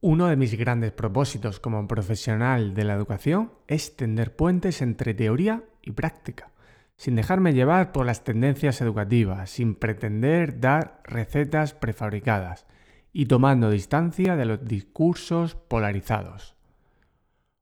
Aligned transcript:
Uno 0.00 0.28
de 0.28 0.36
mis 0.36 0.56
grandes 0.56 0.92
propósitos 0.92 1.58
como 1.58 1.88
profesional 1.88 2.72
de 2.72 2.84
la 2.84 2.94
educación 2.94 3.50
es 3.66 3.96
tender 3.96 4.36
puentes 4.36 4.80
entre 4.80 5.12
teoría 5.12 5.64
y 5.82 5.90
práctica, 5.90 6.52
sin 6.94 7.16
dejarme 7.16 7.52
llevar 7.52 7.90
por 7.90 8.06
las 8.06 8.22
tendencias 8.22 8.80
educativas, 8.80 9.50
sin 9.50 9.74
pretender 9.74 10.60
dar 10.60 11.00
recetas 11.02 11.74
prefabricadas 11.74 12.64
y 13.12 13.26
tomando 13.26 13.70
distancia 13.70 14.36
de 14.36 14.44
los 14.44 14.64
discursos 14.64 15.56
polarizados. 15.56 16.54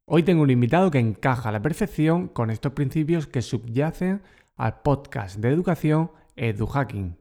Hoy 0.05 0.23
tengo 0.23 0.43
un 0.43 0.50
invitado 0.50 0.91
que 0.91 0.98
encaja 0.98 1.48
a 1.48 1.53
la 1.53 1.62
perfección 1.62 2.29
con 2.29 2.50
estos 2.50 2.73
principios 2.73 3.27
que 3.27 3.41
subyacen 3.41 4.21
al 4.57 4.82
podcast 4.82 5.39
de 5.39 5.48
educación 5.48 6.11
EduHacking. 6.37 7.16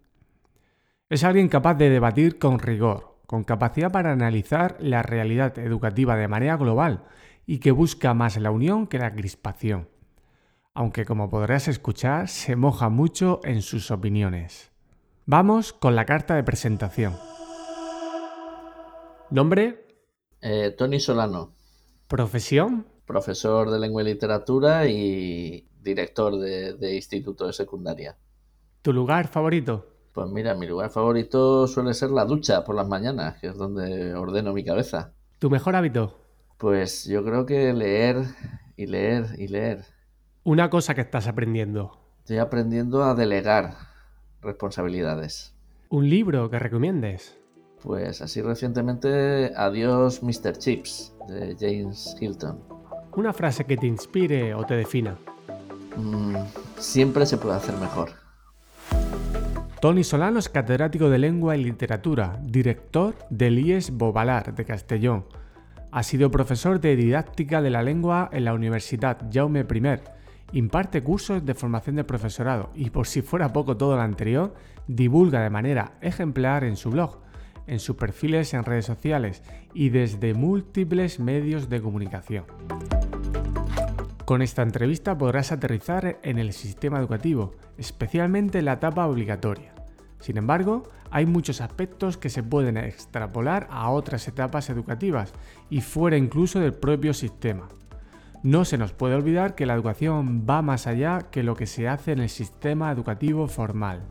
Es 1.09 1.23
alguien 1.23 1.47
capaz 1.47 1.75
de 1.75 1.89
debatir 1.89 2.37
con 2.37 2.59
rigor, 2.59 3.14
con 3.25 3.43
capacidad 3.43 3.91
para 3.91 4.11
analizar 4.11 4.77
la 4.79 5.01
realidad 5.03 5.57
educativa 5.59 6.15
de 6.15 6.27
manera 6.27 6.57
global 6.57 7.03
y 7.45 7.59
que 7.59 7.71
busca 7.71 8.13
más 8.13 8.37
la 8.37 8.51
unión 8.51 8.87
que 8.87 8.99
la 8.99 9.13
crispación. 9.13 9.89
Aunque 10.73 11.05
como 11.05 11.29
podrás 11.29 11.67
escuchar, 11.67 12.27
se 12.27 12.55
moja 12.55 12.89
mucho 12.89 13.39
en 13.43 13.61
sus 13.61 13.91
opiniones. 13.91 14.71
Vamos 15.25 15.73
con 15.73 15.95
la 15.95 16.05
carta 16.05 16.35
de 16.35 16.43
presentación. 16.43 17.15
¿Nombre? 19.29 19.85
Eh, 20.41 20.75
Tony 20.77 20.99
Solano. 20.99 21.55
¿Profesión? 22.07 22.85
Profesor 23.05 23.71
de 23.71 23.79
lengua 23.79 24.01
y 24.01 24.05
literatura 24.05 24.87
y 24.87 25.67
director 25.81 26.37
de 26.37 26.95
instituto 26.95 27.47
de 27.47 27.53
secundaria. 27.53 28.17
¿Tu 28.81 28.93
lugar 28.93 29.27
favorito? 29.27 29.94
Pues 30.15 30.29
mira, 30.29 30.55
mi 30.55 30.65
lugar 30.65 30.89
favorito 30.91 31.67
suele 31.67 31.93
ser 31.93 32.09
la 32.09 32.23
ducha 32.23 32.63
por 32.63 32.73
las 32.73 32.87
mañanas, 32.87 33.37
que 33.41 33.47
es 33.47 33.57
donde 33.57 34.15
ordeno 34.15 34.53
mi 34.53 34.63
cabeza. 34.63 35.11
¿Tu 35.39 35.49
mejor 35.49 35.75
hábito? 35.75 36.15
Pues 36.57 37.03
yo 37.03 37.21
creo 37.25 37.45
que 37.45 37.73
leer 37.73 38.23
y 38.77 38.85
leer 38.85 39.25
y 39.37 39.49
leer. 39.49 39.83
Una 40.45 40.69
cosa 40.69 40.95
que 40.95 41.01
estás 41.01 41.27
aprendiendo. 41.27 41.99
Estoy 42.19 42.37
aprendiendo 42.37 43.03
a 43.03 43.13
delegar 43.13 43.73
responsabilidades. 44.41 45.53
¿Un 45.89 46.09
libro 46.09 46.49
que 46.49 46.59
recomiendes? 46.59 47.37
Pues 47.83 48.21
así 48.21 48.41
recientemente 48.41 49.51
Adiós 49.53 50.23
Mr. 50.23 50.57
Chips 50.57 51.13
de 51.27 51.57
James 51.59 52.15
Hilton. 52.21 52.63
Una 53.17 53.33
frase 53.33 53.65
que 53.65 53.75
te 53.75 53.87
inspire 53.87 54.53
o 54.53 54.63
te 54.65 54.75
defina. 54.75 55.17
Mm, 55.97 56.37
siempre 56.77 57.25
se 57.25 57.35
puede 57.35 57.57
hacer 57.57 57.75
mejor. 57.75 58.24
Tony 59.79 60.03
Solano 60.03 60.39
es 60.39 60.49
catedrático 60.49 61.09
de 61.09 61.19
Lengua 61.19 61.57
y 61.57 61.63
Literatura, 61.63 62.39
director 62.41 63.15
del 63.29 63.59
IES 63.59 63.91
Bobalar 63.91 64.55
de 64.55 64.65
Castellón. 64.65 65.25
Ha 65.91 66.01
sido 66.03 66.31
profesor 66.31 66.79
de 66.79 66.95
didáctica 66.95 67.61
de 67.61 67.69
la 67.69 67.83
lengua 67.83 68.29
en 68.31 68.45
la 68.45 68.53
Universidad 68.53 69.17
Jaume 69.31 69.61
I. 69.61 69.99
Imparte 70.53 71.03
cursos 71.03 71.45
de 71.45 71.53
formación 71.53 71.97
de 71.97 72.03
profesorado 72.03 72.71
y 72.73 72.89
por 72.89 73.05
si 73.05 73.21
fuera 73.21 73.51
poco 73.51 73.75
todo 73.75 73.95
lo 73.95 74.01
anterior, 74.01 74.53
divulga 74.87 75.41
de 75.41 75.49
manera 75.49 75.93
ejemplar 76.01 76.63
en 76.63 76.77
su 76.77 76.91
blog, 76.91 77.19
en 77.67 77.79
sus 77.79 77.97
perfiles 77.97 78.53
en 78.53 78.63
redes 78.63 78.85
sociales 78.85 79.43
y 79.73 79.89
desde 79.89 80.33
múltiples 80.33 81.19
medios 81.19 81.69
de 81.69 81.81
comunicación. 81.81 82.45
Con 84.25 84.41
esta 84.41 84.63
entrevista 84.63 85.15
podrás 85.19 85.51
aterrizar 85.51 86.17
en 86.23 86.39
el 86.39 86.51
sistema 86.51 86.97
educativo, 86.97 87.53
especialmente 87.77 88.57
en 88.57 88.65
la 88.65 88.73
etapa 88.73 89.05
obligatoria. 89.05 89.75
Sin 90.19 90.37
embargo, 90.37 90.89
hay 91.11 91.27
muchos 91.27 91.61
aspectos 91.61 92.17
que 92.17 92.31
se 92.31 92.41
pueden 92.41 92.75
extrapolar 92.77 93.67
a 93.69 93.91
otras 93.91 94.27
etapas 94.27 94.71
educativas 94.71 95.31
y 95.69 95.81
fuera 95.81 96.17
incluso 96.17 96.59
del 96.59 96.73
propio 96.73 97.13
sistema. 97.13 97.67
No 98.41 98.65
se 98.65 98.79
nos 98.79 98.93
puede 98.93 99.13
olvidar 99.13 99.53
que 99.53 99.67
la 99.67 99.75
educación 99.75 100.43
va 100.49 100.63
más 100.63 100.87
allá 100.87 101.27
que 101.29 101.43
lo 101.43 101.55
que 101.55 101.67
se 101.67 101.87
hace 101.87 102.11
en 102.11 102.19
el 102.19 102.29
sistema 102.29 102.91
educativo 102.91 103.47
formal. 103.47 104.01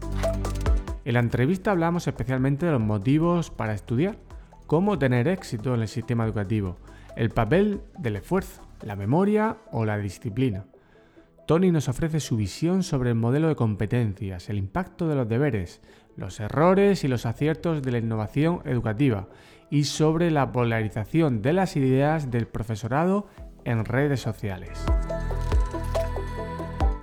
En 1.05 1.15
la 1.15 1.21
entrevista 1.21 1.73
hablamos 1.73 2.07
especialmente 2.07 2.67
de 2.67 2.73
los 2.73 2.81
motivos 2.81 3.51
para 3.51 3.75
estudiar, 3.75 4.17
cómo 4.69 4.97
tener 4.97 5.27
éxito 5.27 5.75
en 5.75 5.83
el 5.83 5.89
sistema 5.89 6.25
educativo, 6.25 6.77
el 7.17 7.31
papel 7.31 7.81
del 7.99 8.17
esfuerzo, 8.17 8.63
la 8.85 8.97
memoria 8.97 9.59
o 9.73 9.85
la 9.85 9.99
disciplina. 9.99 10.67
Tony 11.47 11.71
nos 11.71 11.89
ofrece 11.89 12.21
su 12.21 12.37
visión 12.37 12.83
sobre 12.83 13.11
el 13.11 13.17
modelo 13.17 13.49
de 13.49 13.57
competencias, 13.57 14.49
el 14.49 14.57
impacto 14.57 15.09
de 15.09 15.15
los 15.15 15.29
deberes, 15.29 15.83
los 16.17 16.41
errores 16.41 17.05
y 17.05 17.09
los 17.09 17.27
aciertos 17.27 17.83
de 17.83 17.93
la 17.93 17.99
innovación 17.99 18.63
educativa 18.65 19.29
y 19.71 19.85
sobre 19.85 20.31
la 20.31 20.53
polarización 20.53 21.43
de 21.43 21.53
las 21.53 21.77
ideas 21.77 22.31
del 22.31 22.47
profesorado 22.47 23.27
en 23.65 23.85
redes 23.85 24.21
sociales. 24.21 24.85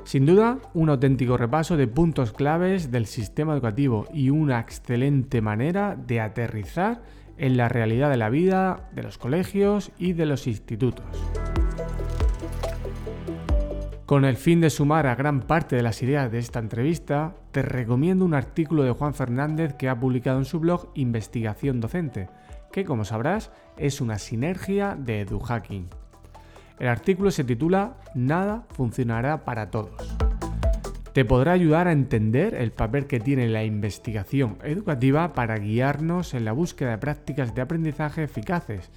Sin 0.06 0.25
duda, 0.25 0.58
un 0.74 0.90
auténtico 0.90 1.38
repaso 1.38 1.78
de 1.78 1.88
puntos 1.88 2.34
claves 2.34 2.92
del 2.92 3.06
sistema 3.06 3.53
educativo 3.53 4.08
y 4.13 4.30
una 4.30 4.59
excelente 4.59 5.40
manera 5.40 5.96
de 5.96 6.19
aterrizar 6.19 7.02
en 7.38 7.58
la 7.58 7.69
realidad 7.69 8.09
de 8.09 8.18
la 8.18 8.30
vida, 8.30 8.90
de 8.94 9.03
los 9.03 9.18
colegios 9.18 9.92
y 9.98 10.13
de 10.13 10.25
los 10.25 10.48
institutos. 10.48 11.06
Con 14.12 14.26
el 14.26 14.36
fin 14.36 14.59
de 14.59 14.70
sumar 14.70 15.08
a 15.08 15.16
gran 15.16 15.40
parte 15.40 15.78
de 15.78 15.84
las 15.84 16.04
ideas 16.04 16.30
de 16.30 16.40
esta 16.40 16.59
entrevista, 16.59 17.34
te 17.52 17.62
recomiendo 17.62 18.26
un 18.26 18.34
artículo 18.34 18.84
de 18.84 18.92
Juan 18.92 19.14
Fernández 19.14 19.74
que 19.76 19.88
ha 19.88 19.98
publicado 19.98 20.38
en 20.38 20.44
su 20.44 20.60
blog 20.60 20.90
Investigación 20.96 21.80
Docente, 21.80 22.28
que 22.74 22.84
como 22.84 23.06
sabrás 23.06 23.52
es 23.78 24.02
una 24.02 24.20
sinergia 24.20 24.98
de 25.00 25.22
EduHacking. 25.22 25.88
El 26.78 26.90
artículo 26.90 27.31
se 27.31 27.46
titula 27.46 27.96
Nada 28.14 28.66
funcionará 28.74 29.46
para 29.46 29.70
todos. 29.70 30.18
Te 31.14 31.24
podrá 31.24 31.54
ayudar 31.54 31.88
a 31.88 31.94
entender 31.94 32.54
el 32.54 32.72
papel 32.72 33.06
que 33.06 33.22
tiene 33.22 33.48
la 33.48 33.64
investigación 33.64 34.58
educativa 34.64 35.31
para 35.31 35.58
guiarnos 35.58 36.34
en 36.34 36.44
la 36.44 36.52
búsqueda 36.52 36.92
de 36.92 36.98
prácticas 36.98 37.56
de 37.56 37.62
aprendizaje 37.62 38.24
eficaces, 38.24 38.92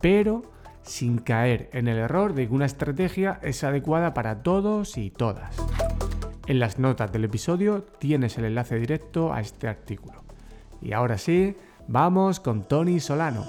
pero 0.00 0.42
sin 0.82 1.18
caer 1.18 1.70
en 1.72 1.88
el 1.88 1.98
error 1.98 2.34
de 2.34 2.48
que 2.48 2.54
una 2.54 2.66
estrategia 2.66 3.38
es 3.42 3.64
adecuada 3.64 4.14
para 4.14 4.42
todos 4.42 4.96
y 4.96 5.10
todas. 5.10 5.56
En 6.46 6.58
las 6.58 6.78
notas 6.78 7.12
del 7.12 7.24
episodio 7.24 7.84
tienes 7.98 8.36
el 8.38 8.44
enlace 8.46 8.76
directo 8.76 9.32
a 9.32 9.40
este 9.40 9.68
artículo. 9.68 10.24
Y 10.82 10.92
ahora 10.92 11.18
sí, 11.18 11.56
vamos 11.86 12.40
con 12.40 12.64
Tony 12.66 13.00
Solano. 13.00 13.44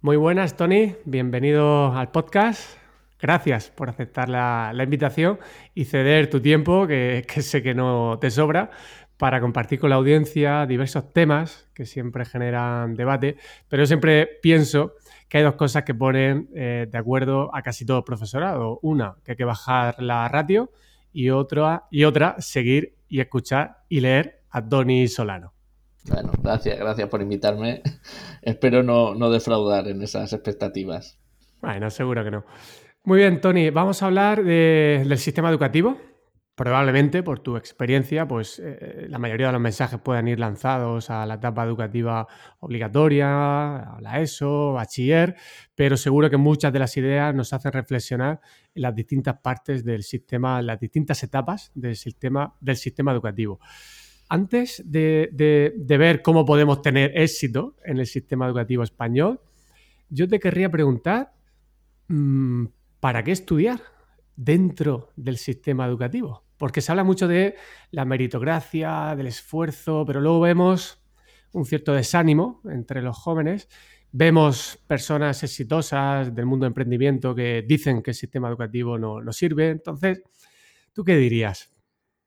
Muy 0.00 0.16
buenas, 0.16 0.56
Tony. 0.56 0.94
Bienvenido 1.04 1.92
al 1.92 2.10
podcast. 2.10 2.76
Gracias 3.20 3.70
por 3.70 3.88
aceptar 3.88 4.28
la, 4.28 4.72
invitación 4.80 5.40
y 5.74 5.86
ceder 5.86 6.30
tu 6.30 6.40
tiempo, 6.40 6.86
que, 6.86 7.24
que, 7.26 7.42
sé 7.42 7.62
que 7.62 7.74
no 7.74 8.18
te 8.20 8.30
sobra, 8.30 8.70
para 9.18 9.40
compartir 9.40 9.80
con 9.80 9.90
la 9.90 9.96
audiencia 9.96 10.64
diversos 10.64 11.12
temas 11.12 11.68
que 11.74 11.84
siempre 11.84 12.24
generan 12.24 12.94
debate, 12.94 13.36
pero 13.68 13.82
yo 13.82 13.86
siempre 13.86 14.28
pienso 14.40 14.94
que 15.28 15.38
hay 15.38 15.44
dos 15.44 15.56
cosas 15.56 15.82
que 15.82 15.94
ponen 15.94 16.48
eh, 16.54 16.86
de 16.90 16.98
acuerdo 16.98 17.54
a 17.54 17.62
casi 17.62 17.84
todo 17.84 18.04
profesorado. 18.04 18.78
Una, 18.80 19.16
que 19.24 19.32
hay 19.32 19.36
que 19.36 19.44
bajar 19.44 20.00
la 20.00 20.26
ratio 20.28 20.70
y 21.12 21.30
otra, 21.30 21.84
y 21.90 22.04
otra 22.04 22.36
seguir 22.38 22.94
y 23.08 23.20
escuchar 23.20 23.78
y 23.88 24.00
leer 24.00 24.40
a 24.50 24.66
Tony 24.66 25.08
Solano. 25.08 25.52
Bueno, 26.04 26.30
gracias, 26.40 26.78
gracias 26.78 27.08
por 27.08 27.20
invitarme. 27.20 27.82
Espero 28.42 28.82
no, 28.82 29.14
no 29.14 29.30
defraudar 29.30 29.88
en 29.88 30.00
esas 30.00 30.32
expectativas. 30.32 31.18
Bueno, 31.60 31.90
seguro 31.90 32.24
que 32.24 32.30
no. 32.30 32.44
Muy 33.04 33.18
bien, 33.18 33.40
Tony, 33.40 33.70
vamos 33.70 34.02
a 34.02 34.06
hablar 34.06 34.44
del 34.44 35.18
sistema 35.18 35.50
educativo 35.50 35.98
probablemente 36.58 37.22
por 37.22 37.38
tu 37.38 37.56
experiencia, 37.56 38.26
pues 38.26 38.60
eh, 38.62 39.06
la 39.08 39.20
mayoría 39.20 39.46
de 39.46 39.52
los 39.52 39.62
mensajes 39.62 40.00
puedan 40.00 40.26
ir 40.26 40.40
lanzados 40.40 41.08
a 41.08 41.24
la 41.24 41.34
etapa 41.34 41.64
educativa 41.64 42.26
obligatoria, 42.58 43.94
a 43.94 44.00
la 44.00 44.20
ESO, 44.20 44.72
bachiller, 44.72 45.36
pero 45.76 45.96
seguro 45.96 46.28
que 46.28 46.36
muchas 46.36 46.72
de 46.72 46.80
las 46.80 46.96
ideas 46.96 47.32
nos 47.32 47.52
hacen 47.52 47.70
reflexionar 47.70 48.40
en 48.74 48.82
las 48.82 48.92
distintas 48.92 49.38
partes 49.38 49.84
del 49.84 50.02
sistema, 50.02 50.60
las 50.60 50.80
distintas 50.80 51.22
etapas 51.22 51.70
del 51.76 51.94
sistema, 51.94 52.52
del 52.60 52.76
sistema 52.76 53.12
educativo. 53.12 53.60
Antes 54.28 54.82
de, 54.84 55.72
ver 55.86 56.22
cómo 56.22 56.44
podemos 56.44 56.82
tener 56.82 57.12
éxito 57.16 57.76
en 57.84 57.98
el 57.98 58.06
sistema 58.06 58.46
educativo 58.46 58.82
español, 58.82 59.40
yo 60.10 60.26
te 60.26 60.40
querría 60.40 60.68
preguntar, 60.68 61.32
mm, 62.08 62.64
¿para 62.98 63.22
qué 63.22 63.30
estudiar 63.30 63.80
dentro 64.34 65.12
del 65.14 65.36
sistema 65.36 65.86
educativo? 65.86 66.47
Porque 66.58 66.80
se 66.80 66.92
habla 66.92 67.04
mucho 67.04 67.28
de 67.28 67.56
la 67.90 68.04
meritocracia, 68.04 69.14
del 69.16 69.28
esfuerzo, 69.28 70.04
pero 70.06 70.20
luego 70.20 70.40
vemos 70.40 71.00
un 71.52 71.64
cierto 71.64 71.94
desánimo 71.94 72.60
entre 72.70 73.00
los 73.00 73.16
jóvenes. 73.16 73.68
Vemos 74.10 74.78
personas 74.86 75.42
exitosas 75.42 76.34
del 76.34 76.46
mundo 76.46 76.64
de 76.64 76.68
emprendimiento 76.68 77.34
que 77.34 77.62
dicen 77.66 78.02
que 78.02 78.10
el 78.10 78.16
sistema 78.16 78.48
educativo 78.48 78.98
no, 78.98 79.20
no 79.20 79.32
sirve. 79.32 79.70
Entonces, 79.70 80.22
¿tú 80.92 81.04
qué 81.04 81.16
dirías? 81.16 81.70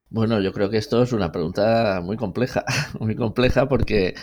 Bueno, 0.10 0.42
yo 0.42 0.52
creo 0.52 0.70
que 0.70 0.78
esto 0.78 1.04
es 1.04 1.14
una 1.14 1.32
pregunta 1.32 2.02
muy 2.04 2.18
compleja, 2.18 2.66
muy 3.00 3.16
compleja 3.16 3.68
porque 3.68 4.16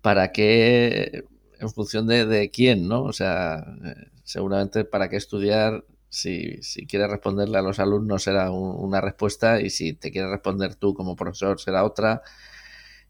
¿para 0.00 0.32
qué 0.32 1.24
en 1.60 1.70
función 1.70 2.06
de, 2.06 2.50
quién, 2.52 2.88
¿no? 2.88 3.02
O 3.02 3.12
sea, 3.12 3.64
eh, 3.84 4.10
seguramente 4.22 4.84
para 4.84 5.08
qué 5.08 5.16
estudiar, 5.16 5.84
si, 6.14 6.62
si 6.62 6.86
quieres 6.86 7.10
responderle 7.10 7.58
a 7.58 7.62
los 7.62 7.80
alumnos 7.80 8.22
será 8.22 8.50
una 8.50 9.00
respuesta 9.00 9.60
y 9.60 9.70
si 9.70 9.94
te 9.94 10.10
quieres 10.10 10.30
responder 10.30 10.76
tú 10.76 10.94
como 10.94 11.16
profesor 11.16 11.60
será 11.60 11.84
otra 11.84 12.22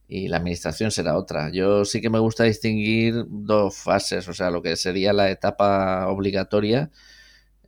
y 0.09 0.29
la 0.29 0.39
administración 0.39 0.91
será 0.91 1.17
otra. 1.17 1.51
Yo 1.51 1.85
sí 1.85 2.01
que 2.01 2.11
me 2.11 2.19
gusta 2.19 2.45
distinguir 2.45 3.25
dos 3.29 3.77
fases, 3.77 4.29
o 4.29 4.35
sea, 4.35 4.51
lo 4.51 4.63
que 4.63 4.77
sería 4.77 5.13
la 5.13 5.31
etapa 5.31 6.09
obligatoria, 6.09 6.91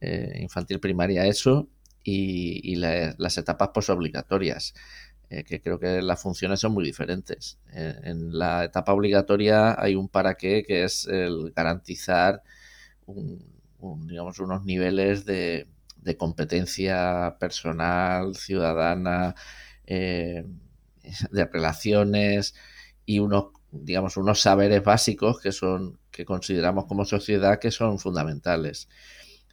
eh, 0.00 0.38
infantil 0.41 0.81
primaria, 0.81 1.27
eso, 1.27 1.69
y, 2.05 2.77
las 2.77 3.38
etapas 3.38 3.71
posobligatorias. 3.71 4.75
Eh, 5.29 5.43
que 5.43 5.61
creo 5.61 5.81
que 5.81 6.03
las 6.03 6.23
funciones 6.23 6.61
son 6.61 6.73
muy 6.73 6.85
diferentes. 6.85 7.59
Eh, 7.73 7.97
en 8.05 8.38
la 8.38 8.65
etapa 8.65 8.93
obligatoria 8.93 9.75
hay 9.77 9.97
un 9.97 10.09
para 10.09 10.37
qué 10.37 10.62
que 10.65 10.85
es 10.85 11.06
el 11.09 11.53
garantizar 11.56 12.43
digamos, 13.81 14.38
unos 14.40 14.64
niveles 14.64 15.25
de, 15.25 15.69
competencia 16.19 17.37
personal, 17.40 18.37
ciudadana, 18.37 19.34
eh, 19.87 20.44
de 21.31 21.44
relaciones 21.46 22.55
y 23.05 23.19
unos, 23.19 23.46
digamos, 23.73 24.17
unos 24.17 24.40
saberes 24.40 24.84
básicos 24.84 25.40
que 25.40 25.52
son, 25.52 25.99
que 26.11 26.25
consideramos 26.25 26.87
como 26.87 27.05
sociedad 27.05 27.58
que 27.58 27.70
son 27.70 27.99
fundamentales. 27.99 28.88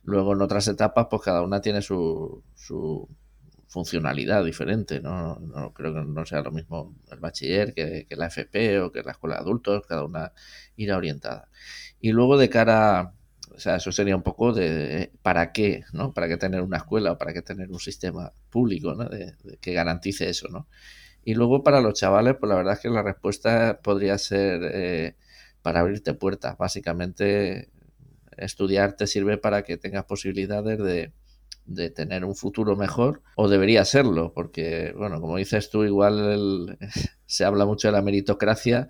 Luego 0.03 0.33
en 0.33 0.41
otras 0.41 0.67
etapas, 0.67 1.07
pues 1.09 1.21
cada 1.23 1.41
una 1.41 1.61
tiene 1.61 1.81
su, 1.81 2.43
su 2.55 3.09
funcionalidad 3.73 4.45
diferente, 4.45 5.01
¿no? 5.01 5.39
¿no? 5.39 5.73
creo 5.73 5.95
que 5.95 6.03
no 6.05 6.25
sea 6.27 6.41
lo 6.41 6.51
mismo 6.51 6.95
el 7.11 7.19
bachiller 7.19 7.73
que, 7.73 8.05
la 8.11 8.27
FP 8.27 8.79
o 8.81 8.91
que 8.91 9.01
la 9.01 9.13
escuela 9.13 9.35
de 9.35 9.41
adultos, 9.41 9.87
cada 9.87 10.05
una 10.05 10.31
irá 10.75 10.95
orientada. 10.95 11.49
Y 11.99 12.11
luego 12.11 12.37
de 12.37 12.49
cara, 12.49 13.13
o 13.55 13.59
sea, 13.59 13.75
eso 13.75 13.91
sería 13.91 14.15
un 14.15 14.23
poco 14.23 14.53
de 14.53 15.11
para 15.21 15.51
qué, 15.51 15.83
¿no? 15.93 16.13
Para 16.13 16.27
qué 16.27 16.37
tener 16.37 16.61
una 16.61 16.77
escuela 16.77 17.11
o 17.13 17.17
para 17.17 17.33
qué 17.33 17.41
tener 17.41 17.69
un 17.71 17.79
sistema 17.79 18.33
público, 18.49 18.95
¿no? 18.95 19.05
De, 19.05 19.35
que 19.61 19.73
garantice 19.73 20.29
eso, 20.29 20.47
¿no? 20.49 20.67
Y 21.23 21.35
luego 21.35 21.63
para 21.63 21.81
los 21.81 21.93
chavales, 21.93 22.35
pues 22.39 22.49
la 22.49 22.55
verdad 22.55 22.73
es 22.73 22.79
que 22.79 22.89
la 22.89 23.03
respuesta 23.03 23.79
podría 23.81 24.17
ser 24.17 24.61
eh, 24.73 25.15
para 25.61 25.79
abrirte 25.81 26.13
puertas. 26.13 26.57
Básicamente, 26.57 27.69
estudiar 28.37 28.93
te 28.93 29.07
sirve 29.07 29.37
para 29.37 29.63
que 29.63 29.77
tengas 29.77 30.05
posibilidades 30.05 30.79
de, 30.79 31.13
de 31.65 31.89
tener 31.89 32.25
un 32.25 32.35
futuro 32.35 32.75
mejor, 32.75 33.21
o 33.35 33.47
debería 33.47 33.85
serlo, 33.85 34.33
porque, 34.33 34.93
bueno, 34.97 35.21
como 35.21 35.37
dices 35.37 35.69
tú, 35.69 35.83
igual 35.83 36.77
se 37.25 37.45
habla 37.45 37.65
mucho 37.65 37.87
de 37.87 37.93
la 37.93 38.01
meritocracia, 38.01 38.89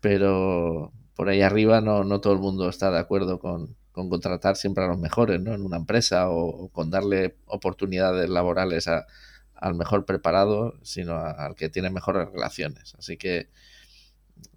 pero 0.00 0.92
por 1.14 1.28
ahí 1.28 1.42
arriba 1.42 1.80
no, 1.80 2.04
no 2.04 2.20
todo 2.20 2.32
el 2.32 2.38
mundo 2.38 2.68
está 2.68 2.90
de 2.90 2.98
acuerdo 2.98 3.38
con, 3.40 3.76
contratar 4.08 4.56
siempre 4.56 4.84
a 4.84 4.88
los 4.88 4.98
mejores, 4.98 5.40
¿no? 5.40 5.54
En 5.54 5.62
una 5.62 5.76
empresa 5.76 6.30
o, 6.30 6.68
con 6.68 6.90
darle 6.90 7.36
oportunidades 7.46 8.28
laborales 8.28 8.88
al 8.88 9.74
mejor 9.74 10.06
preparado, 10.06 10.74
sino 10.82 11.16
al 11.16 11.54
que 11.54 11.68
tiene 11.68 11.90
mejores 11.90 12.28
relaciones. 12.30 12.94
Así 12.98 13.16
que 13.16 13.48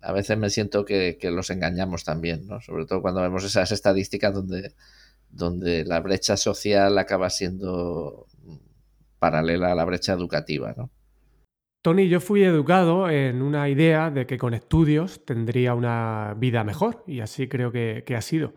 a 0.02 0.14
veces 0.14 0.38
me 0.38 0.50
siento 0.50 0.86
que, 0.86 1.18
que 1.20 1.32
los 1.32 1.50
engañamos 1.50 2.04
también, 2.04 2.48
¿no? 2.48 2.62
Sobre 2.62 2.86
todo 2.86 3.02
cuando 3.02 3.22
vemos 3.22 3.44
esas 3.44 3.72
estadísticas 3.72 4.34
donde 4.34 4.74
donde 5.34 5.84
la 5.84 6.00
brecha 6.00 6.38
social 6.38 6.98
acaba 6.98 7.30
siendo 7.30 8.28
paralela 9.20 9.72
a 9.72 9.76
la 9.76 9.86
brecha 9.86 10.14
educativa, 10.14 10.74
¿no? 10.78 10.90
Tony, 11.82 12.08
yo 12.08 12.22
fui 12.22 12.44
educado 12.44 13.10
en 13.10 13.42
una 13.42 13.68
idea 13.68 14.10
de 14.10 14.26
que 14.26 14.38
con 14.38 14.54
estudios 14.54 15.26
tendría 15.26 15.74
una 15.74 16.34
vida 16.38 16.64
mejor 16.64 17.04
y 17.08 17.20
así 17.20 17.50
creo 17.50 17.74
que, 17.74 18.06
ha 18.16 18.22
sido. 18.22 18.54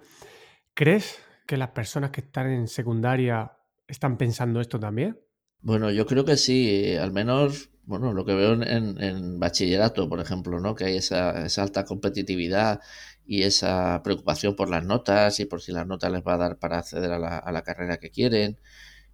¿Crees 0.76 1.19
que 1.46 1.56
las 1.56 1.70
personas 1.70 2.11
que 2.11 2.20
están 2.20 2.50
en 2.50 2.69
secundaria 2.69 3.52
están 3.88 4.19
pensando 4.19 4.61
esto 4.61 4.78
también? 4.78 5.19
Bueno, 5.62 5.90
yo 5.90 6.05
creo 6.05 6.26
que 6.26 6.37
sí, 6.37 6.94
al 6.96 7.12
menos, 7.12 7.70
bueno, 7.84 8.12
lo 8.12 8.26
que 8.26 8.34
veo 8.34 8.52
en, 8.62 9.40
bachillerato, 9.40 10.06
por 10.06 10.20
ejemplo, 10.20 10.61
¿no? 10.61 10.75
Que 10.75 10.84
hay 10.84 10.96
esa, 10.99 11.46
alta 11.62 11.87
competitividad 11.87 12.81
y 13.25 13.44
esa 13.44 14.02
preocupación 14.05 14.55
por 14.55 14.69
las 14.69 14.84
notas 14.84 15.40
y 15.40 15.46
por 15.46 15.62
si 15.62 15.73
las 15.73 15.87
notas 15.87 16.12
les 16.12 16.20
va 16.23 16.34
a 16.34 16.37
dar 16.37 16.58
para 16.58 16.81
acceder 16.81 17.11
a 17.11 17.19
la, 17.19 17.38
a 17.38 17.52
la 17.52 17.62
carrera 17.62 17.96
que 17.96 18.11
quieren. 18.11 18.58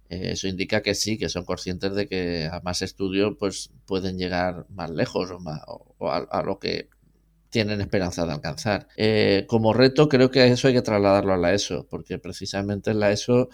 Eh, 0.09 0.33
eso 0.33 0.49
indica 0.49 0.81
que 0.81 0.95
sí, 0.95 1.17
que 1.17 1.29
son 1.29 1.45
conscientes 1.45 1.95
de 1.95 2.09
que 2.09 2.49
a 2.51 2.59
más 2.59 2.81
estudio 2.81 3.37
pues 3.37 3.71
pueden 3.85 4.17
llegar 4.17 4.65
más 4.69 4.89
lejos 4.89 5.31
o, 5.31 5.39
más, 5.39 5.61
o 5.65 6.11
a, 6.11 6.43
lo 6.43 6.59
que 6.59 6.89
tienen 7.53 7.81
esperanza 7.81 8.25
de 8.25 8.33
alcanzar. 8.33 8.87
Eh, 8.97 9.45
como 9.47 9.73
reto 9.73 10.09
creo 10.09 10.31
que 10.31 10.47
eso 10.47 10.67
hay 10.67 10.73
que 10.73 10.81
trasladarlo 10.81 11.33
a 11.33 11.37
la 11.37 11.53
ESO, 11.53 11.85
porque 11.87 12.17
precisamente 12.17 12.89
en 12.89 12.99
la 12.99 13.11
ESO 13.11 13.47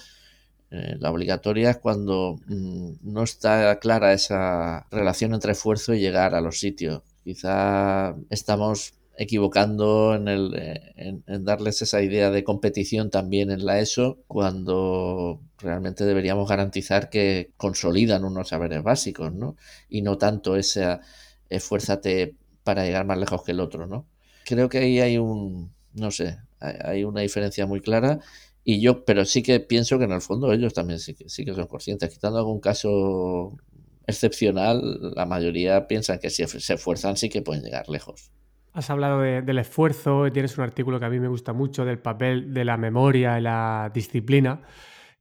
eh, 0.72 0.96
la 1.00 1.12
obligatoria 1.12 1.72
es 1.72 1.78
cuando 1.78 2.40
mm, 2.48 2.92
no 3.02 3.24
está 3.24 3.78
clara 3.80 4.14
esa 4.14 4.88
relación 4.90 5.34
entre 5.34 5.52
esfuerzo 5.52 5.94
y 5.94 6.00
llegar 6.00 6.34
a 6.34 6.40
los 6.40 6.62
sitios. 6.62 7.04
Quizá 7.26 8.16
estamos 8.30 8.94
equivocando 9.18 10.16
en, 10.16 10.30
el, 10.30 10.82
en, 10.96 11.44
darles 11.44 11.82
esa 11.82 12.02
idea 12.02 12.32
de 12.32 12.46
competición 12.46 13.10
también 13.10 13.52
en 13.52 13.66
la 13.66 13.82
ESO, 13.82 14.20
cuando 14.28 15.42
realmente 15.58 16.06
deberíamos 16.06 16.48
garantizar 16.48 17.10
que 17.10 17.52
consolidan 17.58 18.24
unos 18.24 18.48
saberes 18.48 18.82
básicos, 18.82 19.34
¿no? 19.34 19.58
Y 19.90 20.04
no 20.04 20.18
tanto 20.18 20.56
esa 20.56 21.02
esfuérzate 21.50 22.36
para 22.70 22.86
llegar 22.86 23.04
más 23.04 23.18
lejos 23.18 23.44
que 23.44 23.52
el 23.52 23.62
otro, 23.62 23.88
¿no? 23.88 24.06
Creo 24.46 24.70
que 24.70 24.78
ahí 24.78 25.00
hay 25.00 25.18
un, 25.18 25.74
no 25.96 26.12
sé, 26.12 26.38
hay 26.60 27.04
una 27.04 27.22
diferencia 27.22 27.66
muy 27.66 27.82
clara 27.82 28.20
y 28.64 28.80
yo, 28.80 29.06
pero 29.06 29.26
sí 29.26 29.42
que 29.42 29.60
pienso 29.60 29.98
que 29.98 30.04
en 30.04 30.12
el 30.12 30.22
fondo 30.22 30.54
ellos 30.54 30.76
también 30.76 31.00
sí 31.00 31.16
que, 31.16 31.28
sí 31.30 31.46
que 31.46 31.56
son 31.56 31.66
conscientes. 31.66 32.14
Quitando 32.14 32.38
algún 32.38 32.60
caso 32.60 33.58
excepcional, 34.06 35.16
la 35.16 35.26
mayoría 35.26 35.88
piensan 35.88 36.20
que 36.20 36.30
si 36.30 36.46
se 36.46 36.74
esfuerzan 36.76 37.18
sí 37.18 37.28
que 37.28 37.42
pueden 37.42 37.64
llegar 37.64 37.90
lejos. 37.90 38.30
Has 38.74 38.92
hablado 38.92 39.22
del 39.22 39.58
esfuerzo 39.58 40.32
tienes 40.32 40.56
un 40.60 40.64
artículo 40.64 41.00
que 41.00 41.06
a 41.06 41.10
mí 41.10 41.20
me 41.20 41.28
gusta 41.28 41.54
mucho 41.54 41.86
del 41.86 41.98
papel 41.98 42.54
de 42.54 42.66
la 42.66 42.78
memoria 42.78 43.40
y 43.40 43.42
la 43.42 43.90
disciplina, 43.92 44.62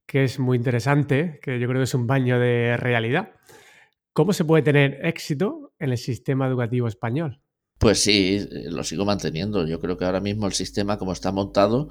que 0.06 0.24
es 0.24 0.38
muy 0.38 0.58
interesante, 0.58 1.40
que 1.42 1.58
yo 1.58 1.66
creo 1.66 1.80
que 1.80 1.84
es 1.84 1.94
un 1.94 2.06
baño 2.06 2.38
de 2.38 2.76
realidad. 2.76 3.30
¿Cómo 4.18 4.32
se 4.32 4.44
puede 4.44 4.64
tener 4.64 5.06
éxito 5.06 5.74
en 5.78 5.92
el 5.92 5.96
sistema 5.96 6.48
educativo 6.48 6.88
español? 6.88 7.40
Pues 7.78 8.00
sí, 8.00 8.48
lo 8.64 8.82
sigo 8.82 9.04
manteniendo. 9.04 9.64
Yo 9.64 9.78
creo 9.78 9.96
que 9.96 10.06
ahora 10.06 10.18
mismo 10.18 10.48
el 10.48 10.54
sistema 10.54 10.98
como 10.98 11.12
está 11.12 11.30
montado, 11.30 11.88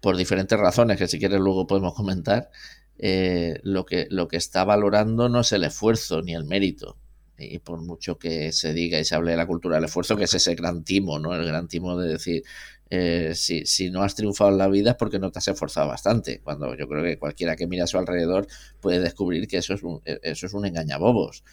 por 0.00 0.16
diferentes 0.16 0.56
razones 0.56 0.96
que 0.96 1.08
si 1.08 1.18
quieres 1.18 1.40
luego 1.40 1.66
podemos 1.66 1.92
comentar, 1.96 2.50
eh, 2.98 3.58
lo, 3.64 3.84
que, 3.84 4.06
lo 4.10 4.28
que 4.28 4.36
está 4.36 4.62
valorando 4.62 5.28
no 5.28 5.40
es 5.40 5.50
el 5.50 5.64
esfuerzo 5.64 6.22
ni 6.22 6.36
el 6.36 6.44
mérito, 6.44 6.98
y 7.36 7.58
por 7.58 7.82
mucho 7.82 8.16
que 8.16 8.52
se 8.52 8.72
diga 8.72 9.00
y 9.00 9.04
se 9.04 9.16
hable 9.16 9.32
de 9.32 9.36
la 9.36 9.48
cultura 9.48 9.74
del 9.74 9.86
esfuerzo, 9.86 10.16
que 10.16 10.22
es 10.22 10.34
ese 10.34 10.54
gran 10.54 10.84
timo, 10.84 11.18
¿no? 11.18 11.34
El 11.34 11.44
gran 11.44 11.66
timo 11.66 11.98
de 11.98 12.12
decir, 12.12 12.44
eh, 12.90 13.32
si, 13.34 13.66
si, 13.66 13.90
no 13.90 14.02
has 14.02 14.14
triunfado 14.14 14.50
en 14.50 14.58
la 14.58 14.68
vida 14.68 14.90
es 14.90 14.96
porque 14.96 15.18
no 15.18 15.32
te 15.32 15.40
has 15.40 15.48
esforzado 15.48 15.88
bastante, 15.88 16.40
cuando 16.40 16.74
yo 16.76 16.88
creo 16.88 17.02
que 17.02 17.18
cualquiera 17.18 17.56
que 17.56 17.66
mira 17.66 17.84
a 17.84 17.86
su 17.86 17.98
alrededor 17.98 18.46
puede 18.80 19.00
descubrir 19.00 19.48
que 19.48 19.58
eso 19.58 19.74
es 19.74 19.82
un, 19.82 20.00
e, 20.04 20.20
eso 20.22 20.46
es 20.46 20.54
un 20.54 20.66
engañabobos. 20.66 21.44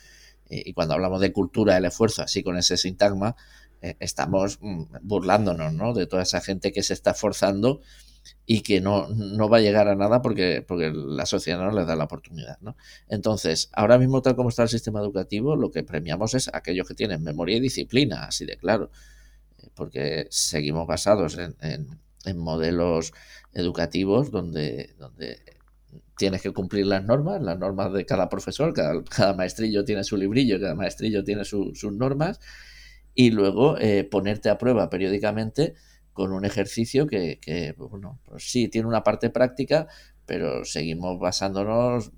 Y 0.50 0.74
cuando 0.74 0.94
hablamos 0.94 1.22
de 1.22 1.32
cultura 1.32 1.76
del 1.76 1.86
esfuerzo, 1.86 2.22
así 2.22 2.44
con 2.44 2.58
ese 2.58 2.78
sintagma, 2.78 3.36
eh, 3.82 3.96
estamos 4.00 4.60
mm, 4.62 4.84
burlándonos, 5.02 5.74
¿no? 5.74 5.94
De 5.94 6.06
toda 6.06 6.24
esa 6.24 6.42
gente 6.42 6.72
que 6.72 6.84
se 6.84 6.94
está 6.94 7.12
esforzando 7.12 7.82
y 8.46 8.62
que 8.62 8.82
no, 8.82 9.08
va 9.50 9.58
a 9.58 9.62
llegar 9.62 9.88
a 9.88 9.96
nada 9.96 10.22
porque, 10.22 10.64
porque 10.66 10.92
la 10.94 11.26
sociedad 11.26 11.60
no 11.60 11.72
les 11.72 11.88
da 11.88 11.96
la 11.96 12.06
oportunidad. 12.06 12.58
¿no? 12.62 12.76
Entonces, 13.10 13.70
ahora 13.74 13.98
mismo, 13.98 14.22
tal 14.22 14.36
como 14.36 14.50
está 14.50 14.64
el 14.64 14.70
sistema 14.70 15.02
educativo, 15.02 15.56
lo 15.56 15.72
que 15.72 15.84
premiamos 15.84 16.34
es 16.34 16.50
aquellos 16.54 16.88
que 16.88 16.94
tienen 16.94 17.24
memoria 17.24 17.58
y 17.58 17.60
disciplina, 17.60 18.26
así 18.26 18.46
de 18.46 18.58
claro, 18.58 18.92
eh, 18.92 19.13
porque 19.76 20.28
seguimos 20.30 20.88
basados 20.88 21.38
en, 21.38 21.88
modelos 22.38 23.12
educativos 23.54 24.32
donde, 24.32 24.96
donde 24.98 25.40
tienes 26.18 26.42
que 26.42 26.52
cumplir 26.52 26.86
las 26.86 27.04
normas, 27.04 27.42
las 27.42 27.60
normas 27.60 27.92
de 27.92 28.06
cada 28.06 28.30
profesor, 28.30 28.74
cada, 28.74 29.04
cada 29.04 29.34
maestrillo 29.34 29.84
tiene 29.84 30.04
su 30.04 30.16
librillo, 30.16 30.60
cada 30.60 30.76
maestrillo 30.76 31.24
tiene 31.24 31.44
sus 31.44 31.84
normas, 31.92 32.40
y 33.16 33.32
luego 33.32 33.78
eh, 33.78 34.04
ponerte 34.04 34.50
a 34.50 34.58
prueba 34.58 34.90
periódicamente 34.90 35.76
con 36.14 36.32
un 36.32 36.46
ejercicio 36.46 37.08
que, 37.08 37.76
bueno, 37.78 38.20
pues 38.26 38.50
sí, 38.50 38.68
tiene 38.68 38.88
una 38.88 39.04
parte 39.04 39.30
práctica, 39.30 39.88
pero 40.26 40.64
seguimos 40.64 41.20
basándonos 41.20 42.12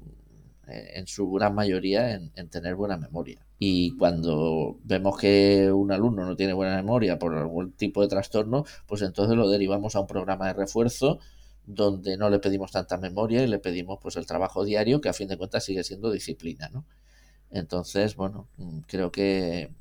eh, 0.68 0.92
en 0.96 1.08
su 1.08 1.32
gran 1.32 1.56
mayoría 1.56 2.14
en, 2.14 2.50
tener 2.50 2.76
buena 2.76 2.98
memoria. 2.98 3.45
Y 3.58 3.96
cuando 3.98 4.78
vemos 4.84 5.18
que 5.18 5.72
un 5.72 5.92
alumno 5.92 6.26
no 6.26 6.36
tiene 6.36 6.54
buena 6.54 6.76
memoria 6.76 7.18
por 7.18 7.36
algún 7.36 7.72
tipo 7.72 8.02
de 8.02 8.08
trastorno, 8.08 8.66
pues 8.86 9.02
entonces 9.02 9.38
lo 9.38 9.50
derivamos 9.50 9.96
a 9.96 10.02
un 10.02 10.08
programa 10.08 10.48
de 10.48 10.54
refuerzo 10.54 11.20
donde 11.66 12.18
no 12.18 12.30
le 12.30 12.40
pedimos 12.40 12.72
tanta 12.72 12.98
memoria 12.98 13.44
y 13.44 13.48
le 13.48 13.60
pedimos 13.60 14.00
pues 14.02 14.16
el 14.18 14.26
trabajo 14.26 14.64
diario 14.64 15.02
que 15.02 15.10
a 15.10 15.14
fin 15.14 15.28
de 15.28 15.38
cuentas 15.38 15.64
sigue 15.66 15.84
siendo 15.84 16.12
disciplina, 16.12 16.70
¿no? 16.70 16.86
Entonces, 17.50 18.16
bueno, 18.16 18.50
creo 18.88 19.12
que, 19.12 19.72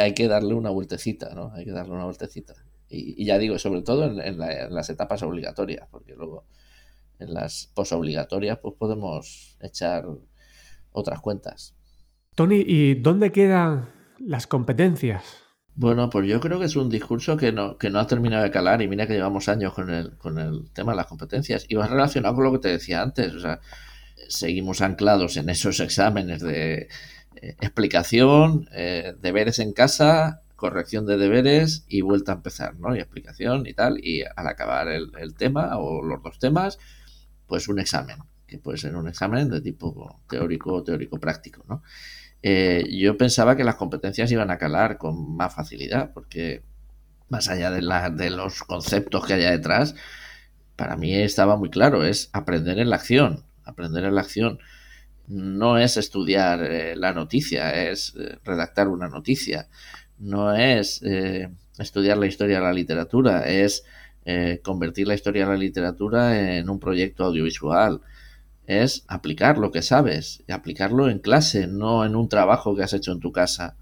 hay 0.00 0.14
que 0.14 0.28
darle 0.28 0.54
una 0.54 0.70
vueltecita, 0.70 1.34
¿no? 1.34 1.52
Hay 1.52 1.64
que 1.64 1.72
darle 1.72 1.94
una 1.94 2.04
vueltecita. 2.04 2.54
Y, 2.88 3.24
ya 3.24 3.38
digo, 3.38 3.58
sobre 3.58 3.82
todo 3.82 4.04
en, 4.04 4.38
las 4.38 4.90
etapas 4.90 5.22
obligatorias, 5.22 5.88
porque 5.90 6.14
luego 6.14 6.44
en 7.18 7.34
las 7.34 7.70
posobligatorias 7.74 8.58
pues 8.58 8.74
podemos 8.78 9.56
echar 9.60 10.06
otras 10.92 11.20
cuentas. 11.20 11.74
Tony, 12.36 12.62
¿y 12.66 12.96
dónde 12.96 13.32
quedan 13.32 13.88
las 14.18 14.46
competencias? 14.46 15.24
Bueno, 15.74 16.10
pues 16.10 16.28
yo 16.28 16.38
creo 16.38 16.58
que 16.58 16.66
es 16.66 16.76
un 16.76 16.90
discurso 16.90 17.38
que 17.38 17.50
no, 17.50 17.78
que 17.78 17.88
no 17.88 17.98
ha 17.98 18.06
terminado 18.06 18.42
de 18.42 18.50
calar 18.50 18.82
y 18.82 18.88
mira 18.88 19.06
que 19.06 19.14
llevamos 19.14 19.48
años 19.48 19.72
con 19.72 19.88
el, 19.88 20.18
con 20.18 20.38
el 20.38 20.70
tema 20.74 20.92
de 20.92 20.96
las 20.96 21.06
competencias 21.06 21.64
y 21.66 21.76
va 21.76 21.86
relacionado 21.86 22.34
con 22.34 22.44
lo 22.44 22.52
que 22.52 22.58
te 22.58 22.68
decía 22.68 23.00
antes, 23.00 23.32
o 23.32 23.40
sea, 23.40 23.60
seguimos 24.28 24.82
anclados 24.82 25.38
en 25.38 25.48
esos 25.48 25.80
exámenes 25.80 26.42
de 26.42 26.88
eh, 27.40 27.56
explicación, 27.62 28.68
eh, 28.70 29.14
deberes 29.18 29.58
en 29.58 29.72
casa, 29.72 30.42
corrección 30.56 31.06
de 31.06 31.16
deberes 31.16 31.86
y 31.88 32.02
vuelta 32.02 32.32
a 32.32 32.34
empezar, 32.34 32.78
¿no? 32.78 32.94
Y 32.94 32.98
explicación 32.98 33.66
y 33.66 33.72
tal, 33.72 33.98
y 34.04 34.24
al 34.24 34.46
acabar 34.46 34.88
el, 34.88 35.10
el 35.18 35.34
tema 35.34 35.78
o 35.78 36.04
los 36.04 36.22
dos 36.22 36.38
temas, 36.38 36.78
pues 37.46 37.66
un 37.68 37.78
examen, 37.78 38.18
que 38.46 38.58
puede 38.58 38.76
ser 38.76 38.94
un 38.94 39.08
examen 39.08 39.48
de 39.48 39.62
tipo 39.62 40.20
teórico 40.28 40.74
o 40.74 40.84
teórico 40.84 41.18
práctico, 41.18 41.64
¿no? 41.66 41.82
Eh, 42.42 42.86
yo 42.90 43.16
pensaba 43.16 43.56
que 43.56 43.64
las 43.64 43.76
competencias 43.76 44.30
iban 44.30 44.50
a 44.50 44.58
calar 44.58 44.98
con 44.98 45.36
más 45.36 45.54
facilidad, 45.54 46.12
porque 46.12 46.62
más 47.28 47.48
allá 47.48 47.70
de, 47.70 47.80
de 48.14 48.30
los 48.30 48.62
conceptos 48.62 49.26
que 49.26 49.34
haya 49.34 49.50
detrás, 49.50 49.94
para 50.76 50.96
mí 50.96 51.14
estaba 51.14 51.56
muy 51.56 51.70
claro, 51.70 52.04
es 52.04 52.30
aprender 52.32 52.78
en 52.78 52.90
la 52.90 52.96
acción, 52.96 53.44
aprender 53.64 54.04
en 54.04 54.14
la 54.14 54.20
acción. 54.20 54.58
No 55.26 55.78
es 55.78 55.96
estudiar 55.96 56.62
eh, 56.62 56.94
la 56.96 57.12
noticia, 57.12 57.90
es 57.90 58.14
eh, 58.16 58.38
redactar 58.44 58.88
una 58.88 59.08
noticia. 59.08 59.68
No 60.18 60.54
es 60.54 61.02
estudiar 61.78 62.16
la 62.16 62.26
historia 62.26 62.56
de 62.56 62.62
la 62.62 62.72
literatura, 62.72 63.46
es 63.46 63.84
convertir 64.62 65.06
la 65.06 65.14
historia 65.14 65.44
de 65.44 65.52
la 65.52 65.58
literatura 65.58 66.56
en 66.56 66.70
un 66.70 66.80
proyecto 66.80 67.24
audiovisual 67.24 68.00
es 68.66 69.04
aplicar 69.08 69.58
lo 69.58 69.72
que 69.72 69.82
sabes 69.82 70.42
y 70.46 70.52
aplicarlo 70.52 71.08
en 71.08 71.18
clase, 71.18 71.66
no 71.66 72.04
en 72.04 72.16
un 72.16 72.28
trabajo 72.28 72.76
que 72.76 72.82
has 72.82 72.92
hecho 72.92 73.12
en 73.12 73.20
tu 73.20 73.32
casa. 73.32 73.76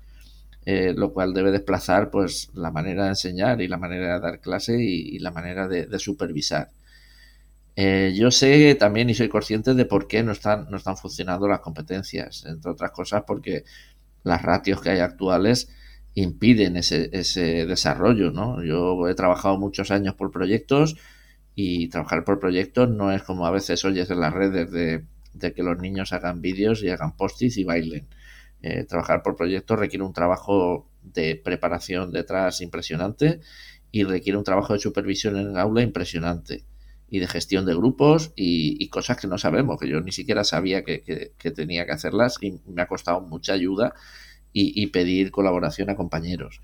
Eh, 0.67 0.95
lo 0.97 1.13
cual 1.13 1.35
debe 1.35 1.53
desplazar 1.53 2.11
pues 2.11 2.51
la 2.55 2.71
manera 2.71 3.05
de 3.05 3.11
enseñar 3.11 3.61
y 3.61 3.69
la 3.69 3.77
manera 3.77 4.15
de 4.15 4.21
dar 4.21 4.41
clase 4.41 4.83
y, 4.83 5.19
la 5.19 5.31
manera 5.31 5.69
de, 5.69 5.99
supervisar. 5.99 6.71
Eh, 7.77 8.15
yo 8.17 8.31
sé 8.31 8.75
también 8.77 9.11
y 9.11 9.15
soy 9.15 9.29
consciente 9.29 9.75
de 9.75 9.85
por 9.85 10.07
qué 10.07 10.23
no 10.23 10.33
están, 10.33 10.67
no 10.71 10.79
están 10.79 10.97
funcionando 10.97 11.49
las 11.49 11.61
competencias, 11.61 12.47
entre 12.47 12.71
otras 12.71 12.93
cosas 12.93 13.25
porque 13.27 13.65
las 14.23 14.41
ratios 14.41 14.81
que 14.81 14.91
hay 14.91 15.01
actuales 15.01 15.69
impiden 16.15 16.77
ese, 16.77 17.11
ese 17.13 17.67
desarrollo. 17.67 18.31
¿no? 18.31 18.63
Yo 18.65 19.09
he 19.09 19.15
trabajado 19.15 19.59
muchos 19.59 19.91
años 19.91 20.15
por 20.15 20.31
proyectos, 20.31 20.97
y 21.55 21.89
trabajar 21.89 22.25
por 22.25 22.41
proyectos 22.41 22.89
no 22.91 23.13
es 23.13 23.23
como 23.23 23.47
a 23.47 23.51
veces 23.51 23.85
oyes 23.85 24.11
en 24.11 24.21
las 24.21 24.33
redes 24.33 24.71
de, 24.71 25.05
que 25.53 25.63
los 25.63 25.79
niños 25.79 26.13
hagan 26.13 26.41
vídeos 26.41 26.83
y 26.83 26.89
hagan 26.89 27.17
postis 27.17 27.57
y 27.57 27.65
bailen. 27.65 28.09
Eh, 28.63 28.85
trabajar 28.85 29.23
por 29.23 29.37
proyectos 29.37 29.79
requiere 29.79 30.05
un 30.05 30.13
trabajo 30.13 30.91
de 31.03 31.37
preparación 31.37 32.11
detrás 32.13 32.61
impresionante 32.61 33.41
y 33.93 34.05
requiere 34.05 34.39
un 34.39 34.45
trabajo 34.45 34.73
de 34.73 34.79
supervisión 34.79 35.37
en 35.37 35.51
el 35.51 35.59
aula 35.59 35.83
impresionante 35.83 36.65
y 37.09 37.21
de 37.21 37.29
gestión 37.29 37.67
de 37.67 37.75
grupos 37.75 38.33
y, 38.35 38.89
cosas 38.89 39.19
que 39.19 39.29
no 39.29 39.39
sabemos, 39.39 39.79
que 39.79 39.89
yo 39.89 40.01
ni 40.01 40.11
siquiera 40.11 40.43
sabía 40.43 40.83
que, 40.83 41.33
tenía 41.55 41.87
que 41.87 41.93
hacerlas 41.93 42.39
y 42.41 42.61
me 42.67 42.83
ha 42.83 42.89
costado 42.89 43.21
mucha 43.21 43.53
ayuda 43.53 43.95
y, 44.53 44.83
y, 44.83 44.87
pedir 44.89 45.31
colaboración 45.31 45.91
a 45.91 45.97
compañeros. 45.97 46.61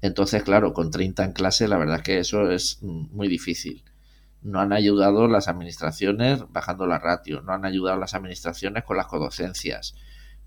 Entonces, 0.00 0.42
claro, 0.42 0.72
con 0.72 0.90
30 0.90 1.24
en 1.24 1.32
clase, 1.32 1.68
la 1.68 1.78
verdad 1.78 1.96
es 1.96 2.02
que 2.02 2.18
eso 2.18 2.50
es 2.50 2.82
muy 2.82 3.28
difícil 3.28 3.84
no 4.46 4.60
han 4.60 4.72
ayudado 4.72 5.26
las 5.26 5.48
administraciones 5.48 6.44
bajando 6.50 6.86
la 6.86 7.00
ratio, 7.00 7.42
no 7.42 7.52
han 7.52 7.64
ayudado 7.64 7.98
las 7.98 8.14
administraciones 8.14 8.84
con 8.84 8.96
las 8.96 9.06
codocencias, 9.06 9.96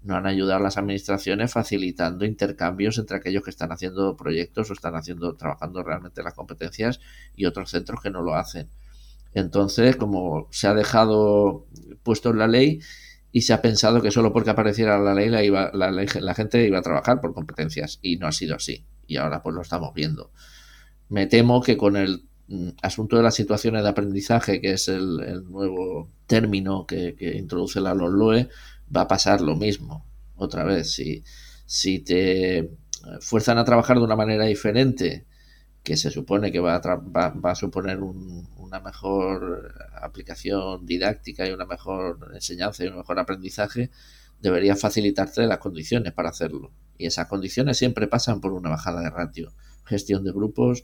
no 0.04 0.16
han 0.16 0.26
ayudado 0.26 0.62
las 0.62 0.78
administraciones 0.78 1.52
facilitando 1.52 2.24
intercambios 2.24 2.98
entre 2.98 3.18
aquellos 3.18 3.44
que 3.44 3.50
están 3.50 3.74
haciendo 3.74 4.16
proyectos 4.16 4.70
o 4.70 4.74
están 4.74 4.96
haciendo, 4.96 5.36
trabajando 5.36 5.84
realmente 5.84 6.24
las 6.24 6.34
competencias 6.34 7.02
y 7.36 7.44
otros 7.44 7.72
centros 7.72 8.02
que 8.02 8.10
no 8.10 8.22
lo 8.22 8.36
hacen. 8.36 8.70
Entonces, 9.34 9.98
como 9.98 10.48
se 10.50 10.68
ha 10.68 10.74
dejado 10.74 11.68
puesto 12.02 12.30
en 12.30 12.38
la 12.38 12.48
ley 12.48 12.80
y 13.34 13.42
se 13.42 13.52
ha 13.52 13.62
pensado 13.62 14.02
que 14.02 14.12
solo 14.12 14.32
porque 14.32 14.52
apareciera 14.52 14.98
la 14.98 15.14
ley 15.14 15.30
la, 15.30 15.92
la, 15.92 16.34
gente 16.36 16.66
iba 16.66 16.80
a 16.80 16.84
trabajar 16.84 17.20
por 17.20 17.34
competencias 17.34 18.00
y 18.02 18.16
no 18.16 18.28
ha 18.28 18.32
sido 18.32 18.56
así. 18.56 18.86
Y 19.08 19.18
ahora 19.18 19.44
pues 19.44 19.54
lo 19.54 19.62
estamos 19.62 19.94
viendo. 19.94 20.32
Me 21.10 21.28
temo 21.28 21.62
que 21.62 21.76
con 21.76 21.98
el 21.98 22.29
asunto 22.82 23.18
de 23.18 23.24
las 23.24 23.36
situaciones 23.36 23.84
de 23.84 23.90
aprendizaje, 23.90 24.62
que 24.62 24.74
es 24.74 24.88
el, 24.88 25.44
nuevo 25.50 26.10
término 26.28 26.86
que, 26.86 27.16
introduce 27.36 27.80
la 27.80 27.94
LOE, 27.94 28.50
va 28.96 29.02
a 29.02 29.08
pasar 29.08 29.42
lo 29.42 29.56
mismo. 29.56 30.06
Otra 30.36 30.64
vez, 30.64 30.92
si, 31.66 32.00
te 32.00 32.70
fuerzan 33.22 33.58
a 33.58 33.66
trabajar 33.66 33.98
de 33.98 34.04
una 34.04 34.16
manera 34.16 34.46
diferente, 34.46 35.26
que 35.84 35.96
se 35.96 36.12
supone 36.12 36.52
que 36.52 36.60
va 36.60 36.76
a, 36.76 36.96
va, 36.96 37.52
a 37.52 37.56
suponer 37.56 38.00
una 38.00 38.80
mejor 38.80 39.74
aplicación 40.02 40.86
didáctica 40.86 41.48
y 41.48 41.52
una 41.52 41.66
mejor 41.66 42.32
enseñanza 42.34 42.84
y 42.84 42.88
un 42.88 42.98
mejor 42.98 43.20
aprendizaje, 43.20 43.90
debería 44.42 44.76
facilitarte 44.76 45.46
las 45.46 45.60
condiciones 45.60 46.14
para 46.14 46.30
hacerlo. 46.30 46.72
Y 46.98 47.06
esas 47.06 47.28
condiciones 47.28 47.78
siempre 47.78 48.08
pasan 48.08 48.42
por 48.42 48.54
una 48.54 48.70
bajada 48.70 49.02
de 49.02 49.10
ratio, 49.10 49.54
gestión 49.86 50.24
de 50.24 50.32
grupos, 50.32 50.84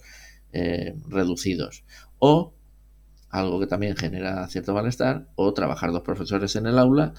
eh, 0.55 0.95
reducidos. 1.09 1.83
O, 2.17 2.53
algo 3.29 3.59
que 3.59 3.67
también 3.67 3.97
genera 3.97 4.47
cierto 4.47 4.73
malestar, 4.73 5.27
o 5.35 5.53
trabajar 5.53 5.91
dos 5.91 6.03
profesores 6.03 6.55
en 6.55 6.65
el 6.65 6.79
aula 6.79 7.13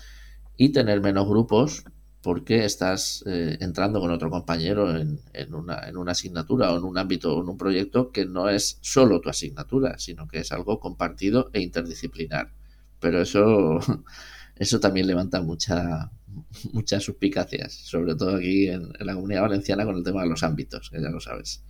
y 0.57 0.71
tener 0.73 1.03
menos 1.03 1.29
grupos 1.29 1.85
porque 2.23 2.65
estás 2.65 3.23
eh, 3.27 3.59
entrando 3.61 4.01
con 4.01 4.11
otro 4.11 4.31
compañero 4.31 4.97
en, 4.97 5.21
una, 5.55 5.87
en, 5.87 5.99
una, 5.99 6.13
asignatura 6.13 6.73
o 6.73 6.79
en 6.79 6.85
un 6.85 6.97
ámbito 6.97 7.37
o 7.37 7.43
en 7.43 7.49
un 7.51 7.59
proyecto 7.59 8.11
que 8.11 8.25
no 8.25 8.49
es 8.49 8.79
solo 8.81 9.21
tu 9.21 9.29
asignatura, 9.29 9.99
sino 9.99 10.27
que 10.27 10.39
es 10.39 10.51
algo 10.51 10.81
compartido 10.81 11.51
e 11.53 11.61
interdisciplinar. 11.61 12.55
Pero 13.01 13.21
eso, 13.21 13.79
eso 14.57 14.81
también 14.81 15.07
levanta 15.07 15.43
mucha, 15.43 16.11
muchas 16.73 17.05
suspicacias, 17.05 17.75
sobre 17.75 18.15
todo 18.15 18.37
aquí 18.37 18.69
en, 18.69 18.91
en 18.99 19.07
la 19.07 19.15
comunidad 19.15 19.43
valenciana 19.43 19.85
con 19.85 19.97
el 19.97 20.03
tema 20.03 20.23
de 20.23 20.31
los 20.31 20.43
ámbitos, 20.43 20.89
que 20.89 21.03
ya 21.03 21.11
lo 21.11 21.21
sabes. 21.21 21.63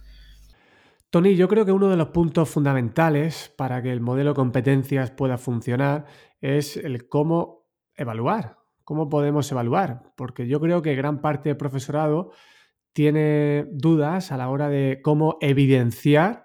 Tony, 1.16 1.35
yo 1.35 1.49
creo 1.49 1.64
que 1.64 1.73
uno 1.73 1.88
de 1.88 1.96
los 1.96 2.08
puntos 2.08 2.50
fundamentales 2.50 3.50
para 3.56 3.80
que 3.80 3.90
el 3.90 4.02
modelo 4.02 4.35
competencias 4.35 5.11
pueda 5.11 5.38
funcionar 5.38 6.04
es 6.42 6.76
el 6.76 7.08
cómo 7.08 7.70
evaluar, 7.94 8.58
cómo 8.85 9.08
podemos 9.08 9.50
evaluar, 9.50 10.12
porque 10.14 10.46
yo 10.46 10.61
creo 10.61 10.82
que 10.82 10.94
gran 10.94 11.23
parte 11.23 11.49
del 11.49 11.56
profesorado 11.56 12.32
tiene 12.92 13.64
dudas 13.73 14.30
a 14.30 14.37
la 14.37 14.50
hora 14.50 14.68
de 14.68 15.00
cómo 15.02 15.38
evidenciar 15.40 16.44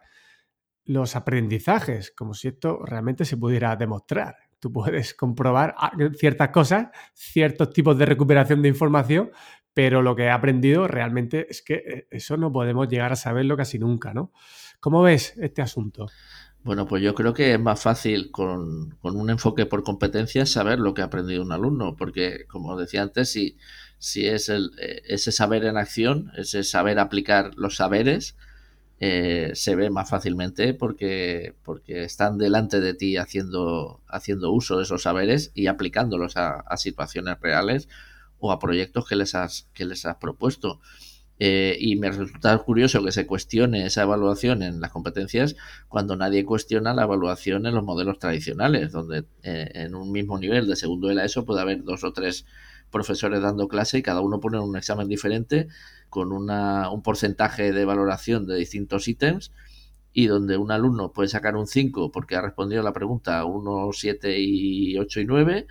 los 0.86 1.18
aprendizajes, 1.18 2.14
como 2.16 2.34
si 2.34 2.48
esto 2.48 2.80
realmente 2.86 3.26
se 3.26 3.36
pudiera 3.36 3.76
demostrar. 3.76 4.38
Tú 4.58 4.72
puedes 4.72 5.14
comprobar 5.14 5.76
ciertas 6.16 6.48
cosas, 6.48 6.88
ciertos 7.14 7.74
tipos 7.74 7.98
de 7.98 8.06
recuperación 8.06 8.62
de 8.62 8.70
información, 8.70 9.32
pero 9.74 10.02
lo 10.02 10.16
que 10.16 10.24
he 10.24 10.30
aprendido 10.30 10.88
realmente 10.88 11.48
es 11.50 11.62
que 11.62 11.74
eh, 11.74 12.08
eso 12.10 12.38
no 12.38 12.52
podemos 12.52 12.88
llegar 12.88 13.12
a 13.12 13.16
saberlo 13.16 13.56
casi 13.58 13.80
nunca, 13.80 14.14
¿no? 14.14 14.32
¿Cómo 14.82 15.04
ves 15.04 15.36
este 15.38 15.62
asunto? 15.62 16.08
Bueno, 16.64 16.88
pues 16.88 17.04
yo 17.04 17.14
creo 17.14 17.36
que 17.36 17.54
es 17.54 17.60
más 17.60 17.82
fácil 17.82 18.32
con, 18.32 18.98
un 19.04 19.30
enfoque 19.30 19.68
por 19.68 19.84
competencias 19.84 20.50
saber 20.50 20.80
lo 20.80 20.96
que 20.96 21.04
ha 21.04 21.06
aprendido 21.06 21.44
un 21.44 21.52
alumno, 21.52 21.96
porque 21.96 22.46
como 22.48 22.76
decía 22.76 23.04
antes, 23.04 23.32
si, 23.32 23.58
si 24.00 24.26
es 24.26 24.50
el, 24.50 24.72
eh, 24.82 25.04
ese 25.06 25.32
saber 25.32 25.66
en 25.66 25.78
acción, 25.78 26.32
ese 26.36 26.64
saber 26.64 26.98
aplicar 26.98 27.52
los 27.58 27.76
saberes, 27.76 28.36
eh, 29.00 29.52
se 29.54 29.76
ve 29.76 29.92
más 29.92 30.10
fácilmente 30.10 30.74
porque, 30.74 31.54
porque 31.64 32.04
están 32.04 32.40
delante 32.40 32.82
de 32.82 32.96
ti 32.96 33.18
haciendo, 33.18 34.02
haciendo 34.08 34.52
uso 34.52 34.78
de 34.78 34.84
esos 34.84 35.04
saberes 35.04 35.52
y 35.54 35.68
aplicándolos 35.68 36.38
a, 36.38 36.60
a 36.60 36.78
situaciones 36.78 37.40
reales 37.40 37.88
o 38.40 38.52
a 38.52 38.58
proyectos 38.58 39.08
que 39.08 39.16
les 39.16 39.36
has, 39.36 39.68
que 39.76 39.86
les 39.86 40.08
has 40.08 40.18
propuesto. 40.18 40.80
Eh, 41.44 41.76
y 41.80 41.96
me 41.96 42.12
resulta 42.12 42.56
curioso 42.60 43.04
que 43.04 43.12
se 43.12 43.26
cuestione 43.26 43.88
esa 43.88 44.04
evaluación 44.04 44.62
en 44.62 44.80
las 44.80 44.92
competencias 44.92 45.56
cuando 45.88 46.16
nadie 46.16 46.46
cuestiona 46.46 46.94
la 46.94 47.02
evaluación 47.02 47.66
en 47.66 47.74
los 47.74 47.84
modelos 47.84 48.20
tradicionales, 48.20 48.92
donde 48.92 49.26
eh, 49.42 49.72
en 49.74 49.96
un 49.96 50.12
mismo 50.12 50.38
nivel 50.38 50.68
de 50.68 50.76
segundo 50.76 51.08
de 51.08 51.16
la 51.16 51.26
ESO 51.26 51.44
puede 51.44 51.62
haber 51.62 51.84
dos 51.84 52.04
o 52.04 52.14
tres 52.14 52.46
profesores 52.92 53.42
dando 53.42 53.68
clase 53.68 53.98
y 53.98 54.04
cada 54.04 54.22
uno 54.22 54.40
pone 54.40 54.60
un 54.60 54.78
examen 54.78 55.08
diferente 55.08 55.68
con 56.12 56.32
una, 56.32 56.92
un 56.92 57.02
porcentaje 57.02 57.72
de 57.72 57.86
valoración 57.86 58.46
de 58.46 58.58
distintos 58.58 59.08
ítems 59.08 59.52
y 60.14 60.28
donde 60.28 60.58
un 60.58 60.72
alumno 60.72 61.12
puede 61.12 61.30
sacar 61.30 61.56
un 61.56 61.66
5 61.66 62.12
porque 62.12 62.36
ha 62.36 62.42
respondido 62.42 62.82
a 62.82 62.86
la 62.86 62.94
pregunta 62.94 63.44
1, 63.46 63.90
7 63.92 64.40
y 64.40 64.96
8 65.00 65.22
y 65.22 65.26
9 65.26 65.68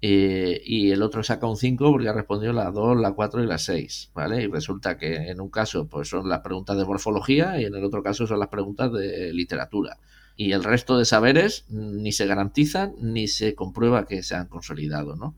eh, 0.00 0.62
y 0.64 0.92
el 0.92 1.02
otro 1.02 1.24
saca 1.24 1.48
un 1.48 1.56
5 1.56 1.90
porque 1.90 2.08
ha 2.08 2.12
respondido 2.12 2.52
la 2.52 2.70
2, 2.70 3.00
la 3.00 3.12
4 3.12 3.42
y 3.42 3.46
la 3.46 3.58
6, 3.58 4.12
¿vale? 4.14 4.42
Y 4.42 4.46
resulta 4.46 4.96
que 4.96 5.28
en 5.28 5.40
un 5.40 5.50
caso 5.50 5.88
pues 5.88 6.08
son 6.08 6.28
las 6.28 6.40
preguntas 6.40 6.76
de 6.76 6.84
morfología 6.84 7.60
y 7.60 7.64
en 7.64 7.74
el 7.74 7.84
otro 7.84 8.02
caso 8.02 8.26
son 8.26 8.38
las 8.38 8.48
preguntas 8.48 8.92
de 8.92 9.32
literatura. 9.32 9.98
Y 10.36 10.52
el 10.52 10.62
resto 10.62 10.96
de 10.96 11.04
saberes 11.04 11.64
ni 11.68 12.12
se 12.12 12.26
garantizan 12.26 12.94
ni 13.00 13.26
se 13.26 13.56
comprueba 13.56 14.06
que 14.06 14.22
se 14.22 14.36
han 14.36 14.46
consolidado, 14.46 15.16
¿no? 15.16 15.34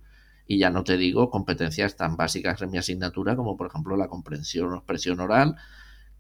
Y 0.47 0.59
ya 0.59 0.69
no 0.69 0.85
te 0.85 0.99
digo 0.99 1.31
competencias 1.31 1.97
tan 1.97 2.17
básicas 2.17 2.61
en 2.61 2.71
mi 2.71 2.77
asignatura 2.77 3.37
como 3.37 3.57
por 3.57 3.69
ejemplo 3.69 3.97
la 3.97 4.09
comprensión 4.09 4.73
o 4.73 4.77
expresión 4.77 5.21
oral, 5.21 5.57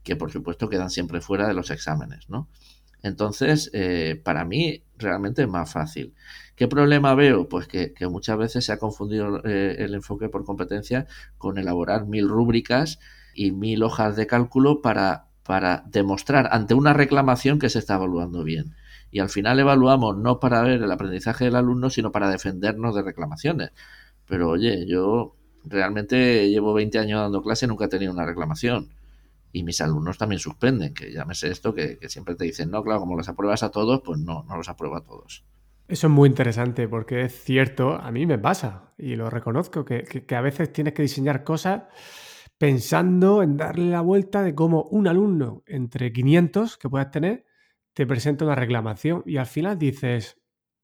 que 0.02 0.16
por 0.16 0.30
supuesto 0.30 0.70
quedan 0.70 0.88
siempre 0.88 1.20
fuera 1.20 1.46
de 1.46 1.52
los 1.52 1.70
exámenes, 1.70 2.30
¿no? 2.30 2.48
Entonces, 3.02 3.70
eh, 3.72 4.20
para 4.22 4.44
mí 4.44 4.82
realmente 4.98 5.42
es 5.42 5.48
más 5.48 5.72
fácil. 5.72 6.14
¿Qué 6.56 6.68
problema 6.68 7.14
veo? 7.14 7.48
Pues 7.48 7.66
que, 7.66 7.94
muchas 8.10 8.36
veces 8.38 8.64
se 8.64 8.72
ha 8.72 8.78
confundido 8.78 9.42
eh, 9.44 9.76
el 9.78 9.94
enfoque 9.94 10.28
por 10.28 10.44
competencia 10.44 11.06
con 11.38 11.58
elaborar 11.58 12.06
mil 12.06 12.28
rúbricas 12.28 12.98
y 13.34 13.52
mil 13.52 13.82
hojas 13.82 14.16
de 14.16 14.26
cálculo 14.26 14.82
para, 14.82 15.26
para 15.44 15.84
demostrar 15.86 16.48
ante 16.52 16.74
una 16.74 16.92
reclamación 16.92 17.58
que 17.58 17.70
se 17.70 17.78
está 17.78 17.94
evaluando 17.94 18.44
bien. 18.44 18.74
Y 19.10 19.20
al 19.20 19.30
final 19.30 19.58
evaluamos 19.58 20.16
no 20.18 20.38
para 20.38 20.62
ver 20.62 20.82
el 20.82 20.92
aprendizaje 20.92 21.46
del 21.46 21.56
alumno, 21.56 21.90
sino 21.90 22.12
para 22.12 22.30
defendernos 22.30 22.94
de 22.94 23.02
reclamaciones. 23.02 23.70
Pero 24.26 24.50
oye, 24.50 24.86
yo 24.86 25.34
realmente 25.64 26.48
llevo 26.50 26.74
20 26.74 26.98
años 26.98 27.20
dando 27.20 27.42
clase 27.42 27.66
y 27.66 27.68
nunca 27.68 27.86
he 27.86 27.88
tenido 27.88 28.12
una 28.12 28.26
reclamación 28.26 28.90
y 29.52 29.62
mis 29.62 29.80
alumnos 29.80 30.18
también 30.18 30.38
suspenden, 30.38 30.94
que 30.94 31.12
llámese 31.12 31.50
esto, 31.50 31.74
que, 31.74 31.98
siempre 32.08 32.34
te 32.34 32.44
dicen, 32.44 32.70
no, 32.70 32.82
claro, 32.82 33.00
como 33.00 33.16
los 33.16 33.28
apruebas 33.28 33.62
a 33.62 33.70
todos, 33.70 34.02
pues 34.04 34.20
no, 34.20 34.44
no 34.44 34.56
los 34.56 34.68
apruebo 34.68 34.96
a 34.96 35.04
todos. 35.04 35.44
Eso 35.88 36.06
es 36.06 36.12
muy 36.12 36.28
interesante 36.28 36.86
porque 36.86 37.22
es 37.22 37.42
cierto, 37.42 37.94
a 37.94 38.12
mí 38.12 38.24
me 38.26 38.38
pasa 38.38 38.94
y 38.96 39.16
lo 39.16 39.28
reconozco, 39.28 39.84
que, 39.84 40.04
que, 40.04 40.34
a 40.36 40.40
veces 40.40 40.72
tienes 40.72 40.94
que 40.94 41.02
diseñar 41.02 41.42
cosas 41.42 41.82
pensando 42.58 43.42
en 43.42 43.56
darle 43.56 43.90
la 43.90 44.00
vuelta 44.00 44.42
de 44.42 44.54
cómo 44.54 44.84
un 44.84 45.08
alumno 45.08 45.64
entre 45.66 46.12
500 46.12 46.76
que 46.76 46.88
puedas 46.88 47.10
tener 47.10 47.44
te 47.92 48.06
presenta 48.06 48.44
una 48.44 48.54
reclamación 48.54 49.22
y 49.26 49.38
al 49.38 49.46
final 49.46 49.78
dices, 49.78 50.40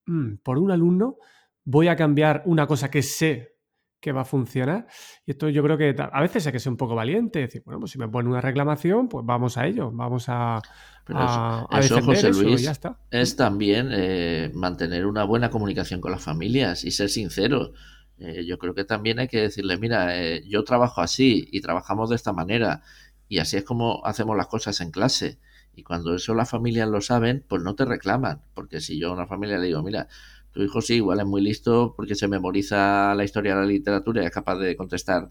mm, 0.07 0.37
por 0.43 0.59
un 0.59 0.73
alumno 0.73 1.19
voy 1.65 1.89
a 1.89 1.97
cambiar 1.97 2.43
una 2.47 2.67
cosa 2.67 2.91
que 2.91 3.03
sé 3.03 3.56
que 4.01 4.13
va 4.13 4.23
a 4.23 4.25
funcionar. 4.25 4.87
Y 5.25 5.33
esto 5.33 5.49
yo 5.49 5.63
creo 5.63 5.77
que 5.79 5.95
a 5.99 6.21
veces 6.21 6.47
hay 6.47 6.53
que 6.53 6.61
ser 6.61 6.71
un 6.71 6.77
poco 6.77 6.95
valiente, 6.95 7.41
decir, 7.41 7.63
bueno, 7.65 7.81
pues 7.81 7.93
si 7.93 7.99
me 7.99 8.09
pone 8.09 8.29
una 8.29 8.41
reclamación, 8.41 9.09
pues 9.09 9.25
vamos 9.27 9.57
a 9.57 9.67
ello, 9.67 9.91
vamos 9.93 10.29
a, 10.29 10.61
a, 11.09 11.67
eso, 11.81 12.01
José 12.03 12.31
Luis, 12.31 12.63
ya 12.63 12.73
está. 12.73 12.99
es 13.11 13.37
también 13.37 13.89
eh, 13.93 14.51
mantener 14.55 15.07
una 15.07 15.25
buena 15.25 15.51
comunicación 15.51 16.01
con 16.01 16.13
las 16.13 16.23
familias 16.23 16.85
y 16.85 16.91
ser 16.91 17.09
sincero. 17.09 17.73
Eh, 18.19 18.47
yo 18.47 18.59
creo 18.59 18.75
que 18.75 18.85
también 18.85 19.19
hay 19.19 19.29
que 19.29 19.43
decirle, 19.43 19.77
mira, 19.77 20.19
eh, 20.19 20.43
yo 20.49 20.65
trabajo 20.65 21.01
así 21.01 21.49
y 21.51 21.61
trabajamos 21.61 22.09
de 22.11 22.17
esta 22.17 22.33
manera 22.33 22.83
y 23.29 23.39
así 23.39 23.57
es 23.57 23.65
como 23.65 24.05
hacemos 24.05 24.37
las 24.37 24.47
cosas 24.47 24.81
en 24.81 24.91
clase. 24.91 25.39
Y 25.75 25.83
cuando 25.83 26.15
eso 26.15 26.35
las 26.35 26.49
familias 26.49 26.89
lo 26.89 27.03
saben, 27.03 27.45
pues 27.47 27.63
no 27.63 27.75
te 27.75 27.85
reclaman, 27.85 28.41
porque 28.55 28.81
si 28.81 28.99
yo 28.99 29.11
a 29.11 29.13
una 29.13 29.27
familia 29.27 29.59
le 29.59 29.67
digo, 29.67 29.83
mira, 29.83 30.09
tu 30.57 30.63
hijo 30.63 30.81
sí, 30.81 30.95
igual 30.95 31.21
es 31.21 31.27
muy 31.27 31.43
listo 31.43 31.93
porque 31.95 32.15
se 32.15 32.29
memoriza 32.29 33.15
la 33.15 33.25
historia 33.25 33.55
de 33.55 33.61
la 33.61 33.67
literatura 33.67 34.23
y 34.23 34.25
es 34.25 34.33
capaz 34.33 34.57
de 34.57 34.75
contestar 34.75 35.31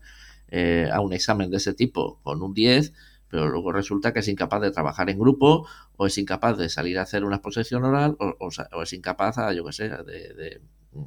eh, 0.49 0.87
a 0.93 1.01
un 1.01 1.13
examen 1.13 1.49
de 1.49 1.57
ese 1.57 1.73
tipo 1.73 2.19
con 2.21 2.43
un 2.43 2.53
10, 2.53 2.93
pero 3.27 3.47
luego 3.49 3.71
resulta 3.71 4.13
que 4.13 4.19
es 4.19 4.27
incapaz 4.27 4.61
de 4.61 4.69
trabajar 4.69 5.09
en 5.09 5.17
grupo 5.17 5.67
o 5.97 6.05
es 6.05 6.19
incapaz 6.19 6.59
de 6.59 6.69
salir 6.69 6.99
a 6.99 7.01
hacer 7.01 7.23
una 7.23 7.37
exposición 7.37 7.83
oral 7.83 8.15
o, 8.19 8.83
es 8.83 8.93
incapaz, 8.93 9.37
yo 9.55 9.65
qué 9.65 9.73
sé, 9.73 9.89
de, 9.89 10.61
mm, 10.93 11.03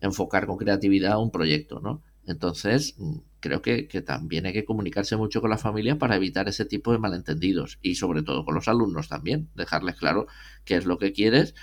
enfocar 0.00 0.46
con 0.46 0.56
creatividad 0.56 1.20
un 1.20 1.30
proyecto, 1.30 1.78
¿no? 1.78 2.02
Entonces, 2.26 2.96
mm, 2.98 3.18
creo 3.38 3.62
que, 3.62 3.86
que, 3.86 4.02
también 4.02 4.46
hay 4.46 4.52
que 4.52 4.64
comunicarse 4.64 5.16
mucho 5.16 5.40
con 5.40 5.50
la 5.50 5.58
familia 5.58 5.96
para 5.96 6.16
evitar 6.16 6.48
ese 6.48 6.64
tipo 6.64 6.90
de 6.90 6.98
malentendidos 6.98 7.78
y 7.82 7.94
sobre 7.94 8.22
todo 8.22 8.44
con 8.44 8.56
los 8.56 8.66
alumnos 8.66 9.08
también, 9.08 9.48
dejarles 9.54 9.94
claro 9.94 10.26
qué 10.64 10.74
es 10.74 10.86
lo 10.86 10.98
que 10.98 11.12
quieres 11.12 11.54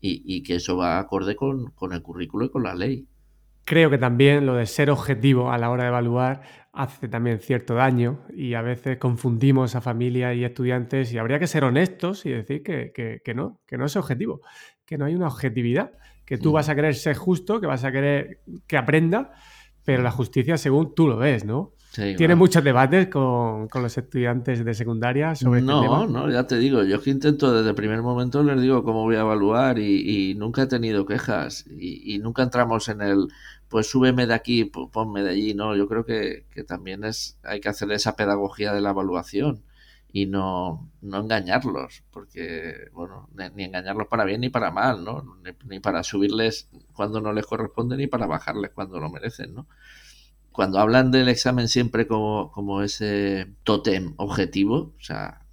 y, 0.00 0.42
que 0.42 0.56
eso 0.56 0.76
va 0.76 0.98
acorde 0.98 1.34
con, 1.34 1.72
el 1.92 2.02
currículo 2.02 2.46
y 2.46 2.50
con 2.50 2.62
la 2.62 2.74
ley. 2.74 3.06
Creo 3.64 3.90
que 3.90 3.98
también 3.98 4.46
lo 4.46 4.54
de 4.54 4.66
ser 4.66 4.90
objetivo 4.90 5.50
a 5.50 5.58
la 5.58 5.70
hora 5.70 5.84
de 5.84 5.88
evaluar 5.90 6.42
hace 6.72 7.08
también 7.08 7.40
cierto 7.40 7.74
daño 7.74 8.24
y 8.34 8.54
a 8.54 8.62
veces 8.62 8.98
confundimos 8.98 9.74
a 9.74 9.80
familia 9.80 10.32
y 10.32 10.44
estudiantes 10.44 11.12
y 11.12 11.18
habría 11.18 11.38
que 11.38 11.46
ser 11.46 11.64
honestos 11.64 12.24
y 12.24 12.30
decir 12.30 12.62
que, 12.62 13.34
no, 13.34 13.60
que 13.66 13.76
no 13.76 13.84
es 13.84 13.96
objetivo, 13.96 14.40
que 14.86 14.96
no 14.96 15.04
hay 15.04 15.14
una 15.14 15.26
objetividad, 15.26 15.92
que 16.24 16.38
tú 16.38 16.52
vas 16.52 16.68
a 16.68 16.74
querer 16.74 16.94
ser 16.94 17.16
justo, 17.16 17.60
que 17.60 17.66
vas 17.66 17.84
a 17.84 17.92
querer 17.92 18.40
que 18.66 18.76
aprenda, 18.76 19.32
pero 19.84 20.02
la 20.02 20.12
justicia 20.12 20.56
según 20.56 20.94
tú 20.94 21.08
lo 21.08 21.16
ves, 21.16 21.44
¿no? 21.44 21.74
Tiene 21.94 22.34
muchos 22.34 22.62
debates 22.62 23.08
con, 23.08 23.68
los 23.72 23.98
estudiantes 23.98 24.64
de 24.64 24.74
secundaria 24.74 25.34
sobre 25.34 25.62
no, 25.62 25.82
este 25.82 25.88
tema. 25.88 26.06
No, 26.06 26.30
ya 26.30 26.46
te 26.46 26.58
digo, 26.58 26.84
yo 26.84 26.96
es 26.96 27.02
que 27.02 27.10
intento 27.10 27.52
desde 27.52 27.70
el 27.70 27.74
primer 27.74 28.02
momento 28.02 28.42
les 28.42 28.60
digo 28.60 28.84
cómo 28.84 29.02
voy 29.02 29.16
a 29.16 29.20
evaluar 29.20 29.78
y, 29.78 30.34
nunca 30.34 30.62
he 30.62 30.66
tenido 30.66 31.06
quejas 31.06 31.66
y, 31.68 32.18
nunca 32.18 32.42
entramos 32.42 32.88
en 32.88 33.00
el, 33.00 33.28
pues 33.68 33.88
súbeme 33.88 34.26
de 34.26 34.34
aquí, 34.34 34.64
ponme 34.64 35.22
de 35.22 35.30
allí, 35.30 35.54
no, 35.54 35.74
yo 35.74 35.88
creo 35.88 36.04
que, 36.04 36.44
también 36.66 37.04
es, 37.04 37.38
hay 37.42 37.60
que 37.60 37.68
hacer 37.68 37.90
esa 37.92 38.16
pedagogía 38.16 38.72
de 38.72 38.80
la 38.80 38.90
evaluación 38.90 39.62
y 40.12 40.26
no, 40.26 40.88
no 41.02 41.18
engañarlos, 41.18 42.04
porque, 42.12 42.88
bueno, 42.92 43.28
ni, 43.54 43.64
engañarlos 43.64 44.06
para 44.08 44.24
bien 44.24 44.40
ni 44.42 44.50
para 44.50 44.70
mal, 44.70 45.04
¿no? 45.04 45.38
Ni, 45.44 45.50
ni 45.68 45.80
para 45.80 46.02
subirles 46.02 46.68
cuando 46.94 47.20
no 47.20 47.32
les 47.32 47.46
corresponde 47.46 47.96
ni 47.96 48.06
para 48.06 48.26
bajarles 48.26 48.70
cuando 48.70 49.00
lo 49.00 49.10
merecen, 49.10 49.54
¿no? 49.54 49.66
Cuando 50.58 50.80
hablan 50.80 51.12
del 51.12 51.28
examen 51.28 51.68
siempre 51.68 52.08
como, 52.08 52.82
ese 52.82 53.54
tótem 53.62 54.14
objetivo, 54.16 54.92
o 54.98 55.00
sea, 55.00 55.46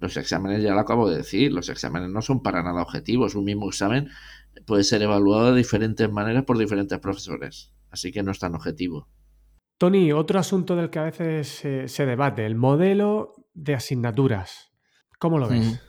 los 0.00 0.16
exámenes 0.16 0.60
ya 0.60 0.74
lo 0.74 0.80
acabo 0.80 1.08
de 1.08 1.18
decir, 1.18 1.52
los 1.52 1.68
exámenes 1.68 2.10
no 2.10 2.20
son 2.20 2.42
para 2.42 2.60
nada 2.64 2.82
objetivos. 2.82 3.36
Un 3.36 3.44
mismo 3.44 3.68
examen 3.68 4.08
puede 4.66 4.82
ser 4.82 5.02
evaluado 5.02 5.52
de 5.52 5.58
diferentes 5.58 6.10
maneras 6.10 6.42
por 6.42 6.58
diferentes 6.58 6.98
profesores, 6.98 7.70
así 7.92 8.10
que 8.10 8.24
no 8.24 8.32
es 8.32 8.40
tan 8.40 8.56
objetivo. 8.56 9.06
Tony, 9.78 10.10
otro 10.10 10.40
asunto 10.40 10.74
del 10.74 10.90
que 10.90 10.98
a 10.98 11.04
veces 11.04 11.62
se, 11.86 12.04
debate, 12.04 12.44
el 12.44 12.56
modelo 12.56 13.34
de 13.52 13.76
asignaturas. 13.76 14.72
¿Cómo 15.20 15.38
lo 15.38 15.48
ves? 15.48 15.80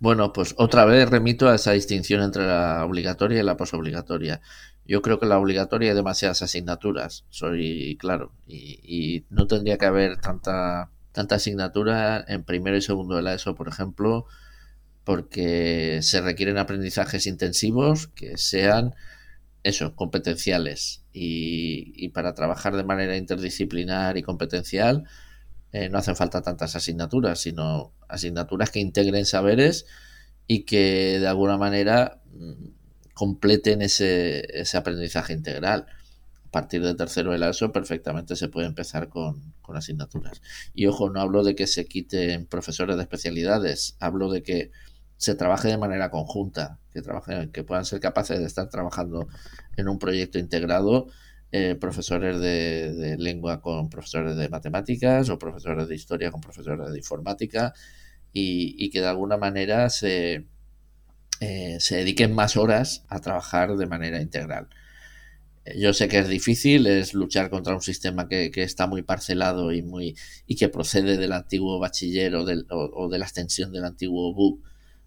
Bueno, 0.00 0.32
pues 0.32 0.54
otra 0.56 0.86
vez 0.86 1.10
remito 1.10 1.46
a 1.46 1.56
esa 1.56 1.72
distinción 1.72 2.22
entre 2.22 2.46
la 2.46 2.86
obligatoria 2.86 3.40
y 3.40 3.42
la 3.42 3.58
posobligatoria. 3.58 4.40
Yo 4.84 5.02
creo 5.02 5.20
que 5.20 5.26
la 5.26 5.38
obligatoria 5.38 5.90
hay 5.90 5.96
demasiadas 5.96 6.42
asignaturas, 6.42 7.24
soy 7.30 7.96
claro, 8.00 8.32
y, 8.46 9.24
no 9.30 9.46
tendría 9.46 9.78
que 9.78 9.86
haber 9.86 10.20
tanta, 10.20 10.90
tanta 11.12 11.36
asignatura 11.36 12.24
en 12.26 12.42
primero 12.44 12.76
y 12.76 12.82
segundo 12.82 13.16
de 13.16 13.22
la 13.22 13.34
ESO, 13.34 13.54
por 13.54 13.68
ejemplo, 13.68 14.26
porque 15.04 16.00
se 16.02 16.20
requieren 16.20 16.58
aprendizajes 16.58 17.26
intensivos 17.26 18.08
que 18.08 18.36
sean 18.38 18.94
eso, 19.62 19.94
competenciales. 19.94 21.02
Y, 21.12 22.08
para 22.10 22.34
trabajar 22.34 22.76
de 22.76 22.84
manera 22.84 23.16
interdisciplinar 23.16 24.16
y 24.16 24.22
competencial 24.22 25.04
eh, 25.72 25.88
no 25.88 25.98
hacen 25.98 26.16
falta 26.16 26.42
tantas 26.42 26.76
asignaturas, 26.76 27.40
sino 27.40 27.92
asignaturas 28.08 28.70
que 28.70 28.80
integren 28.80 29.24
saberes 29.24 29.86
y 30.46 30.64
que 30.64 31.18
de 31.20 31.26
alguna 31.26 31.56
manera 31.56 32.20
mm, 32.32 32.81
completen 33.22 33.82
ese, 33.82 34.64
aprendizaje 34.74 35.32
integral. 35.32 35.86
A 36.44 36.50
partir 36.50 36.82
del 36.82 36.96
tercero 36.96 37.30
de 37.30 37.38
la 37.38 37.50
ESO 37.50 37.70
perfectamente 37.70 38.34
se 38.34 38.48
puede 38.48 38.66
empezar 38.66 39.08
con, 39.08 39.54
asignaturas. 39.72 40.42
Y 40.74 40.86
ojo, 40.86 41.08
no 41.08 41.20
hablo 41.20 41.44
de 41.44 41.54
que 41.54 41.68
se 41.68 41.86
quiten 41.86 42.46
profesores 42.46 42.96
de 42.96 43.02
especialidades, 43.02 43.96
hablo 44.00 44.28
de 44.28 44.42
que 44.42 44.72
se 45.18 45.36
trabaje 45.36 45.68
de 45.68 45.78
manera 45.78 46.10
conjunta, 46.10 46.80
que, 46.92 47.00
trabajen, 47.00 47.52
que 47.52 47.62
puedan 47.62 47.84
ser 47.84 48.00
capaces 48.00 48.40
de 48.40 48.44
estar 48.44 48.68
trabajando 48.70 49.28
en 49.76 49.88
un 49.88 50.00
proyecto 50.00 50.40
integrado 50.40 51.06
eh, 51.52 51.76
profesores 51.76 52.40
de, 52.40 53.16
lengua 53.20 53.60
con 53.60 53.88
profesores 53.88 54.34
de 54.36 54.48
matemáticas 54.48 55.30
o 55.30 55.38
profesores 55.38 55.86
de 55.86 55.94
historia 55.94 56.32
con 56.32 56.40
profesores 56.40 56.90
de 56.90 56.98
informática 56.98 57.72
y 58.32 58.90
que 58.90 59.00
de 59.00 59.06
alguna 59.06 59.36
manera 59.36 59.90
se, 59.90 60.46
eh, 61.42 61.80
se 61.80 61.96
dediquen 61.96 62.32
más 62.36 62.56
horas 62.56 63.04
a 63.08 63.18
trabajar 63.20 63.76
de 63.76 63.86
manera 63.86 64.22
integral. 64.22 64.68
Eh, 65.64 65.76
yo 65.76 65.92
sé 65.92 66.06
que 66.06 66.20
es 66.20 66.28
difícil, 66.28 66.86
es 66.86 67.14
luchar 67.14 67.50
contra 67.50 67.74
un 67.74 67.82
sistema 67.82 68.28
que, 68.28 68.52
está 68.54 68.86
muy 68.86 69.02
parcelado 69.02 69.72
y, 69.72 69.82
muy, 69.82 70.14
y 70.46 70.54
que 70.54 70.68
procede 70.68 71.16
del 71.16 71.32
antiguo 71.32 71.80
bachiller 71.80 72.36
o, 72.36 72.44
de 72.44 73.18
la 73.18 73.24
extensión 73.24 73.72
del 73.72 73.84
antiguo 73.84 74.32
BUP 74.32 74.62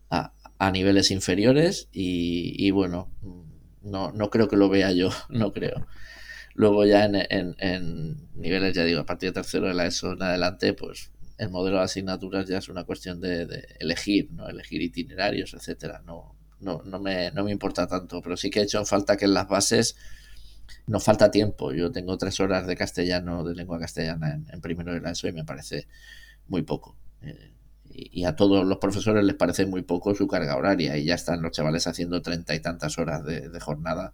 a, 0.09 0.33
niveles 0.73 1.09
inferiores 1.11 1.87
y, 1.93 2.69
bueno, 2.71 3.09
no, 3.81 4.11
no, 4.11 4.29
creo 4.29 4.49
que 4.49 4.57
lo 4.57 4.67
vea 4.67 4.91
yo, 4.91 5.11
no 5.29 5.53
creo. 5.53 5.87
Luego 6.53 6.85
ya 6.85 7.05
en, 7.05 8.27
niveles, 8.35 8.75
ya 8.75 8.83
digo, 8.83 8.99
a 8.99 9.05
partir 9.05 9.29
de 9.29 9.35
tercero 9.35 9.69
de 9.69 9.73
la 9.73 9.85
ESO 9.85 10.13
en 10.13 10.23
adelante, 10.23 10.73
pues 10.73 11.11
el 11.37 11.49
modelo 11.49 11.77
de 11.77 11.83
asignaturas 11.83 12.47
ya 12.47 12.59
es 12.59 12.69
una 12.69 12.83
cuestión 12.83 13.19
de, 13.19 13.67
elegir, 13.79 14.31
¿no? 14.31 14.47
Elegir 14.47 14.81
itinerarios, 14.81 15.53
etcétera. 15.53 16.01
No, 16.05 16.35
no, 16.59 16.81
no, 16.83 16.99
me, 16.99 17.31
no 17.31 17.43
me 17.43 17.51
importa 17.51 17.87
tanto, 17.87 18.21
pero 18.21 18.37
sí 18.37 18.49
que 18.49 18.61
he 18.61 18.63
hecho 18.63 18.83
falta 18.85 19.17
que 19.17 19.25
en 19.25 19.33
las 19.33 19.47
bases 19.47 19.95
nos 20.87 21.03
falta 21.03 21.31
tiempo. 21.31 21.73
Yo 21.73 21.91
tengo 21.91 22.17
tres 22.17 22.39
horas 22.39 22.67
de 22.67 22.75
castellano, 22.75 23.43
de 23.43 23.55
lengua 23.55 23.79
castellana 23.79 24.39
en, 24.47 24.61
primero 24.61 24.93
de 24.93 25.01
la 25.01 25.11
ESO 25.11 25.27
y 25.27 25.33
me 25.33 25.43
parece 25.43 25.87
muy 26.47 26.63
poco. 26.63 26.95
Eh, 27.21 27.53
y, 27.89 28.25
a 28.25 28.35
todos 28.35 28.65
los 28.65 28.77
profesores 28.77 29.23
les 29.23 29.35
parece 29.35 29.65
muy 29.65 29.81
poco 29.83 30.13
su 30.15 30.27
carga 30.27 30.57
horaria 30.57 30.97
y 30.97 31.05
ya 31.05 31.15
están 31.15 31.41
los 31.41 31.51
chavales 31.51 31.87
haciendo 31.87 32.21
treinta 32.21 32.53
y 32.53 32.59
tantas 32.59 32.97
horas 32.97 33.23
de, 33.23 33.49
jornada 33.59 34.11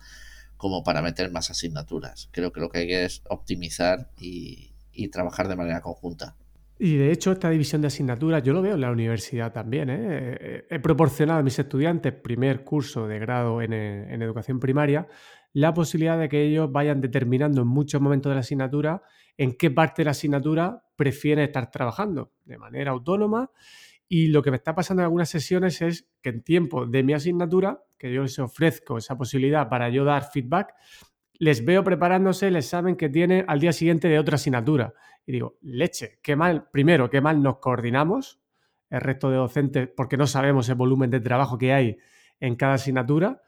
como 0.58 0.84
para 0.84 1.02
meter 1.02 1.32
más 1.32 1.50
asignaturas. 1.50 2.30
Creo 2.32 2.52
que 2.52 2.60
lo 2.60 2.70
que 2.70 2.80
hay 2.80 2.88
que 2.88 3.06
es 3.06 3.24
optimizar 3.30 4.12
y, 4.18 4.70
trabajar 5.12 5.48
de 5.48 5.56
manera 5.56 5.82
conjunta. 5.82 6.36
Y 6.84 6.98
de 6.98 7.12
hecho, 7.12 7.34
esta 7.34 7.52
división 7.52 7.82
de 7.82 7.90
asignaturas 7.90 8.42
yo 8.42 8.54
lo 8.54 8.62
veo 8.64 8.74
en 8.74 8.82
la 8.82 8.90
universidad 8.90 9.54
también. 9.54 9.92
¿eh? 9.92 10.66
He 10.68 10.80
proporcionado 10.80 11.40
a 11.40 11.44
mis 11.44 11.60
estudiantes 11.60 12.12
primer 12.12 12.64
curso 12.64 13.08
de 13.08 13.20
grado 13.20 13.62
en, 13.62 13.72
en, 13.72 14.20
educación 14.24 14.60
primaria 14.60 15.08
la 15.54 15.76
posibilidad 15.76 16.18
de 16.18 16.28
que 16.28 16.42
ellos 16.42 16.72
vayan 16.72 17.00
determinando 17.00 17.62
en 17.62 17.68
muchos 17.68 18.02
momentos 18.02 18.32
de 18.32 18.34
la 18.34 18.40
asignatura 18.40 19.04
en 19.38 19.58
qué 19.58 19.70
parte 19.70 20.02
de 20.02 20.06
la 20.06 20.12
asignatura 20.12 20.84
prefieren 20.96 21.44
estar 21.44 21.70
trabajando 21.70 22.32
de 22.46 22.58
manera 22.58 22.90
autónoma. 22.90 23.52
Y 24.08 24.30
lo 24.30 24.42
que 24.42 24.50
me 24.50 24.58
está 24.58 24.74
pasando 24.74 25.02
en 25.02 25.06
algunas 25.06 25.30
sesiones 25.30 25.84
es 25.84 26.10
que 26.24 26.30
en 26.30 26.42
tiempo 26.42 26.88
de 26.88 27.04
mi 27.04 27.14
asignatura, 27.14 27.84
que 28.00 28.12
yo 28.12 28.24
les 28.24 28.40
ofrezco 28.40 28.98
esa 28.98 29.16
posibilidad 29.16 29.70
para 29.70 29.90
yo 29.90 30.04
dar 30.04 30.24
feedback, 30.24 30.74
les 31.42 31.64
veo 31.64 31.84
preparándose 31.84 32.48
el 32.48 32.56
examen 32.56 32.96
que 32.96 33.10
tienen 33.10 33.46
al 33.48 33.60
día 33.60 33.72
siguiente 33.72 34.08
de 34.08 34.18
otra 34.18 34.36
asignatura. 34.36 34.96
Y 35.26 35.34
digo, 35.34 35.58
leche, 35.62 36.20
qué 36.22 36.36
mal, 36.36 36.70
primero, 36.72 37.10
qué 37.10 37.22
mal 37.22 37.42
nos 37.42 37.58
coordinamos 37.60 38.40
el 38.90 39.02
resto 39.02 39.30
de 39.30 39.38
docentes 39.38 39.90
porque 39.96 40.18
no 40.18 40.28
sabemos 40.28 40.68
el 40.70 40.76
volumen 40.76 41.10
de 41.10 41.20
trabajo 41.20 41.58
que 41.58 41.74
hay 41.74 41.98
en 42.40 42.56
cada 42.56 42.74
asignatura. 42.74 43.42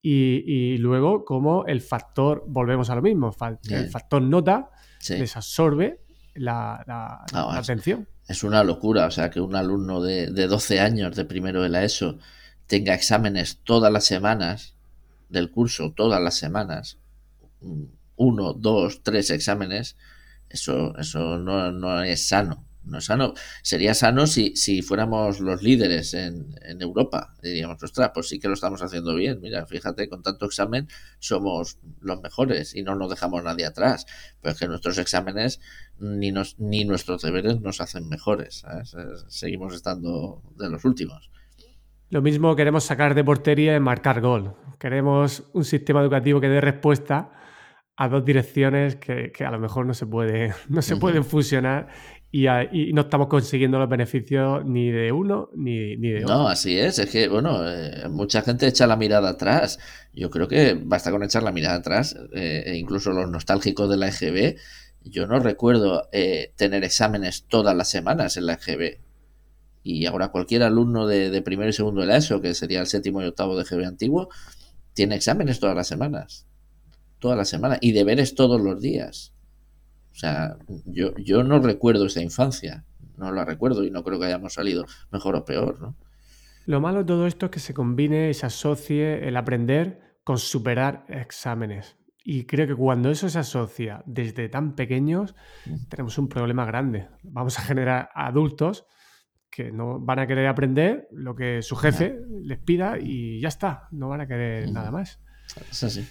Y, 0.00 0.78
luego, 0.78 1.24
como 1.24 1.66
el 1.66 1.80
factor, 1.80 2.44
volvemos 2.46 2.88
a 2.88 2.94
lo 2.94 3.02
mismo, 3.02 3.34
el 3.68 3.88
factor 3.90 4.22
nota 4.22 4.70
les 5.08 5.36
absorbe 5.36 6.00
la, 6.34 7.24
atención. 7.32 8.08
Es 8.26 8.44
una 8.44 8.62
locura, 8.62 9.06
o 9.06 9.10
sea, 9.10 9.28
que 9.28 9.40
un 9.40 9.56
alumno 9.56 10.00
de, 10.00 10.30
de 10.30 10.46
12 10.46 10.80
años 10.80 11.16
de 11.16 11.24
primero 11.24 11.62
de 11.62 11.68
la 11.68 11.82
ESO 11.82 12.18
tenga 12.66 12.94
exámenes 12.94 13.60
todas 13.64 13.92
las 13.92 14.04
semanas 14.04 14.76
del 15.28 15.50
curso, 15.50 15.92
todas 15.94 16.22
las 16.22 16.36
semanas, 16.36 16.98
uno, 18.16 18.52
dos, 18.52 19.02
tres 19.02 19.30
exámenes, 19.30 19.96
eso, 20.50 20.96
eso 20.98 21.38
no, 21.38 21.72
no 21.72 22.02
es 22.02 22.28
sano 22.28 22.68
no 22.88 22.98
es 22.98 23.04
sano. 23.04 23.34
Sería 23.62 23.94
sano 23.94 24.26
si, 24.26 24.56
si 24.56 24.82
fuéramos 24.82 25.40
los 25.40 25.62
líderes 25.62 26.14
en, 26.14 26.54
en, 26.62 26.82
Europa. 26.82 27.34
Diríamos, 27.42 27.82
ostras, 27.82 28.10
pues 28.14 28.28
sí 28.28 28.38
que 28.38 28.48
lo 28.48 28.54
estamos 28.54 28.82
haciendo 28.82 29.14
bien. 29.14 29.40
Mira, 29.40 29.66
fíjate, 29.66 30.08
con 30.08 30.22
tanto 30.22 30.46
examen 30.46 30.88
somos 31.18 31.78
los 32.00 32.20
mejores 32.20 32.74
y 32.74 32.82
no 32.82 32.94
nos 32.94 33.10
dejamos 33.10 33.44
nadie 33.44 33.66
atrás. 33.66 34.06
Pero 34.40 34.52
es 34.52 34.58
que 34.58 34.68
nuestros 34.68 34.98
exámenes 34.98 35.60
ni, 35.98 36.32
nos, 36.32 36.58
ni 36.58 36.84
nuestros 36.84 37.22
deberes 37.22 37.60
nos 37.60 37.80
hacen 37.80 38.08
mejores. 38.08 38.64
Seguimos 39.28 39.74
estando 39.74 40.42
de 40.56 40.70
los 40.70 40.84
últimos. 40.84 41.30
Lo 42.10 42.22
mismo 42.22 42.56
queremos 42.56 42.84
sacar 42.84 43.14
de 43.14 43.22
portería 43.22 43.76
y 43.76 43.80
marcar 43.80 44.22
gol. 44.22 44.54
Queremos 44.78 45.44
un 45.52 45.64
sistema 45.64 46.00
educativo 46.00 46.40
que 46.40 46.48
dé 46.48 46.60
respuesta 46.60 47.32
a 48.00 48.08
dos 48.08 48.24
direcciones 48.24 48.94
que, 48.94 49.32
que, 49.32 49.44
a 49.44 49.50
lo 49.50 49.58
mejor 49.58 49.84
no 49.84 49.92
se 49.92 50.06
puede 50.06 50.54
no 50.68 50.82
se 50.82 50.96
pueden 50.96 51.24
fusionar 51.24 51.88
y, 52.30 52.92
no 52.92 53.02
estamos 53.02 53.28
consiguiendo 53.28 53.78
los 53.78 53.88
beneficios 53.88 54.64
ni 54.64 54.90
de 54.90 55.10
uno 55.12 55.48
ni, 55.54 55.96
de 55.96 56.24
otro. 56.24 56.36
No, 56.36 56.48
así 56.48 56.78
es. 56.78 56.98
Es 56.98 57.10
que, 57.10 57.26
bueno, 57.26 57.66
eh, 57.66 58.06
mucha 58.10 58.42
gente 58.42 58.66
echa 58.66 58.86
la 58.86 58.96
mirada 58.96 59.30
atrás. 59.30 59.78
Yo 60.12 60.28
creo 60.28 60.46
que 60.46 60.74
basta 60.74 61.10
con 61.10 61.22
echar 61.22 61.42
la 61.42 61.52
mirada 61.52 61.76
atrás. 61.76 62.16
Eh, 62.34 62.64
e 62.66 62.76
incluso 62.76 63.12
los 63.12 63.30
nostálgicos 63.30 63.88
de 63.88 63.96
la 63.96 64.08
EGB. 64.08 64.56
Yo 65.04 65.26
no 65.26 65.38
recuerdo 65.38 66.08
eh, 66.12 66.52
tener 66.56 66.84
exámenes 66.84 67.44
todas 67.48 67.74
las 67.74 67.88
semanas 67.88 68.36
en 68.36 68.46
la 68.46 68.54
EGB. 68.54 69.00
Y 69.82 70.04
ahora 70.04 70.28
cualquier 70.28 70.64
alumno 70.64 71.06
de, 71.06 71.30
de, 71.30 71.40
primero 71.40 71.70
y 71.70 71.72
segundo 71.72 72.02
de 72.02 72.08
la 72.08 72.18
ESO, 72.18 72.42
que 72.42 72.52
sería 72.52 72.80
el 72.80 72.86
séptimo 72.88 73.22
y 73.22 73.26
octavo 73.26 73.56
de 73.56 73.62
EGB 73.62 73.86
antiguo, 73.86 74.28
tiene 74.92 75.14
exámenes 75.14 75.60
todas 75.60 75.74
las 75.74 75.88
semanas. 75.88 76.47
Todas 77.18 77.36
las 77.36 77.48
semanas. 77.48 77.78
Y 77.80 77.92
deberes 77.92 78.34
todos 78.34 78.60
los 78.60 78.80
días. 78.80 79.34
O 80.12 80.14
sea, 80.14 80.56
yo, 80.84 81.14
yo 81.16 81.44
no 81.44 81.60
recuerdo 81.60 82.06
esa 82.06 82.22
infancia, 82.22 82.84
no 83.16 83.30
la 83.32 83.44
recuerdo 83.44 83.84
y 83.84 83.90
no 83.90 84.02
creo 84.02 84.18
que 84.18 84.26
hayamos 84.26 84.54
salido 84.54 84.84
mejor 85.12 85.36
o 85.36 85.44
peor, 85.44 85.80
¿no? 85.80 85.96
Lo 86.66 86.80
malo 86.80 86.98
de 86.98 87.04
todo 87.04 87.26
esto 87.26 87.46
es 87.46 87.52
que 87.52 87.60
se 87.60 87.72
combine 87.72 88.28
y 88.28 88.34
se 88.34 88.44
asocie 88.44 89.26
el 89.26 89.36
aprender 89.36 90.18
con 90.22 90.38
superar 90.38 91.06
exámenes. 91.08 91.96
Y 92.22 92.44
creo 92.44 92.66
que 92.66 92.74
cuando 92.74 93.10
eso 93.10 93.30
se 93.30 93.38
asocia 93.38 94.02
desde 94.04 94.50
tan 94.50 94.74
pequeños, 94.74 95.34
tenemos 95.88 96.18
un 96.18 96.28
problema 96.28 96.66
grande. 96.66 97.08
Vamos 97.22 97.58
a 97.58 97.62
generar 97.62 98.10
adultos 98.14 98.84
que 99.50 99.72
no 99.72 99.98
van 99.98 100.18
a 100.18 100.26
querer 100.26 100.46
aprender 100.46 101.08
lo 101.10 101.34
que 101.34 101.62
su 101.62 101.74
jefe 101.74 102.20
les 102.42 102.58
pida 102.58 102.98
y 103.00 103.40
ya 103.40 103.48
está, 103.48 103.88
no 103.92 104.10
van 104.10 104.20
a 104.20 104.26
querer 104.26 104.70
nada 104.70 104.90
más. 104.90 105.20
Es 105.70 105.82
así. 105.84 106.06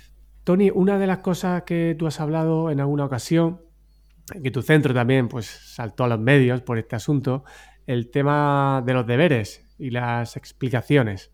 Tony, 0.48 0.72
una 0.74 0.98
de 0.98 1.08
las 1.08 1.18
cosas 1.18 1.64
que 1.64 1.94
tú 2.00 2.08
has 2.08 2.22
hablado 2.22 2.72
en 2.72 2.80
alguna 2.80 3.04
ocasión 3.04 3.60
que 4.42 4.50
tu 4.50 4.62
centro 4.62 4.94
también 4.94 5.28
pues 5.28 5.46
saltó 5.46 6.06
a 6.06 6.08
los 6.08 6.22
medios 6.22 6.62
por 6.62 6.78
este 6.78 6.96
asunto, 6.96 7.44
el 7.86 8.10
tema 8.12 8.82
de 8.86 8.94
los 8.94 9.06
deberes 9.06 9.66
y 9.78 9.90
las 9.90 10.38
explicaciones. 10.38 11.32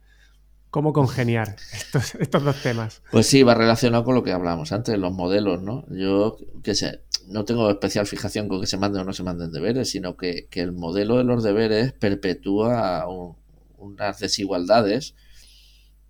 ¿Cómo 0.71 0.93
congeniar 0.93 1.57
estos, 1.73 2.15
estos 2.19 2.43
dos 2.43 2.59
temas? 2.63 3.03
Pues 3.11 3.27
sí, 3.27 3.43
va 3.43 3.53
relacionado 3.53 4.03
con 4.03 4.15
lo 4.15 4.23
que 4.23 4.31
hablábamos 4.31 4.71
antes, 4.71 4.97
los 4.97 5.13
modelos, 5.13 5.61
¿no? 5.61 5.85
Yo, 5.91 6.37
qué 6.63 6.73
sé, 6.73 7.03
no 7.27 7.45
tengo 7.45 7.69
especial 7.69 8.07
fijación 8.07 8.47
con 8.47 8.61
que 8.61 8.67
se 8.67 8.77
manden 8.77 9.03
o 9.03 9.05
no 9.05 9.13
se 9.13 9.21
manden 9.21 9.51
deberes, 9.51 9.91
sino 9.91 10.17
que, 10.17 10.47
el 10.53 10.71
modelo 10.71 11.17
de 11.17 11.23
los 11.23 11.43
deberes 11.43 11.93
perpetúa 11.93 13.05
unas 13.77 14.19
desigualdades 14.19 15.13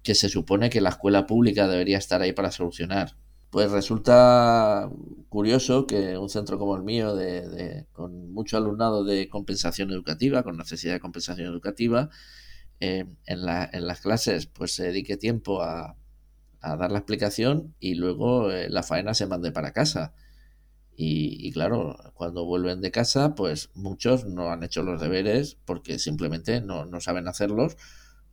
que 0.03 0.15
se 0.15 0.29
supone 0.29 0.69
que 0.69 0.81
la 0.81 0.89
escuela 0.89 1.25
pública 1.25 1.67
debería 1.67 1.97
estar 1.97 2.21
ahí 2.21 2.33
para 2.33 2.51
solucionar. 2.51 3.15
Pues 3.49 3.71
resulta 3.71 4.89
curioso 5.29 5.87
que 5.87 6.17
un 6.17 6.29
centro 6.29 6.59
como 6.59 6.75
el 6.75 6.83
mío, 6.83 7.15
de, 7.15 7.85
con 7.93 8.31
mucho 8.33 8.57
alumnado 8.57 9.03
de 9.03 9.29
compensación 9.29 9.91
educativa, 9.91 10.43
con 10.43 10.57
necesidad 10.57 10.93
de 10.93 10.99
compensación 10.99 11.47
educativa, 11.47 12.09
eh, 12.79 13.05
en, 13.25 13.45
las 13.45 14.01
clases 14.01 14.47
pues 14.47 14.75
se 14.75 14.83
dedique 14.83 15.17
tiempo 15.17 15.61
a, 15.61 15.95
dar 16.61 16.91
la 16.91 16.97
explicación 16.99 17.75
y 17.79 17.95
luego 17.95 18.49
eh, 18.51 18.69
la 18.69 18.83
faena 18.83 19.13
se 19.13 19.27
mande 19.27 19.51
para 19.51 19.71
casa. 19.71 20.13
Y, 20.95 21.51
claro, 21.53 21.97
cuando 22.13 22.45
vuelven 22.45 22.79
de 22.79 22.91
casa, 22.91 23.33
pues 23.35 23.71
muchos 23.73 24.25
no 24.25 24.51
han 24.51 24.63
hecho 24.63 24.83
los 24.83 25.01
deberes 25.01 25.57
porque 25.65 25.97
simplemente 25.97 26.61
no, 26.61 26.85
no 26.85 27.01
saben 27.01 27.27
hacerlos 27.27 27.77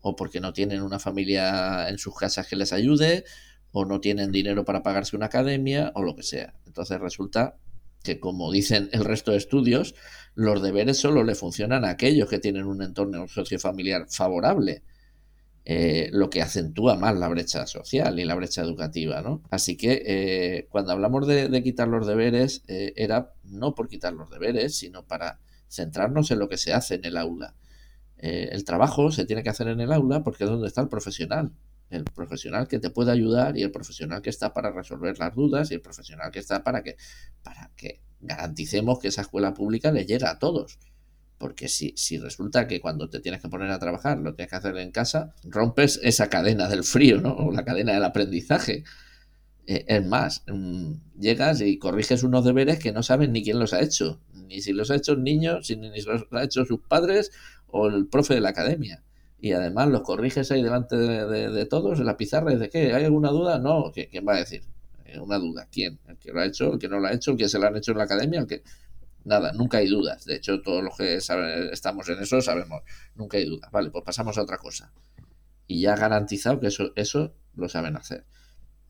o 0.01 0.17
porque 0.17 0.41
no 0.41 0.53
tienen 0.53 0.83
una 0.83 0.99
familia 0.99 1.89
en 1.89 1.99
sus 1.99 2.17
casas 2.17 2.47
que 2.47 2.57
les 2.57 2.73
ayude 2.73 3.25
o 3.73 3.85
no 3.85 4.01
tienen 4.01 4.33
dinero 4.33 4.65
para 4.65 4.83
pagarse 4.83 5.17
una 5.17 5.27
academia 5.27 5.93
o 5.95 6.03
lo 6.03 6.17
que 6.17 6.23
sea. 6.23 6.55
Entonces 6.67 7.01
resulta 7.01 7.57
que, 8.03 8.19
como 8.19 8.51
dicen 8.51 8.89
el 8.93 9.05
resto 9.05 9.33
de 9.33 9.37
estudios, 9.37 9.95
los 10.35 10.63
deberes 10.63 10.99
solo 10.99 11.23
le 11.25 11.35
funcionan 11.35 11.85
a 11.85 11.91
aquellos 11.91 12.29
que 12.29 12.39
tienen 12.39 12.65
un 12.65 12.83
entorno 12.83 13.29
sociofamiliar 13.29 14.07
favorable, 14.09 14.83
eh, 15.67 16.09
lo 16.13 16.31
que 16.31 16.41
acentúa 16.41 16.97
más 16.97 17.17
la 17.17 17.29
brecha 17.29 17.67
social 17.67 18.19
y 18.19 18.25
la 18.25 18.35
brecha 18.35 18.63
educativa. 18.63 19.21
¿no? 19.21 19.43
Así 19.51 19.77
que 19.77 20.03
eh, 20.07 20.67
cuando 20.71 20.93
hablamos 20.93 21.27
de, 21.27 21.63
quitar 21.63 21.89
los 21.89 22.07
deberes, 22.07 22.63
eh, 22.69 22.93
era 22.97 23.33
no 23.45 23.75
por 23.75 23.89
quitar 23.89 24.15
los 24.15 24.31
deberes, 24.31 24.77
sino 24.77 25.05
para 25.05 25.39
centrarnos 25.69 26.31
en 26.31 26.39
lo 26.39 26.49
que 26.49 26.57
se 26.57 26.73
hace 26.73 26.95
en 26.95 27.05
el 27.05 27.17
aula. 27.17 27.55
El 28.23 28.65
trabajo 28.65 29.11
se 29.11 29.25
tiene 29.25 29.43
que 29.43 29.51
hacer 29.51 29.69
en 29.69 29.81
el 29.81 29.93
aula 29.93 30.23
porque 30.23 30.45
es 30.45 30.51
donde 30.51 30.69
está 30.69 30.83
el 30.83 30.89
profesional 30.89 31.53
el 31.91 32.05
profesional 32.05 32.69
que 32.69 32.79
te 32.79 32.91
puede 32.91 33.11
ayudar 33.11 33.59
y 33.59 33.63
el 33.63 33.71
profesional 33.71 34.23
que 34.23 34.31
está 34.31 34.55
para 34.55 34.71
resolver 34.71 35.19
las 35.19 35.35
dudas 35.35 35.71
y 35.71 35.75
el 35.75 35.81
profesional 35.81 36.31
que 36.31 36.39
está 36.39 36.63
para 36.63 36.83
que, 36.83 36.97
para 37.43 37.71
que 37.77 38.01
garanticemos 38.21 38.99
que 38.99 39.09
esa 39.09 39.23
escuela 39.23 39.53
pública 39.53 39.91
le 39.91 40.07
llega 40.07 40.31
a 40.31 40.39
todos. 40.39 40.79
Porque 41.37 41.69
si, 41.69 41.95
si 41.97 42.19
resulta 42.19 42.69
que 42.69 42.81
cuando 42.81 43.09
te 43.09 43.21
tienes 43.21 43.41
que 43.43 43.49
poner 43.49 43.71
a 43.71 43.79
trabajar 43.79 44.19
lo 44.19 44.35
tienes 44.35 44.51
que 44.51 44.57
hacer 44.57 44.77
en 44.77 44.93
casa, 44.93 45.35
rompes 45.43 45.99
esa 46.03 46.29
cadena 46.29 46.69
del 46.69 46.85
frío, 46.85 47.21
¿no? 47.21 47.35
O 47.35 47.51
la 47.51 47.65
cadena 47.65 47.93
del 47.93 48.05
aprendizaje. 48.05 48.85
Eh, 49.67 49.85
es 49.89 50.07
más, 50.07 50.43
mm, 50.47 50.95
llegas 51.19 51.61
y 51.61 51.79
corriges 51.79 52.23
unos 52.23 52.45
deberes 52.45 52.79
que 52.79 52.93
no 52.93 53.03
saben 53.03 53.33
ni 53.33 53.43
quién 53.43 53.59
los 53.59 53.73
ha 53.73 53.81
hecho. 53.81 54.21
Ni 54.35 54.61
si 54.61 54.73
los 54.73 54.91
ha 54.91 54.97
hecho 54.97 55.13
el 55.13 55.23
niño, 55.23 55.63
si 55.63 55.77
ni 55.77 55.91
los 56.03 56.27
ha 56.31 56.45
hecho 56.45 56.65
sus 56.65 56.81
padres 56.81 57.31
o 57.73 57.89
el 57.89 58.07
profe 58.07 58.35
de 58.35 58.41
la 58.41 58.51
academia 58.51 59.03
y 59.41 59.53
además 59.53 59.89
los 59.89 60.03
corriges 60.03 60.51
ahí 60.51 60.63
delante 60.63 60.97
de, 60.97 61.67
todos 61.67 61.99
en 61.99 62.07
la 62.07 62.17
pizarra 62.17 62.53
y 62.53 62.57
de 62.57 62.69
qué, 62.69 62.93
¿hay 62.93 63.05
alguna 63.05 63.31
duda? 63.31 63.59
No, 63.59 63.91
¿quién 63.93 64.27
va 64.27 64.35
a 64.35 64.39
decir? 64.39 64.63
Eh, 65.07 65.19
una 65.19 65.39
duda, 65.39 65.67
¿quién? 65.71 65.99
¿El 66.07 66.19
que 66.19 66.33
lo 66.33 66.41
ha 66.41 66.47
hecho? 66.47 66.75
¿El 66.75 66.79
que 66.79 66.89
no 66.89 67.01
lo 67.01 67.07
ha 67.07 67.13
hecho? 67.13 67.33
¿El 67.33 67.37
que 67.39 67.49
se 67.49 67.59
lo 67.59 67.67
han 67.67 67.77
hecho 67.77 67.93
en 67.93 67.99
la 67.99 68.05
academia? 68.05 68.41
¿El 68.41 68.47
que...? 68.47 68.63
Nada, 69.25 69.53
nunca 69.53 69.79
hay 69.79 69.89
dudas. 69.89 70.25
De 70.25 70.37
hecho, 70.37 70.63
todos 70.63 70.83
los 70.83 70.97
que 70.97 71.17
estamos 71.17 72.09
en 72.09 72.21
eso 72.21 72.41
sabemos, 72.41 72.83
nunca 73.15 73.37
hay 73.37 73.45
dudas. 73.47 73.71
Vale, 73.71 73.91
pues 73.91 74.05
pasamos 74.05 74.39
a 74.39 74.43
otra 74.43 74.59
cosa. 74.59 74.93
Y 75.67 75.83
ya 75.83 75.95
garantizado 75.95 76.59
que 76.59 76.69
eso, 76.69 76.93
eso 76.97 77.35
lo 77.55 77.69
saben 77.69 77.97
hacer. 77.97 78.25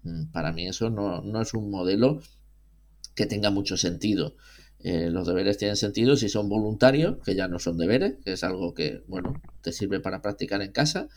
Mm, 0.02 0.26
para 0.26 0.52
mí 0.52 0.68
eso 0.68 0.88
no, 0.88 1.20
no 1.22 1.42
es 1.42 1.52
un 1.54 1.70
modelo 1.70 2.20
que 3.14 3.26
tenga 3.26 3.50
mucho 3.50 3.76
sentido. 3.76 4.36
Eh, 4.82 5.10
los 5.10 5.26
deberes 5.26 5.58
tienen 5.58 5.76
sentido 5.76 6.16
si 6.16 6.28
son 6.28 6.48
voluntarios, 6.48 7.18
que 7.24 7.34
ya 7.34 7.48
no 7.48 7.58
son 7.58 7.76
deberes, 7.76 8.14
que 8.24 8.32
es 8.32 8.44
algo 8.44 8.74
que, 8.74 9.02
bueno, 9.06 9.40
te 9.60 9.72
sirve 9.72 10.00
para 10.00 10.22
practicar 10.22 10.62
en 10.62 10.72
casa. 10.72 11.08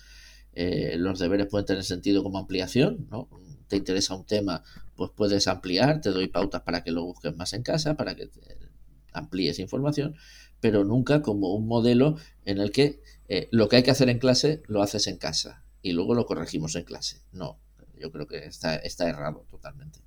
Eh, 0.54 0.96
los 0.98 1.20
deberes 1.20 1.48
pueden 1.48 1.66
tener 1.66 1.84
sentido 1.84 2.24
como 2.24 2.38
ampliación, 2.38 3.08
¿no? 3.10 3.30
Te 3.68 3.78
interesa 3.78 4.16
un 4.16 4.26
tema, 4.26 4.64
pues 4.96 5.12
puedes 5.16 5.48
ampliar, 5.48 6.02
te 6.02 6.10
doy 6.10 6.28
pautas 6.28 6.62
para 6.62 6.84
que 6.84 6.92
lo 6.92 7.04
busques 7.04 7.36
más 7.36 7.54
en 7.54 7.64
casa, 7.64 7.96
para 7.96 8.16
que 8.16 8.30
amplíes 9.14 9.60
información, 9.60 10.16
pero 10.60 10.84
nunca 10.84 11.22
como 11.22 11.54
un 11.56 11.68
modelo 11.68 12.18
en 12.46 12.60
el 12.60 12.72
que 12.72 13.02
eh, 13.30 13.48
lo 13.52 13.70
que 13.70 13.78
hay 13.78 13.84
que 13.84 13.92
hacer 13.92 14.10
en 14.10 14.20
clase 14.20 14.62
lo 14.68 14.82
haces 14.82 15.08
en 15.08 15.18
casa 15.18 15.64
y 15.82 15.94
luego 15.94 16.14
lo 16.14 16.26
corregimos 16.26 16.76
en 16.76 16.84
clase. 16.84 17.22
No, 17.32 17.60
yo 17.98 18.12
creo 18.12 18.28
que 18.28 18.46
está, 18.46 18.76
está 18.76 19.10
errado 19.10 19.46
totalmente. 19.50 20.00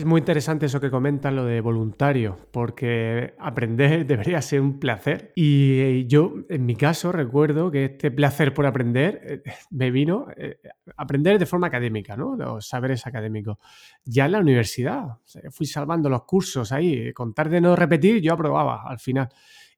Es 0.00 0.06
muy 0.06 0.20
interesante 0.20 0.64
eso 0.64 0.80
que 0.80 0.90
comentan, 0.90 1.36
lo 1.36 1.44
de 1.44 1.60
voluntario, 1.60 2.38
porque 2.52 3.34
aprender 3.38 4.06
debería 4.06 4.40
ser 4.40 4.62
un 4.62 4.80
placer. 4.80 5.30
Y 5.36 6.06
yo, 6.06 6.36
en 6.48 6.64
mi 6.64 6.74
caso, 6.74 7.12
recuerdo 7.12 7.70
que 7.70 7.84
este 7.84 8.10
placer 8.10 8.54
por 8.54 8.64
aprender 8.64 9.20
eh, 9.22 9.52
me 9.68 9.90
vino 9.90 10.28
eh, 10.38 10.58
aprender 10.96 11.38
de 11.38 11.44
forma 11.44 11.66
académica, 11.66 12.16
¿no? 12.16 12.34
Los 12.34 12.66
saberes 12.66 13.06
académicos. 13.06 13.58
Ya 14.02 14.24
en 14.24 14.32
la 14.32 14.38
universidad, 14.38 15.18
fui 15.50 15.66
salvando 15.66 16.08
los 16.08 16.24
cursos 16.24 16.72
ahí, 16.72 17.12
con 17.12 17.34
tal 17.34 17.50
de 17.50 17.60
no 17.60 17.76
repetir, 17.76 18.22
yo 18.22 18.32
aprobaba 18.32 18.84
al 18.88 19.00
final. 19.00 19.28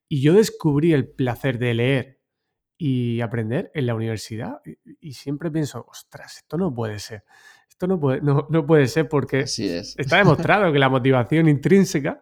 Y 0.07 0.21
yo 0.21 0.31
descubrí 0.31 0.93
el 0.93 1.09
placer 1.09 1.59
de 1.59 1.73
leer 1.73 2.21
y 2.77 3.19
aprender 3.19 3.71
en 3.73 3.87
la 3.87 3.93
universidad. 3.93 4.61
Y, 4.63 5.09
y 5.09 5.13
siempre 5.15 5.51
pienso, 5.51 5.85
ostras, 5.85 6.37
esto 6.37 6.57
no 6.57 6.73
puede 6.73 6.99
ser. 6.99 7.25
Esto 7.83 7.95
no 7.95 7.99
puede, 7.99 8.21
no, 8.21 8.65
puede 8.65 8.87
ser 8.87 9.09
porque 9.09 9.41
está 9.41 10.15
demostrado 10.15 10.71
que 10.71 10.79
la 10.79 10.87
motivación 10.87 11.49
intrínseca, 11.49 12.21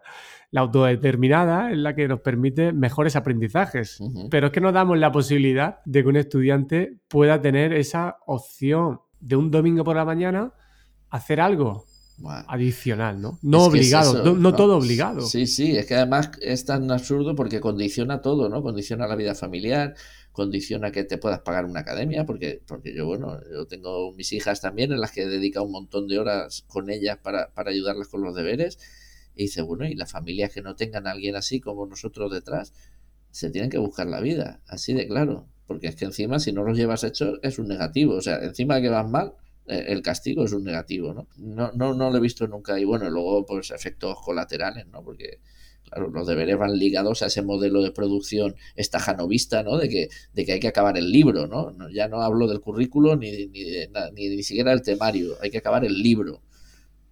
la 0.50 0.62
autodeterminada, 0.62 1.70
es 1.70 1.78
la 1.78 1.94
que 1.94 2.08
nos 2.08 2.18
permite 2.18 2.72
mejores 2.72 3.14
aprendizajes. 3.14 4.00
Pero 4.28 4.48
es 4.48 4.52
que 4.52 4.60
no 4.60 4.72
damos 4.72 4.98
la 4.98 5.12
posibilidad 5.12 5.78
de 5.84 6.02
que 6.02 6.08
un 6.08 6.16
estudiante 6.16 6.98
pueda 7.06 7.40
tener 7.40 7.72
esa 7.74 8.16
opción 8.26 9.02
de 9.20 9.36
un 9.36 9.52
domingo 9.52 9.84
por 9.84 9.94
la 9.94 10.04
mañana 10.04 10.52
hacer 11.10 11.40
algo 11.40 11.84
adicional, 12.48 13.20
¿no? 13.20 13.38
No 13.42 13.62
obligado, 13.62 14.34
no, 14.34 14.54
todo 14.56 14.78
obligado. 14.78 15.20
Sí, 15.20 15.46
sí, 15.46 15.76
es 15.76 15.86
que 15.86 15.94
además 15.94 16.32
es 16.40 16.64
tan 16.64 16.90
absurdo 16.90 17.36
porque 17.36 17.60
condiciona 17.60 18.20
todo, 18.20 18.48
¿no? 18.48 18.64
Condiciona 18.64 19.06
la 19.06 19.14
vida 19.14 19.36
familiar, 19.36 19.94
condiciona 20.32 20.90
que 20.90 21.04
te 21.04 21.18
puedas 21.18 21.40
pagar 21.40 21.66
una 21.66 21.80
academia, 21.80 22.24
porque, 22.24 22.62
porque 22.66 22.94
yo, 22.94 23.06
bueno, 23.06 23.38
yo 23.52 23.66
tengo 23.66 24.12
mis 24.12 24.32
hijas 24.32 24.60
también 24.60 24.92
en 24.92 25.00
las 25.00 25.12
que 25.12 25.22
he 25.22 25.28
dedicado 25.28 25.66
un 25.66 25.72
montón 25.72 26.08
de 26.08 26.18
horas 26.18 26.64
con 26.66 26.90
ellas 26.90 27.18
para, 27.22 27.52
para 27.52 27.70
ayudarlas 27.70 28.08
con 28.08 28.22
los 28.22 28.34
deberes. 28.34 28.78
Y 29.34 29.44
dice, 29.44 29.62
bueno, 29.62 29.86
y 29.86 29.94
las 29.94 30.10
familias 30.10 30.52
que 30.52 30.62
no 30.62 30.74
tengan 30.74 31.06
a 31.06 31.12
alguien 31.12 31.36
así 31.36 31.60
como 31.60 31.86
nosotros 31.86 32.32
detrás, 32.32 32.72
se 33.30 33.50
tienen 33.50 33.70
que 33.70 33.78
buscar 33.78 34.06
la 34.06 34.20
vida, 34.20 34.60
así 34.66 34.92
de 34.94 35.06
claro. 35.06 35.48
Porque 35.66 35.86
es 35.86 35.96
que 35.96 36.04
encima, 36.04 36.38
si 36.38 36.52
no 36.52 36.64
los 36.64 36.76
llevas 36.76 37.04
hechos, 37.04 37.38
es 37.42 37.58
un 37.58 37.68
negativo. 37.68 38.14
O 38.14 38.20
sea, 38.20 38.42
encima 38.42 38.76
de 38.76 38.82
que 38.82 38.88
vas 38.88 39.08
mal, 39.08 39.34
eh, 39.66 39.86
el 39.88 40.02
castigo 40.02 40.44
es 40.44 40.52
un 40.52 40.64
negativo, 40.64 41.14
¿no? 41.14 41.28
No, 41.36 41.72
no, 41.72 41.94
no 41.94 42.10
lo 42.10 42.16
he 42.16 42.20
visto 42.20 42.46
nunca. 42.46 42.78
Y 42.78 42.84
bueno, 42.84 43.08
luego, 43.08 43.46
pues 43.46 43.70
efectos 43.70 44.18
colaterales, 44.22 44.86
¿no? 44.88 45.02
Porque 45.02 45.40
Los 46.12 46.26
deberes 46.26 46.58
van 46.58 46.78
ligados 46.78 47.22
a 47.22 47.26
ese 47.26 47.42
modelo 47.42 47.82
de 47.82 47.90
producción 47.90 48.54
estajanovista, 48.76 49.62
¿no? 49.62 49.76
De 49.76 49.88
que, 49.88 50.08
de 50.32 50.52
hay 50.52 50.60
que 50.60 50.68
acabar 50.68 50.96
el 50.96 51.10
libro, 51.10 51.46
¿no? 51.46 51.74
Ya 51.90 52.08
no 52.08 52.22
hablo 52.22 52.46
del 52.46 52.60
currículo 52.60 53.16
ni, 53.16 53.46
ni, 53.48 53.86
ni, 54.12 54.28
ni 54.28 54.42
siquiera 54.42 54.70
del 54.70 54.82
temario, 54.82 55.36
hay 55.40 55.50
que 55.50 55.58
acabar 55.58 55.84
el 55.84 56.02
libro. 56.02 56.42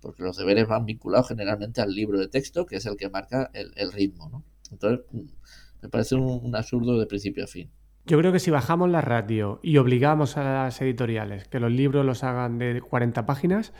Porque 0.00 0.22
los 0.22 0.36
deberes 0.36 0.66
van 0.66 0.86
vinculados 0.86 1.28
generalmente 1.28 1.82
al 1.82 1.94
libro 1.94 2.18
de 2.18 2.28
texto, 2.28 2.64
que 2.64 2.76
es 2.76 2.86
el 2.86 2.96
que 2.96 3.10
marca 3.10 3.50
el, 3.52 3.92
ritmo, 3.92 4.30
¿no? 4.30 4.44
Entonces, 4.70 5.04
me 5.82 5.88
parece 5.88 6.14
un 6.14 6.54
absurdo 6.56 6.98
de 6.98 7.06
principio 7.06 7.44
a 7.44 7.46
fin. 7.46 7.70
Yo 8.10 8.18
creo 8.18 8.32
que 8.32 8.40
si 8.40 8.50
bajamos 8.50 8.90
la 8.90 9.00
radio 9.00 9.60
y 9.62 9.76
obligamos 9.76 10.36
a 10.36 10.42
las 10.42 10.82
editoriales 10.82 11.46
que 11.46 11.60
los 11.60 11.70
libros 11.70 12.04
los 12.04 12.24
hagan 12.24 12.58
de 12.58 12.80
40 12.80 13.24
páginas, 13.24 13.72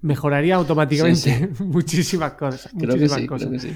mejoraría 0.00 0.54
automáticamente 0.54 1.50
muchísimas 1.64 2.34
cosas. 2.34 2.72
muchísimas 2.72 3.26
cosas. 3.26 3.66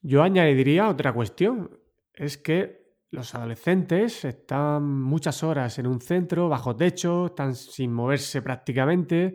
Yo 0.00 0.22
añadiría 0.22 0.88
otra 0.88 1.12
cuestión, 1.12 1.76
es 2.14 2.38
que 2.38 2.94
los 3.10 3.34
adolescentes 3.34 4.24
están 4.24 4.88
muchas 4.88 5.42
horas 5.42 5.76
en 5.80 5.88
un 5.88 6.00
centro, 6.00 6.48
bajo 6.48 6.76
techo, 6.76 7.26
están 7.26 7.56
sin 7.56 7.92
moverse 7.92 8.42
prácticamente 8.42 9.34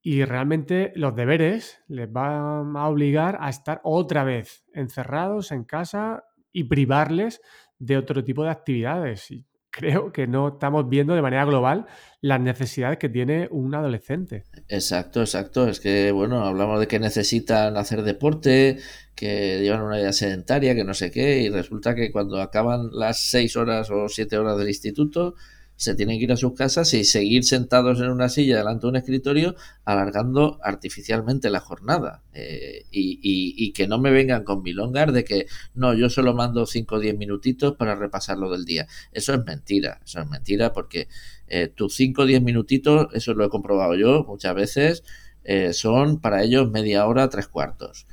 y 0.00 0.24
realmente 0.24 0.90
los 0.94 1.14
deberes 1.14 1.82
les 1.88 2.10
van 2.10 2.74
a 2.78 2.88
obligar 2.88 3.36
a 3.42 3.50
estar 3.50 3.82
otra 3.84 4.24
vez 4.24 4.64
encerrados 4.72 5.52
en 5.52 5.64
casa 5.64 6.24
y 6.50 6.64
privarles 6.64 7.42
de 7.78 7.96
otro 7.96 8.24
tipo 8.24 8.44
de 8.44 8.50
actividades. 8.50 9.30
Y 9.30 9.44
creo 9.70 10.12
que 10.12 10.26
no 10.26 10.48
estamos 10.48 10.88
viendo 10.88 11.14
de 11.14 11.22
manera 11.22 11.44
global 11.44 11.86
las 12.20 12.40
necesidades 12.40 12.98
que 12.98 13.08
tiene 13.08 13.48
un 13.50 13.74
adolescente. 13.74 14.44
Exacto, 14.68 15.20
exacto. 15.20 15.68
Es 15.68 15.80
que, 15.80 16.10
bueno, 16.10 16.44
hablamos 16.44 16.80
de 16.80 16.88
que 16.88 16.98
necesitan 16.98 17.76
hacer 17.76 18.02
deporte, 18.02 18.78
que 19.14 19.60
llevan 19.60 19.82
una 19.82 19.96
vida 19.96 20.12
sedentaria, 20.12 20.74
que 20.74 20.84
no 20.84 20.94
sé 20.94 21.10
qué, 21.10 21.42
y 21.42 21.48
resulta 21.48 21.94
que 21.94 22.10
cuando 22.10 22.40
acaban 22.40 22.90
las 22.92 23.20
seis 23.30 23.56
horas 23.56 23.90
o 23.90 24.08
siete 24.08 24.36
horas 24.36 24.58
del 24.58 24.68
instituto, 24.68 25.34
se 25.78 25.94
tienen 25.94 26.18
que 26.18 26.24
ir 26.24 26.32
a 26.32 26.36
sus 26.36 26.54
casas 26.54 26.92
y 26.92 27.04
seguir 27.04 27.44
sentados 27.44 28.00
en 28.00 28.10
una 28.10 28.28
silla 28.28 28.56
delante 28.56 28.82
de 28.82 28.88
un 28.88 28.96
escritorio 28.96 29.54
alargando 29.84 30.58
artificialmente 30.64 31.50
la 31.50 31.60
jornada. 31.60 32.24
Eh, 32.34 32.86
y, 32.90 33.72
que 33.72 33.86
no 33.86 33.98
me 33.98 34.10
vengan 34.10 34.42
con 34.42 34.62
milongar 34.62 35.12
de 35.12 35.24
que 35.24 35.46
no, 35.74 35.94
yo 35.94 36.10
solo 36.10 36.34
mando 36.34 36.66
5 36.66 36.96
o 36.96 36.98
10 36.98 37.16
minutitos 37.16 37.76
para 37.76 37.94
repasar 37.94 38.38
lo 38.38 38.50
del 38.50 38.64
día. 38.64 38.88
Eso 39.12 39.32
es 39.34 39.44
mentira, 39.44 40.00
eso 40.04 40.20
es 40.20 40.28
mentira 40.28 40.72
porque 40.72 41.06
eh, 41.46 41.68
tus 41.68 41.94
5 41.94 42.22
o 42.22 42.26
10 42.26 42.42
minutitos, 42.42 43.06
eso 43.12 43.34
lo 43.34 43.44
he 43.44 43.48
comprobado 43.48 43.94
yo 43.94 44.24
muchas 44.24 44.56
veces, 44.56 45.04
eh, 45.44 45.72
son 45.74 46.20
para 46.20 46.42
ellos 46.42 46.68
media 46.70 47.06
hora, 47.06 47.28
tres 47.28 47.46
cuartos 47.46 48.06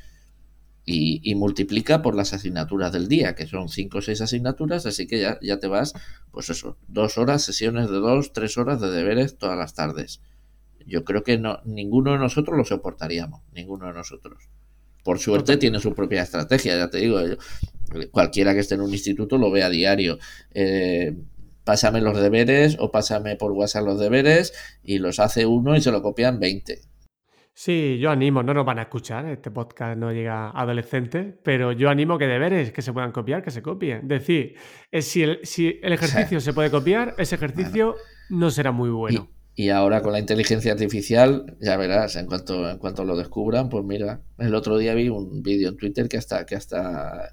y, 0.86 1.34
multiplica 1.36 2.02
por 2.02 2.16
las 2.16 2.34
asignaturas 2.34 2.92
del 2.92 3.08
día, 3.08 3.34
que 3.34 3.48
son 3.48 3.70
cinco 3.70 3.98
o 3.98 4.02
seis 4.02 4.22
asignaturas, 4.22 4.86
así 4.86 5.08
que 5.08 5.20
ya, 5.20 5.40
ya 5.42 5.60
te 5.60 5.68
vas, 5.68 5.94
pues 6.32 6.50
eso, 6.50 6.78
dos 6.88 7.18
horas, 7.18 7.44
sesiones 7.44 7.90
de 7.90 7.98
dos, 7.98 8.34
tres 8.34 8.58
horas 8.58 8.80
de 8.80 8.92
deberes 8.92 9.38
todas 9.38 9.58
las 9.58 9.74
tardes. 9.74 10.22
Yo 10.86 11.04
creo 11.04 11.24
que 11.24 11.40
no, 11.40 11.60
ninguno 11.66 12.12
de 12.12 12.20
nosotros 12.20 12.56
lo 12.56 12.66
soportaríamos, 12.66 13.42
ninguno 13.52 13.88
de 13.88 13.94
nosotros. 13.94 14.50
Por 15.04 15.18
suerte 15.20 15.58
tiene 15.58 15.80
su 15.80 15.96
propia 15.96 16.22
estrategia, 16.22 16.78
ya 16.78 16.90
te 16.90 17.00
digo, 17.00 17.20
cualquiera 18.12 18.54
que 18.54 18.60
esté 18.60 18.76
en 18.76 18.82
un 18.82 18.92
instituto 18.92 19.40
lo 19.40 19.50
ve 19.50 19.64
a 19.64 19.70
diario. 19.70 20.20
Eh, 20.52 21.16
pásame 21.64 22.02
los 22.02 22.20
deberes 22.20 22.78
o 22.80 22.92
pásame 22.92 23.36
por 23.36 23.52
WhatsApp 23.54 23.86
los 23.86 24.00
deberes 24.00 24.54
y 24.84 25.00
los 25.00 25.20
hace 25.20 25.48
uno 25.48 25.76
y 25.76 25.82
se 25.82 25.92
lo 25.92 26.04
copian 26.04 26.40
20 26.40 26.95
Sí, 27.58 28.00
yo 28.02 28.12
animo, 28.12 28.44
no 28.44 28.54
nos 28.54 28.66
van 28.66 28.80
a 28.80 28.82
escuchar, 28.82 29.26
este 29.28 29.50
podcast 29.50 29.98
no 29.98 30.12
llega 30.12 30.50
a 30.50 30.62
adolescentes, 30.62 31.36
pero 31.42 31.72
yo 31.72 31.90
animo 31.90 32.18
que 32.18 32.28
deberes 32.28 32.74
que 32.74 32.82
se 32.82 32.92
puedan 32.92 33.14
copiar, 33.14 33.42
que 33.42 33.50
se 33.50 33.62
copien. 33.62 34.10
Decir, 34.10 34.56
eh, 34.92 35.02
si 35.02 35.24
el, 35.24 35.40
si 35.44 35.80
el 35.82 35.94
ejercicio 35.94 36.42
se 36.42 36.52
puede 36.52 36.70
copiar, 36.70 37.16
ese 37.18 37.36
ejercicio 37.36 37.96
no 38.30 38.52
será 38.52 38.74
muy 38.74 38.90
bueno. 38.90 39.30
Y, 39.56 39.70
ahora 39.70 40.02
con 40.02 40.12
la 40.12 40.20
inteligencia 40.20 40.74
artificial, 40.74 41.56
ya 41.62 41.78
verás, 41.78 42.18
en 42.18 42.26
cuanto, 42.26 42.70
en 42.70 42.78
cuanto 42.78 43.06
lo 43.06 43.16
descubran, 43.16 43.70
pues 43.70 43.86
mira, 43.86 44.20
el 44.38 44.54
otro 44.54 44.78
día 44.78 44.94
vi 44.94 45.08
un 45.08 45.42
vídeo 45.42 45.70
en 45.70 45.78
Twitter 45.78 46.10
que 46.10 46.18
hasta, 46.18 46.46
que 46.46 46.56
hasta 46.56 47.32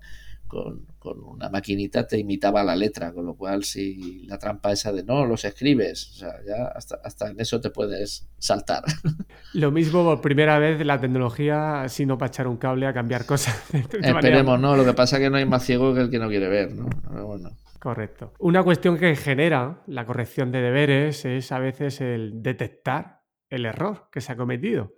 con, 0.53 0.87
una 1.25 1.49
maquinita 1.49 2.07
te 2.07 2.19
imitaba 2.19 2.63
la 2.63 2.77
letra, 2.77 3.13
con 3.13 3.25
lo 3.25 3.35
cual 3.35 3.65
si 3.65 4.25
la 4.27 4.39
trampa 4.39 4.71
esa 4.71 4.93
de 4.93 5.03
no, 5.03 5.25
los 5.25 5.45
escribes, 5.45 6.11
o 6.11 6.15
sea, 6.15 6.35
ya 6.47 6.67
hasta, 6.67 7.01
hasta 7.03 7.31
en 7.31 7.41
eso 7.41 7.61
te 7.61 7.71
puedes 7.71 8.29
saltar. 8.39 8.85
Lo 9.55 9.71
mismo 9.71 10.05
por 10.05 10.21
primera 10.21 10.59
vez 10.59 10.85
la 10.85 11.01
tecnología, 11.01 11.89
sino 11.89 12.19
para 12.19 12.29
echar 12.29 12.47
un 12.47 12.59
cable 12.59 12.87
a 12.87 12.93
cambiar 12.93 13.25
cosas. 13.25 13.63
Esperemos, 13.73 14.61
¿no? 14.61 14.77
Lo 14.77 14.85
que 14.85 14.93
pasa 14.93 15.17
es 15.17 15.23
que 15.23 15.31
no 15.31 15.39
hay 15.39 15.47
más 15.47 15.65
ciego 15.65 15.95
que 15.95 16.03
el 16.03 16.11
que 16.11 16.19
no 16.19 16.29
quiere 16.29 16.49
ver, 16.49 16.75
¿no? 16.75 16.87
bueno. 17.27 17.51
Correcto. 17.79 18.33
Una 18.39 18.63
cuestión 18.63 18.97
que 18.97 19.17
genera 19.17 19.83
la 19.87 20.07
corrección 20.07 20.53
de 20.53 20.61
deberes 20.61 21.25
es 21.25 21.51
a 21.51 21.59
veces 21.59 22.01
el 22.01 22.43
detectar 22.43 23.23
el 23.49 23.67
error 23.67 24.09
que 24.13 24.21
se 24.21 24.33
ha 24.33 24.37
cometido. 24.37 24.93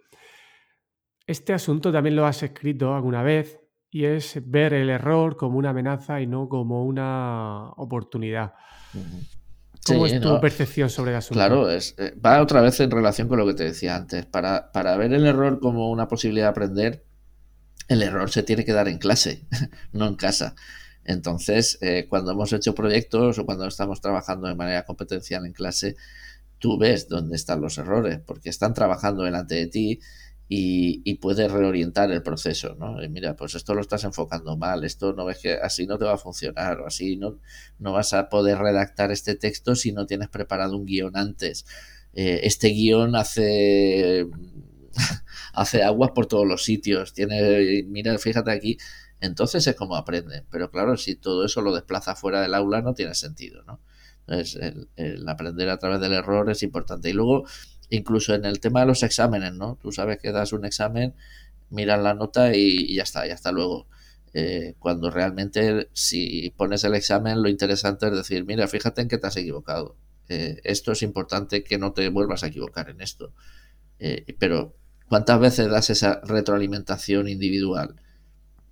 Este 1.27 1.55
asunto 1.55 1.90
también 1.90 2.17
lo 2.17 2.27
has 2.27 2.43
escrito 2.43 2.95
alguna 2.95 3.23
vez 3.23 3.63
y 3.94 4.07
es 4.07 4.40
ver 4.44 4.74
el 4.74 4.90
error 4.90 5.37
como 5.37 5.57
una 5.57 5.70
amenaza 5.70 6.20
y 6.20 6.26
no 6.26 6.48
como 6.48 6.85
una 6.85 7.70
oportunidad. 7.76 8.54
¿Cómo 9.87 10.07
es 10.07 10.20
tu 10.20 10.40
percepción 10.40 10.90
sobre 10.90 11.12
el 11.12 11.18
asunto? 11.18 11.35
Claro, 11.35 11.70
es, 11.70 11.94
eh, 11.98 12.12
va 12.14 12.42
otra 12.42 12.61
vez 12.61 12.80
en 12.80 12.90
relación 12.90 13.28
con 13.28 13.38
lo 13.38 13.46
que 13.46 13.54
te 13.54 13.62
decía 13.62 13.94
antes. 13.94 14.26
Para, 14.26 14.72
para 14.72 14.96
ver 14.96 15.12
el 15.12 15.24
error 15.24 15.61
como 15.61 15.92
una 15.92 16.09
posibilidad 16.09 16.46
de 16.46 16.50
aprender, 16.50 17.04
el 17.87 18.02
error 18.02 18.33
se 18.33 18.42
tiene 18.42 18.64
que 18.64 18.72
dar 18.72 18.88
en 18.88 18.98
clase, 18.98 19.46
no 19.92 20.09
en 20.09 20.16
casa. 20.16 20.57
Entonces, 21.04 21.78
eh, 21.80 22.07
cuando 22.09 22.33
hemos 22.33 22.52
hecho 22.52 22.74
proyectos 22.74 23.38
o 23.38 23.46
cuando 23.46 23.68
estamos 23.68 24.00
trabajando 24.00 24.48
de 24.48 24.57
manera 24.57 24.85
competencial 24.85 25.46
en 25.46 25.52
clase, 25.52 25.94
tú 26.59 26.78
ves 26.78 27.09
dónde 27.09 27.37
están 27.37 27.61
los 27.61 27.78
errores, 27.78 28.18
porque 28.26 28.48
están 28.48 28.74
trabajando 28.74 29.22
delante 29.22 29.54
de 29.54 29.68
ti 29.68 30.00
y, 30.48 31.14
puedes 31.16 31.50
reorientar 31.50 32.11
el 32.12 32.22
proceso, 32.22 32.74
¿no? 32.78 32.96
mira, 33.09 33.35
pues 33.37 33.54
esto 33.54 33.74
lo 33.74 33.80
estás 33.80 34.04
enfocando 34.04 34.57
mal, 34.57 34.85
esto 34.85 35.12
no 35.14 35.24
ves 35.24 35.38
que 35.38 35.54
así 35.54 35.87
no 35.87 35.98
te 35.98 36.04
va 36.04 36.14
a 36.14 36.18
funcionar, 36.18 36.80
o 36.80 36.87
así 36.87 37.16
no, 37.16 37.38
no 37.78 37.92
vas 37.92 38.12
a 38.12 38.28
poder 38.28 38.59
redactar 38.59 39.11
este 39.11 39.35
texto 39.37 39.74
si 39.74 39.92
no 39.92 40.07
tienes 40.07 40.28
preparado 40.28 40.76
un 40.76 40.85
guion 40.87 41.16
antes. 41.16 41.64
Eh, 42.12 42.40
este 42.44 42.68
guion 42.68 43.16
hace 43.16 44.26
hace 45.54 45.83
aguas 45.83 46.11
por 46.14 46.26
todos 46.26 46.46
los 46.46 46.64
sitios, 46.64 47.14
tiene, 47.14 47.85
mira, 47.88 48.16
fíjate 48.18 48.50
aquí, 48.50 48.78
entonces 49.20 49.66
es 49.66 49.74
como 49.74 49.96
aprenden. 49.96 50.44
Pero 50.50 50.70
claro, 50.70 50.96
si 50.96 51.16
todo 51.16 51.44
eso 51.44 51.62
lo 51.62 51.74
desplaza 51.74 52.14
fuera 52.14 52.42
del 52.42 52.54
aula 52.54 52.83
no 52.83 52.94
tiene 52.94 53.14
sentido, 53.14 53.62
¿no? 53.64 53.80
Entonces, 54.26 54.88
el, 54.96 55.28
aprender 55.28 55.68
a 55.68 55.78
través 55.78 56.00
del 56.00 56.12
error 56.12 56.50
es 56.50 56.62
importante. 56.62 57.11
Y 57.11 57.12
luego, 57.12 57.44
incluso 57.94 58.35
en 58.35 58.44
el 58.44 58.61
tema 58.61 58.80
de 58.80 58.87
los 58.87 59.02
exámenes, 59.02 59.52
¿no? 59.52 59.78
Tú 59.80 59.92
sabes 59.92 60.18
que 60.18 60.33
das 60.33 60.52
un 60.52 60.64
examen, 60.64 61.14
miras 61.70 62.02
la 62.02 62.14
nota 62.14 62.54
y, 62.54 62.94
ya 62.94 63.02
está, 63.02 63.26
ya 63.26 63.35
está 63.35 63.52
luego. 63.52 63.87
Eh, 64.33 64.74
cuando 64.80 65.11
realmente 65.11 65.88
si 65.92 66.52
pones 66.57 66.83
el 66.83 66.94
examen 66.94 67.40
lo 67.40 67.48
interesante 67.48 68.07
es 68.07 68.12
decir, 68.12 68.44
mira, 68.44 68.66
fíjate 68.66 69.02
en 69.02 69.09
que 69.09 69.18
te 69.18 69.26
has 69.26 69.37
equivocado. 69.37 69.96
Eh, 70.28 70.61
esto 70.64 70.92
es 70.92 71.02
importante 71.02 71.62
que 71.62 71.78
no 71.78 71.92
te 71.92 72.09
vuelvas 72.09 72.42
a 72.44 72.48
equivocar 72.48 72.90
en 72.90 73.00
esto. 73.00 73.33
Eh, 73.98 74.35
pero 74.38 74.74
¿cuántas 75.09 75.38
veces 75.40 75.68
das 75.68 75.90
esa 75.90 76.20
retroalimentación 76.24 77.28
individual? 77.28 77.96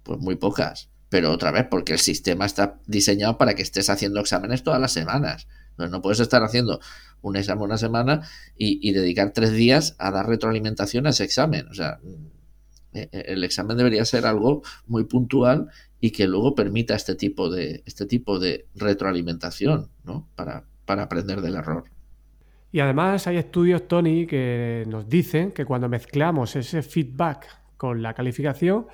Pues 0.03 0.19
muy 0.19 0.37
pocas. 0.37 0.89
Pero 1.09 1.31
otra 1.31 1.51
vez, 1.51 1.67
porque 1.71 1.93
el 1.93 1.99
sistema 1.99 2.47
está 2.47 2.79
diseñado 2.87 3.37
para 3.37 3.55
que 3.55 3.63
estés 3.63 3.91
haciendo 3.91 4.21
exámenes 4.21 4.63
todas 4.63 4.81
las 4.81 4.93
semanas. 4.93 5.47
No 5.79 6.03
puedes 6.03 6.21
estar 6.21 6.43
haciendo 6.43 6.81
un 7.23 7.37
examen 7.37 7.65
una 7.65 7.79
semana 7.79 8.23
y, 8.57 8.93
dedicar 8.93 9.33
tres 9.33 9.53
días 9.53 9.97
a 9.99 10.11
dar 10.11 10.27
retroalimentación 10.27 11.07
a 11.07 11.11
ese 11.11 11.25
examen. 11.25 11.69
O 11.69 11.75
sea, 11.75 11.99
eh, 12.93 13.09
eh, 13.13 13.25
el 13.29 13.45
examen 13.45 13.77
debería 13.77 14.05
ser 14.05 14.27
algo 14.27 14.63
muy 14.87 15.05
puntual 15.05 15.69
y 16.01 16.11
que 16.11 16.27
luego 16.27 16.55
permita 16.55 16.95
este 16.95 17.15
tipo 17.15 17.49
de, 17.51 17.83
este 17.87 18.07
tipo 18.07 18.39
de 18.39 18.67
retroalimentación, 18.75 19.89
¿no? 20.05 20.29
Para, 20.35 20.65
para 20.85 21.05
aprender 21.05 21.41
del 21.41 21.55
error. 21.55 21.85
Y 22.73 22.81
además 22.81 23.27
hay 23.27 23.37
estudios, 23.37 23.87
Tony, 23.87 24.27
que 24.27 24.85
nos 24.89 25.09
dicen 25.09 25.53
que 25.53 25.65
cuando 25.65 25.89
mezclamos 25.89 26.57
ese 26.57 26.83
feedback 26.83 27.47
con 27.77 28.03
la 28.03 28.15
calificación, 28.15 28.87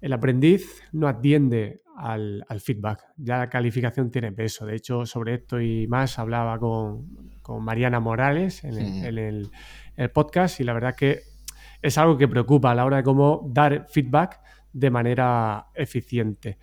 el 0.00 0.12
aprendiz 0.12 0.82
no 0.92 1.08
atiende 1.08 1.82
al, 1.98 2.60
feedback. 2.60 3.04
Ya 3.16 3.38
la 3.38 3.48
calificación 3.48 4.10
tiene 4.10 4.32
peso. 4.32 4.66
De 4.66 4.76
hecho, 4.76 5.04
sobre 5.04 5.34
esto 5.34 5.60
y 5.60 5.86
más 5.88 6.18
hablaba 6.18 6.58
con, 6.58 7.06
Mariana 7.60 7.98
Morales 7.98 8.62
en, 8.64 8.76
el, 8.76 9.50
podcast 10.12 10.60
y 10.60 10.64
la 10.64 10.74
verdad 10.74 10.94
que 10.94 11.22
es 11.80 11.98
algo 11.98 12.18
que 12.18 12.28
preocupa 12.28 12.70
a 12.70 12.74
la 12.74 12.84
hora 12.84 12.98
de 12.98 13.02
cómo 13.02 13.48
dar 13.50 13.86
feedback 13.88 14.40
de 14.72 14.90
manera 14.90 15.66
eficiente. 15.74 16.58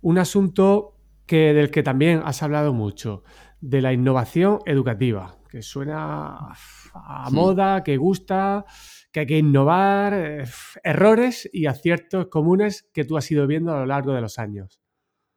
Un 0.00 0.18
asunto 0.18 0.96
que, 1.26 1.52
del 1.52 1.70
que 1.70 1.82
también 1.82 2.22
has 2.24 2.42
hablado 2.42 2.72
mucho, 2.72 3.22
de 3.60 3.80
la 3.80 3.92
innovación 3.92 4.58
educativa, 4.66 5.36
que 5.48 5.62
suena 5.62 6.48
a 6.94 7.28
moda, 7.30 7.84
que 7.84 7.96
gusta, 7.96 8.64
que 9.12 9.20
hay 9.20 9.26
que 9.26 9.38
innovar, 9.38 10.14
eh, 10.14 10.44
errores 10.82 11.48
y 11.52 11.66
aciertos 11.66 12.28
comunes 12.28 12.88
que 12.92 13.04
tú 13.04 13.16
has 13.16 13.30
ido 13.30 13.46
viendo 13.46 13.72
a 13.72 13.80
lo 13.80 13.86
largo 13.86 14.14
de 14.14 14.22
los 14.22 14.38
años. 14.38 14.80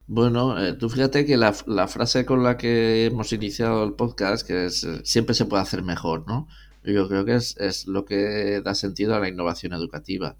Bueno, 0.08 0.64
eh, 0.64 0.74
tú 0.74 0.90
fíjate 0.90 1.26
que 1.26 1.36
la, 1.36 1.54
frase 1.54 2.26
con 2.26 2.44
la 2.44 2.58
que 2.58 3.06
hemos 3.06 3.34
iniciado 3.34 3.84
el 3.84 3.94
podcast, 3.94 4.48
que 4.48 4.66
es 4.66 4.84
eh, 4.84 5.02
siempre 5.04 5.36
se 5.36 5.46
puede 5.46 5.64
hacer 5.64 5.84
mejor, 5.84 6.26
¿no? 6.28 6.48
Yo 6.84 7.08
creo 7.08 7.26
que 7.26 7.36
es, 7.36 7.58
es, 7.58 7.88
lo 7.88 8.06
que 8.06 8.62
da 8.64 8.76
sentido 8.76 9.16
a 9.16 9.20
la 9.20 9.28
innovación 9.28 9.74
educativa. 9.74 10.38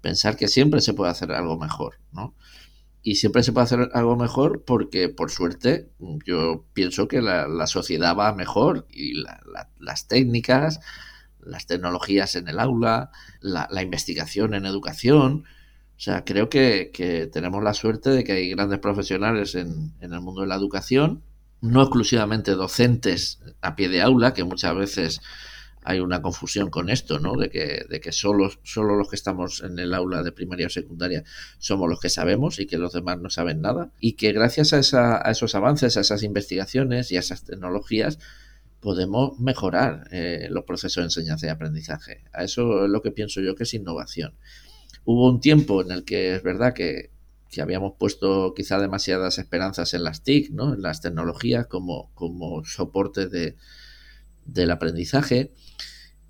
Pensar 0.00 0.36
que 0.36 0.46
siempre 0.46 0.80
se 0.80 0.94
puede 0.94 1.10
hacer 1.10 1.32
algo 1.32 1.58
mejor, 1.58 1.96
¿no? 2.12 2.36
Y 3.02 3.16
siempre 3.16 3.42
se 3.42 3.52
puede 3.52 3.64
hacer 3.64 3.90
algo 3.92 4.16
mejor 4.16 4.64
porque, 4.64 5.08
por 5.08 5.32
suerte, 5.32 5.90
yo 6.24 6.66
pienso 6.72 7.08
que 7.08 7.20
la, 7.20 7.66
sociedad 7.66 8.16
va 8.16 8.32
mejor 8.32 8.86
y 8.90 9.14
las 9.78 10.06
técnicas, 10.06 10.78
las 11.44 11.66
tecnologías 11.66 12.36
en 12.36 12.48
el 12.48 12.58
aula, 12.58 13.10
la, 13.40 13.82
investigación 13.82 14.54
en 14.54 14.66
educación. 14.66 15.44
O 15.96 16.00
sea, 16.00 16.24
creo 16.24 16.48
que, 16.48 17.30
tenemos 17.32 17.62
la 17.62 17.74
suerte 17.74 18.10
de 18.10 18.24
que 18.24 18.32
hay 18.32 18.50
grandes 18.50 18.78
profesionales 18.78 19.54
en, 19.54 19.94
el 20.00 20.20
mundo 20.20 20.42
de 20.42 20.46
la 20.46 20.56
educación, 20.56 21.22
no 21.60 21.82
exclusivamente 21.82 22.52
docentes 22.52 23.40
a 23.60 23.74
pie 23.74 23.88
de 23.88 24.02
aula, 24.02 24.34
que 24.34 24.44
muchas 24.44 24.76
veces 24.76 25.20
hay 25.82 26.00
una 26.00 26.20
confusión 26.20 26.70
con 26.70 26.90
esto, 26.90 27.18
¿no? 27.18 27.34
De 27.34 27.48
que, 27.48 27.86
de 27.88 28.00
que 28.00 28.12
solo, 28.12 28.50
solo 28.62 28.96
los 28.96 29.08
que 29.08 29.16
estamos 29.16 29.62
en 29.62 29.78
el 29.78 29.94
aula 29.94 30.22
de 30.22 30.32
primaria 30.32 30.66
o 30.66 30.70
secundaria 30.70 31.24
somos 31.58 31.88
los 31.88 31.98
que 31.98 32.10
sabemos 32.10 32.58
y 32.60 32.66
que 32.66 32.76
los 32.76 32.92
demás 32.92 33.18
no 33.20 33.30
saben 33.30 33.62
nada. 33.62 33.90
Y 33.98 34.12
que 34.12 34.32
gracias 34.32 34.92
a, 34.92 35.26
a 35.26 35.30
esos 35.30 35.54
avances, 35.54 35.96
a 35.96 36.00
esas 36.00 36.22
investigaciones 36.22 37.10
y 37.10 37.16
a 37.16 37.20
esas 37.20 37.44
tecnologías, 37.44 38.18
podemos 38.80 39.38
mejorar 39.40 40.08
eh, 40.10 40.48
los 40.50 40.64
procesos 40.64 41.02
de 41.02 41.06
enseñanza 41.06 41.46
y 41.46 41.50
aprendizaje. 41.50 42.24
A 42.32 42.44
eso 42.44 42.84
es 42.84 42.90
lo 42.90 43.02
que 43.02 43.10
pienso 43.10 43.40
yo 43.40 43.54
que 43.54 43.64
es 43.64 43.74
innovación. 43.74 44.34
Hubo 45.04 45.28
un 45.28 45.40
tiempo 45.40 45.82
en 45.82 45.90
el 45.90 46.04
que 46.04 46.36
es 46.36 46.42
verdad 46.42 46.74
que, 46.74 47.10
habíamos 47.60 47.94
puesto 47.98 48.52
quizá 48.54 48.78
demasiadas 48.78 49.38
esperanzas 49.38 49.94
en 49.94 50.04
las 50.04 50.22
TIC, 50.22 50.50
¿no? 50.50 50.74
en 50.74 50.82
las 50.82 51.00
tecnologías 51.00 51.66
como, 51.66 52.12
como 52.14 52.62
soporte 52.64 53.26
de, 53.26 53.56
del 54.44 54.70
aprendizaje. 54.70 55.52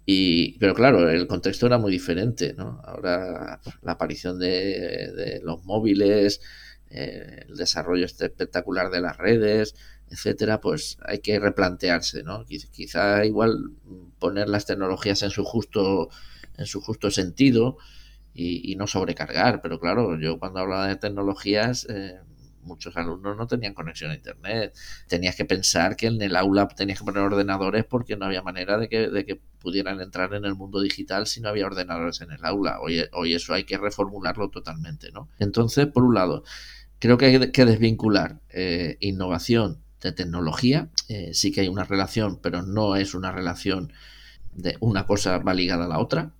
Y, 0.06 0.58
pero 0.58 0.74
claro, 0.74 1.10
el 1.10 1.26
contexto 1.26 1.66
era 1.66 1.76
muy 1.76 1.92
diferente. 1.92 2.54
¿no? 2.56 2.80
Ahora 2.84 3.60
la 3.82 3.92
aparición 3.92 4.38
de, 4.38 5.40
los 5.42 5.64
móviles, 5.64 6.40
eh, 6.88 7.44
el 7.48 7.56
desarrollo 7.56 8.06
este 8.06 8.26
espectacular 8.26 8.90
de 8.90 9.00
las 9.00 9.18
redes, 9.18 9.74
etcétera, 10.10 10.60
pues 10.60 10.98
hay 11.04 11.20
que 11.20 11.38
replantearse, 11.38 12.22
¿no? 12.22 12.44
Quizá 12.46 13.24
igual 13.24 13.72
poner 14.18 14.48
las 14.48 14.66
tecnologías 14.66 15.22
en 15.22 15.30
su 15.30 15.44
justo, 15.44 16.08
en 16.56 16.66
su 16.66 16.80
justo 16.80 17.10
sentido 17.10 17.78
y, 18.34 18.76
no 18.76 18.86
sobrecargar. 18.86 19.60
Pero 19.62 19.80
claro, 19.80 20.18
yo 20.18 20.38
cuando 20.38 20.60
hablaba 20.60 20.86
de 20.88 20.96
tecnologías, 20.96 21.86
eh, 21.90 22.18
muchos 22.62 22.96
alumnos 22.96 23.36
no 23.36 23.46
tenían 23.46 23.74
conexión 23.74 24.10
a 24.10 24.14
internet. 24.14 24.74
Tenías 25.08 25.36
que 25.36 25.44
pensar 25.44 25.96
que 25.96 26.06
en 26.06 26.20
el 26.22 26.36
aula 26.36 26.68
tenías 26.68 26.98
que 26.98 27.04
poner 27.04 27.22
ordenadores 27.22 27.84
porque 27.84 28.16
no 28.16 28.26
había 28.26 28.42
manera 28.42 28.78
de 28.78 28.88
que, 28.88 29.08
de 29.08 29.24
que 29.24 29.40
pudieran 29.58 30.00
entrar 30.00 30.34
en 30.34 30.44
el 30.44 30.54
mundo 30.54 30.80
digital 30.80 31.26
si 31.26 31.40
no 31.40 31.48
había 31.48 31.66
ordenadores 31.66 32.20
en 32.20 32.30
el 32.30 32.44
aula. 32.44 32.80
Hoy, 32.80 33.04
hoy 33.12 33.34
eso 33.34 33.54
hay 33.54 33.64
que 33.64 33.78
reformularlo 33.78 34.50
totalmente, 34.50 35.10
¿no? 35.12 35.28
Entonces, 35.38 35.86
por 35.86 36.04
un 36.04 36.14
lado, 36.14 36.44
creo 36.98 37.18
que 37.18 37.26
hay 37.26 37.50
que 37.50 37.64
desvincular 37.64 38.40
eh, 38.50 38.96
innovación 39.00 39.82
de 40.00 40.12
tecnología. 40.12 40.90
Eh, 41.08 41.30
sí 41.34 41.52
que 41.52 41.62
hay 41.62 41.68
una 41.68 41.84
relación, 41.84 42.38
pero 42.40 42.62
no 42.62 42.96
es 42.96 43.14
una 43.14 43.32
relación 43.32 43.92
de 44.54 44.76
una 44.80 45.06
cosa 45.06 45.38
va 45.38 45.54
ligada 45.54 45.84
a 45.84 45.88
la 45.88 45.98
otra. 45.98 46.32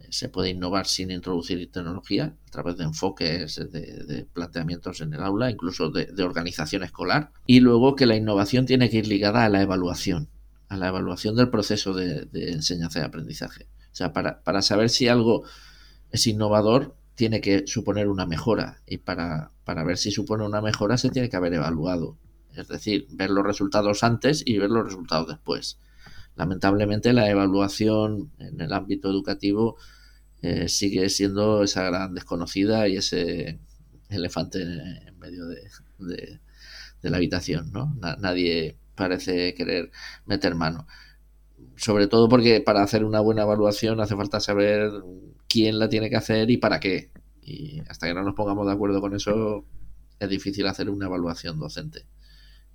Eh, 0.00 0.08
se 0.10 0.28
puede 0.28 0.50
innovar 0.50 0.86
sin 0.86 1.10
introducir 1.10 1.70
tecnología 1.70 2.34
a 2.48 2.50
través 2.50 2.76
de 2.76 2.84
enfoques, 2.84 3.56
de, 3.56 4.26
planteamientos 4.32 5.00
en 5.00 5.14
el 5.14 5.22
aula, 5.22 5.50
incluso 5.50 5.90
de, 5.90 6.22
organización 6.22 6.82
escolar. 6.82 7.32
Y 7.46 7.60
luego 7.60 7.96
que 7.96 8.06
la 8.06 8.16
innovación 8.16 8.66
tiene 8.66 8.90
que 8.90 8.98
ir 8.98 9.06
ligada 9.06 9.44
a 9.44 9.48
la 9.48 9.62
evaluación, 9.62 10.28
a 10.68 10.76
la 10.76 10.88
evaluación 10.88 11.36
del 11.36 11.50
proceso 11.50 11.94
de, 11.94 12.28
enseñanza 12.32 13.00
y 13.00 13.02
aprendizaje. 13.02 13.66
O 13.92 13.96
sea, 13.96 14.12
para, 14.12 14.42
para 14.42 14.62
saber 14.62 14.90
si 14.90 15.08
algo 15.08 15.44
es 16.10 16.26
innovador, 16.26 16.96
tiene 17.14 17.40
que 17.40 17.64
suponer 17.66 18.08
una 18.08 18.26
mejora. 18.26 18.80
Y 18.86 18.98
para, 18.98 19.52
para 19.64 19.84
ver 19.84 19.98
si 19.98 20.10
supone 20.10 20.44
una 20.44 20.60
mejora, 20.60 20.98
se 20.98 21.10
tiene 21.10 21.28
que 21.28 21.36
haber 21.36 21.54
evaluado 21.54 22.16
es 22.56 22.68
decir, 22.68 23.06
ver 23.10 23.30
los 23.30 23.44
resultados 23.44 24.02
antes 24.04 24.42
y 24.44 24.58
ver 24.58 24.70
los 24.70 24.84
resultados 24.84 25.28
después. 25.28 25.78
Lamentablemente 26.36 27.12
la 27.12 27.30
evaluación 27.30 28.32
en 28.38 28.60
el 28.60 28.72
ámbito 28.72 29.08
educativo 29.08 29.76
eh, 30.42 30.68
sigue 30.68 31.08
siendo 31.08 31.62
esa 31.62 31.84
gran 31.84 32.14
desconocida 32.14 32.88
y 32.88 32.96
ese 32.96 33.60
elefante 34.08 34.62
en 34.62 35.18
medio 35.18 35.46
de, 35.46 36.40
la 37.02 37.18
habitación, 37.18 37.70
¿no? 37.70 37.94
nadie 38.18 38.78
parece 38.94 39.54
querer 39.54 39.90
meter 40.26 40.54
mano. 40.54 40.86
Sobre 41.76 42.06
todo 42.06 42.28
porque 42.28 42.60
para 42.60 42.82
hacer 42.82 43.04
una 43.04 43.20
buena 43.20 43.42
evaluación 43.42 44.00
hace 44.00 44.16
falta 44.16 44.40
saber 44.40 44.90
quién 45.48 45.78
la 45.78 45.88
tiene 45.88 46.08
que 46.08 46.16
hacer 46.16 46.50
y 46.50 46.56
para 46.56 46.80
qué. 46.80 47.10
Y 47.42 47.80
hasta 47.88 48.06
que 48.06 48.14
no 48.14 48.22
nos 48.22 48.34
pongamos 48.34 48.66
de 48.66 48.72
acuerdo 48.72 49.00
con 49.00 49.14
eso, 49.14 49.66
es 50.18 50.28
difícil 50.28 50.66
hacer 50.66 50.88
una 50.88 51.06
evaluación 51.06 51.58
docente 51.58 52.06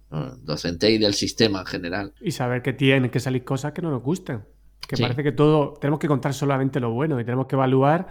docente 0.10 0.90
y 0.90 0.98
del 0.98 1.14
sistema 1.14 1.60
en 1.62 1.66
general. 1.66 2.14
Y 2.22 2.32
saber 2.32 2.62
que 2.62 2.74
tienen 2.74 3.12
que 3.12 3.20
salir 3.20 3.44
cosas 3.44 3.74
que 3.74 3.82
no 3.82 3.92
nos 3.92 4.02
gusten. 4.02 4.44
Que 4.88 4.98
parece 4.98 5.22
que 5.22 5.32
todo, 5.32 5.74
tenemos 5.80 6.00
que 6.00 6.08
contar 6.08 6.34
solamente 6.34 6.80
lo 6.80 6.92
bueno 6.92 7.20
y 7.20 7.24
tenemos 7.24 7.46
que 7.46 7.56
evaluar 7.56 8.08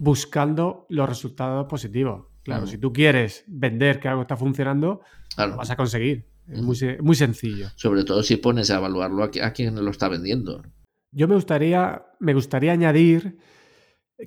buscando 0.00 0.86
los 0.88 1.06
resultados 1.06 1.66
positivos. 1.66 2.28
Claro, 2.42 2.66
si 2.66 2.78
tú 2.78 2.92
quieres 2.92 3.44
vender 3.46 4.00
que 4.00 4.08
algo 4.08 4.22
está 4.22 4.36
funcionando, 4.36 5.00
lo 5.36 5.56
vas 5.56 5.70
a 5.70 5.76
conseguir. 5.76 6.26
Es 6.48 6.62
muy, 6.62 6.76
muy 7.00 7.14
sencillo. 7.14 7.68
Sobre 7.74 8.04
todo 8.04 8.22
si 8.22 8.36
pones 8.36 8.70
a 8.70 8.76
evaluarlo 8.76 9.22
a, 9.22 9.30
a 9.42 9.52
quien 9.52 9.82
lo 9.82 9.90
está 9.90 10.08
vendiendo. 10.08 10.62
Yo 11.10 11.28
me 11.28 11.34
gustaría, 11.34 12.06
me 12.20 12.34
gustaría 12.34 12.72
añadir 12.72 13.38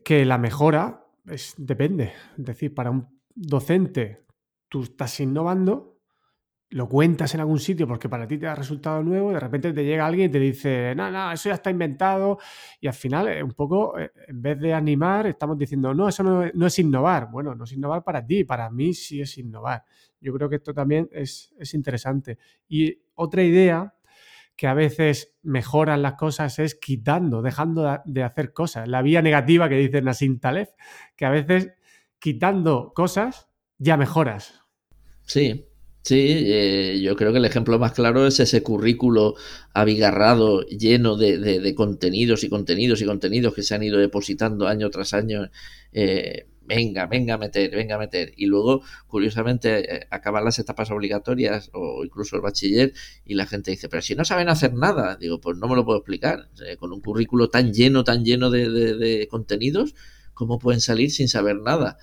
que 0.04 0.26
la 0.26 0.38
mejora 0.38 1.06
es, 1.28 1.54
depende. 1.58 2.14
Es 2.38 2.46
decir, 2.46 2.74
para 2.74 2.92
un 2.92 3.08
docente 3.36 4.26
tú 4.70 4.84
estás 4.84 5.20
innovando, 5.20 5.97
lo 6.70 6.90
cuentas 6.90 7.34
en 7.34 7.40
algún 7.40 7.60
sitio 7.60 7.88
porque 7.88 8.10
para 8.10 8.28
ti 8.28 8.38
te 8.38 8.48
ha 8.48 8.56
resultado 8.56 9.02
nuevo, 9.02 9.32
de 9.32 9.40
repente 9.40 9.72
te 9.72 9.86
llega 9.86 10.06
alguien 10.06 10.30
y 10.30 10.32
te 10.32 10.40
dice, 10.40 10.94
no, 10.96 11.10
no, 11.10 11.32
eso 11.32 11.50
ya 11.50 11.56
está 11.56 11.72
inventado, 11.72 12.40
y 12.82 12.88
al 12.88 12.94
final, 12.94 13.30
eh, 13.30 13.42
un 13.42 13.54
poco, 13.54 13.98
eh, 13.98 14.12
en 14.28 14.42
vez 14.42 14.60
de 14.60 14.74
animar, 14.74 15.28
estamos 15.28 15.58
diciendo, 15.58 15.94
no, 15.94 16.10
eso 16.10 16.24
no, 16.24 16.44
no, 16.54 16.68
es 16.68 16.80
innovar. 16.80 17.30
Bueno, 17.32 17.56
no 17.56 17.64
es 17.64 17.72
innovar 17.72 18.04
para 18.04 18.26
ti, 18.26 18.44
para 18.44 18.70
mí 18.70 18.94
sí 18.94 19.22
es 19.22 19.38
innovar. 19.38 19.84
Yo 20.20 20.34
creo 20.34 20.50
que 20.50 20.58
esto 20.58 20.74
también 20.74 21.10
es, 21.12 21.54
es 21.58 21.74
interesante. 21.74 22.38
Y 22.68 23.00
otra 23.16 23.44
idea 23.44 23.94
que 24.58 24.68
a 24.68 24.74
veces 24.74 25.36
mejoran 25.44 26.02
las 26.02 26.16
cosas 26.16 26.58
es 26.60 26.76
quitando, 26.76 27.42
dejando 27.42 28.02
de 28.06 28.24
hacer 28.24 28.54
cosas. 28.54 28.88
La 28.88 29.04
vía 29.04 29.22
negativa 29.22 29.70
que 29.70 29.76
dice 29.76 30.02
Nassim 30.02 30.40
Taleb, 30.40 30.70
que 31.16 31.26
a 31.26 31.30
veces 31.30 31.74
quitando 32.20 32.92
cosas 32.94 33.50
ya 33.78 33.96
mejoras. 33.98 34.64
Sí, 35.22 35.67
Sí, 36.08 36.16
eh, 36.46 37.02
yo 37.02 37.18
creo 37.18 37.34
que 37.34 37.40
el 37.40 37.44
ejemplo 37.44 37.78
más 37.80 37.92
claro 37.92 38.26
es 38.28 38.40
ese 38.40 38.64
currículo 38.64 39.36
abigarrado, 39.74 40.62
lleno 40.62 41.18
de, 41.18 41.74
contenidos 41.76 42.46
y 42.46 42.50
contenidos 42.50 43.02
y 43.02 43.06
contenidos 43.06 43.54
que 43.54 43.62
se 43.62 43.76
han 43.76 43.84
ido 43.84 43.98
depositando 44.00 44.70
año 44.70 44.90
tras 44.90 45.14
año. 45.14 45.50
Eh, 45.92 46.48
venga, 46.66 47.08
venga 47.08 47.34
a 47.34 47.38
meter, 47.38 47.72
venga 47.72 47.96
a 47.96 47.98
meter. 47.98 48.32
Y 48.38 48.46
luego, 48.46 48.84
curiosamente, 49.08 49.98
eh, 49.98 50.08
acaban 50.10 50.46
las 50.46 50.58
etapas 50.60 50.92
obligatorias 50.92 51.70
o 51.74 52.06
incluso 52.06 52.38
el 52.38 52.42
bachiller 52.42 52.94
y 53.26 53.34
la 53.36 53.46
gente 53.46 53.72
dice, 53.72 53.90
pero 53.90 54.02
si 54.02 54.16
no 54.16 54.24
saben 54.24 54.48
hacer 54.48 54.74
nada, 54.76 55.18
digo, 55.18 55.42
pues 55.42 55.58
no 55.58 55.68
me 55.68 55.76
lo 55.76 55.84
puedo 55.84 55.98
explicar. 56.00 56.48
con 56.80 56.94
un 56.94 57.02
currículo 57.02 57.50
tan 57.50 57.74
lleno, 57.74 58.06
tan 58.06 58.24
lleno 58.24 58.50
de 58.50 59.28
contenidos, 59.30 59.94
¿cómo 60.34 60.58
pueden 60.58 60.80
salir 60.80 61.12
sin 61.12 61.28
saber 61.28 61.58
nada? 61.58 61.98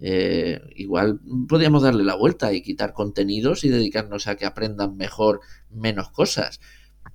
Eh, 0.00 0.60
igual 0.76 1.20
podríamos 1.46 1.82
darle 1.82 2.04
la 2.04 2.14
vuelta 2.14 2.52
y 2.52 2.62
quitar 2.62 2.94
contenidos 2.94 3.64
y 3.64 3.68
dedicarnos 3.68 4.26
a 4.26 4.36
que 4.36 4.46
aprendan 4.46 4.96
mejor 4.96 5.40
menos 5.70 6.10
cosas. 6.10 6.60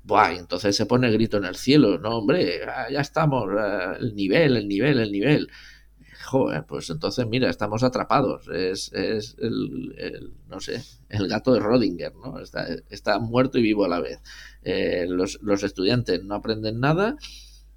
Buah, 0.03 0.33
y 0.33 0.37
entonces 0.37 0.75
se 0.75 0.85
pone 0.85 1.11
grito 1.11 1.37
en 1.37 1.45
el 1.45 1.55
cielo, 1.55 1.97
no, 1.97 2.17
hombre, 2.17 2.61
ah, 2.65 2.87
ya 2.91 3.01
estamos, 3.01 3.45
ah, 3.57 3.95
el 3.99 4.15
nivel, 4.15 4.55
el 4.57 4.67
nivel, 4.67 4.99
el 4.99 5.11
nivel. 5.11 5.49
Joder, 6.25 6.65
pues 6.67 6.89
entonces 6.89 7.25
mira, 7.27 7.49
estamos 7.49 7.83
atrapados. 7.83 8.47
Es, 8.49 8.91
es 8.93 9.35
el, 9.39 10.33
no 10.47 10.59
sé, 10.59 10.81
el 11.09 11.27
gato 11.27 11.53
de 11.53 11.59
Rodinger, 11.59 12.13
¿no? 12.15 12.39
Está, 12.39 12.67
está 12.89 13.19
muerto 13.19 13.59
y 13.59 13.63
vivo 13.63 13.85
a 13.85 13.89
la 13.89 13.99
vez. 13.99 14.19
Eh, 14.63 15.05
los, 15.07 15.39
los 15.41 15.63
estudiantes 15.63 16.23
no 16.23 16.35
aprenden 16.35 16.79
nada, 16.79 17.15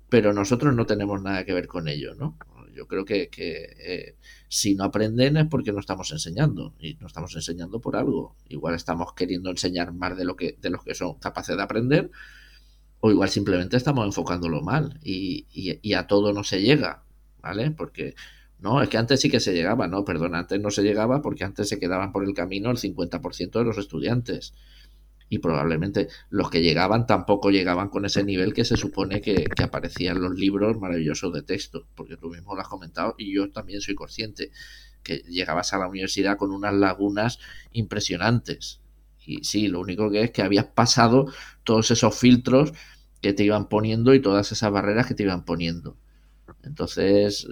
pero 0.09 0.33
nosotros 0.33 0.75
no 0.75 0.87
tenemos 0.87 1.23
nada 1.23 1.45
que 1.45 1.53
ver 1.53 1.67
con 1.67 1.89
ello, 1.89 2.15
¿no? 2.15 2.39
Yo 2.75 2.87
creo 2.87 3.05
que, 3.05 3.29
eh, 3.37 4.15
si 4.49 4.75
no 4.75 4.85
aprenden 4.85 5.37
es 5.37 5.47
porque 5.47 5.73
no 5.73 5.81
estamos 5.81 6.11
enseñando 6.13 6.75
y 6.81 6.95
no 6.95 7.07
estamos 7.07 7.35
enseñando 7.37 7.81
por 7.81 7.97
algo. 7.97 8.37
Igual 8.49 8.75
estamos 8.75 9.13
queriendo 9.13 9.51
enseñar 9.51 9.93
más 9.93 10.17
de 10.17 10.25
lo 10.25 10.37
que 10.37 10.57
de 10.61 10.71
los 10.71 10.83
que 10.83 10.95
son 10.95 11.15
capaces 11.15 11.57
de 11.57 11.63
aprender 11.63 12.11
o 13.01 13.11
igual 13.11 13.29
simplemente 13.29 13.77
estamos 13.77 14.05
enfocándolo 14.07 14.61
mal 14.63 14.99
y, 15.03 15.47
y, 15.53 15.93
a 15.95 16.07
todo 16.07 16.33
no 16.33 16.43
se 16.45 16.61
llega, 16.61 17.05
¿vale? 17.41 17.71
Porque 17.71 18.15
no, 18.59 18.83
es 18.83 18.89
que 18.89 18.99
antes 18.99 19.21
sí 19.21 19.31
que 19.31 19.41
se 19.41 19.55
llegaba, 19.55 19.87
no, 19.87 20.05
perdón, 20.05 20.35
antes 20.35 20.61
no 20.61 20.71
se 20.71 20.83
llegaba 20.83 21.23
porque 21.23 21.45
antes 21.45 21.69
se 21.69 21.79
quedaban 21.79 22.13
por 22.13 22.25
el 22.25 22.35
camino 22.35 22.71
el 22.71 22.77
50% 22.77 23.53
de 23.53 23.65
los 23.65 23.79
estudiantes 23.79 24.55
y 25.29 25.39
probablemente 25.39 26.09
los 26.31 26.51
que 26.51 26.63
llegaban 26.63 27.07
tampoco 27.07 27.51
llegaban 27.51 27.89
con 27.89 28.05
ese 28.05 28.25
nivel 28.25 28.55
que 28.55 28.65
se 28.65 28.77
supone 28.77 29.21
que, 29.21 29.45
que 29.45 29.63
aparecía 29.63 30.13
en 30.13 30.23
los 30.23 30.33
libros 30.39 30.79
maravillosos 30.79 31.33
de 31.33 31.43
texto, 31.43 31.87
porque 31.95 32.17
tú 32.17 32.31
mismo 32.31 32.55
lo 32.55 32.61
has 32.61 32.69
comentado 32.69 33.15
y 33.19 33.35
yo 33.35 33.51
también 33.51 33.81
soy 33.81 33.95
consciente 33.95 34.51
que 35.03 35.19
llegabas 35.29 35.73
a 35.73 35.79
la 35.79 35.89
universidad 35.89 36.37
con 36.37 36.51
unas 36.51 36.75
lagunas 36.75 37.39
impresionantes. 37.73 38.81
Y 39.25 39.45
sí, 39.45 39.69
lo 39.69 39.81
único 39.81 40.11
que 40.11 40.23
es 40.23 40.31
que 40.31 40.43
habías 40.43 40.67
pasado 40.67 41.33
todos 41.65 41.91
esos 41.91 42.19
filtros 42.19 42.73
que 43.21 43.33
te 43.33 43.45
iban 43.45 43.69
poniendo 43.69 44.15
y 44.15 44.23
todas 44.23 44.53
esas 44.53 44.71
barreras 44.71 45.07
que 45.07 45.15
te 45.15 45.25
iban 45.25 45.45
poniendo. 45.45 45.97
Entonces, 46.63 47.47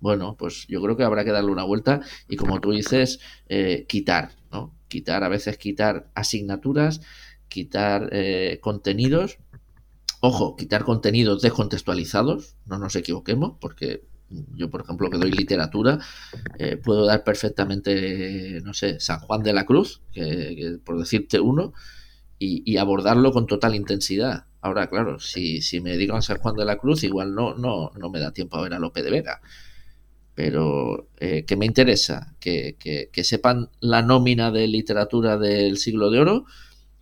bueno, 0.00 0.36
pues 0.38 0.66
yo 0.68 0.80
creo 0.82 0.96
que 0.96 1.04
habrá 1.04 1.24
que 1.24 1.32
darle 1.32 1.50
una 1.50 1.64
vuelta 1.64 2.00
y 2.28 2.36
como 2.36 2.60
tú 2.60 2.72
dices, 2.72 3.20
eh, 3.48 3.84
quitar, 3.88 4.30
¿no? 4.52 4.77
Quitar, 4.88 5.24
a 5.24 5.28
veces 5.28 5.58
quitar 5.58 6.10
asignaturas, 6.14 7.00
quitar 7.48 8.08
eh, 8.12 8.58
contenidos. 8.60 9.38
Ojo, 10.20 10.56
quitar 10.56 10.84
contenidos 10.84 11.42
descontextualizados, 11.42 12.56
no 12.66 12.78
nos 12.78 12.96
equivoquemos, 12.96 13.52
porque 13.60 14.02
yo, 14.30 14.68
por 14.68 14.82
ejemplo, 14.82 15.08
que 15.10 15.18
doy 15.18 15.30
literatura, 15.30 16.00
eh, 16.58 16.76
puedo 16.76 17.06
dar 17.06 17.24
perfectamente, 17.24 18.60
no 18.62 18.74
sé, 18.74 19.00
San 19.00 19.20
Juan 19.20 19.42
de 19.42 19.52
la 19.52 19.64
Cruz, 19.64 20.02
que, 20.12 20.78
por 20.84 20.98
decirte 20.98 21.40
uno, 21.40 21.72
y, 22.38 22.76
abordarlo 22.76 23.32
con 23.32 23.46
total 23.46 23.74
intensidad. 23.74 24.46
Ahora, 24.60 24.88
claro, 24.88 25.18
si, 25.20 25.60
si 25.62 25.80
me 25.80 25.96
digo 25.96 26.16
a 26.16 26.22
San 26.22 26.38
Juan 26.38 26.56
de 26.56 26.64
la 26.64 26.78
Cruz, 26.78 27.04
igual 27.04 27.34
no, 27.34 27.54
no, 27.54 27.90
no 27.96 28.10
me 28.10 28.20
da 28.20 28.32
tiempo 28.32 28.56
a 28.56 28.62
ver 28.62 28.74
a 28.74 28.78
Lope 28.78 29.02
de 29.02 29.10
Vega 29.10 29.40
pero 30.38 31.08
eh, 31.18 31.44
que 31.46 31.56
me 31.56 31.66
interesa 31.66 32.36
que, 32.38 32.76
sepan 33.24 33.70
la 33.80 34.02
nómina 34.02 34.52
de 34.52 34.68
literatura 34.68 35.36
del 35.36 35.78
siglo 35.78 36.12
de 36.12 36.20
oro 36.20 36.44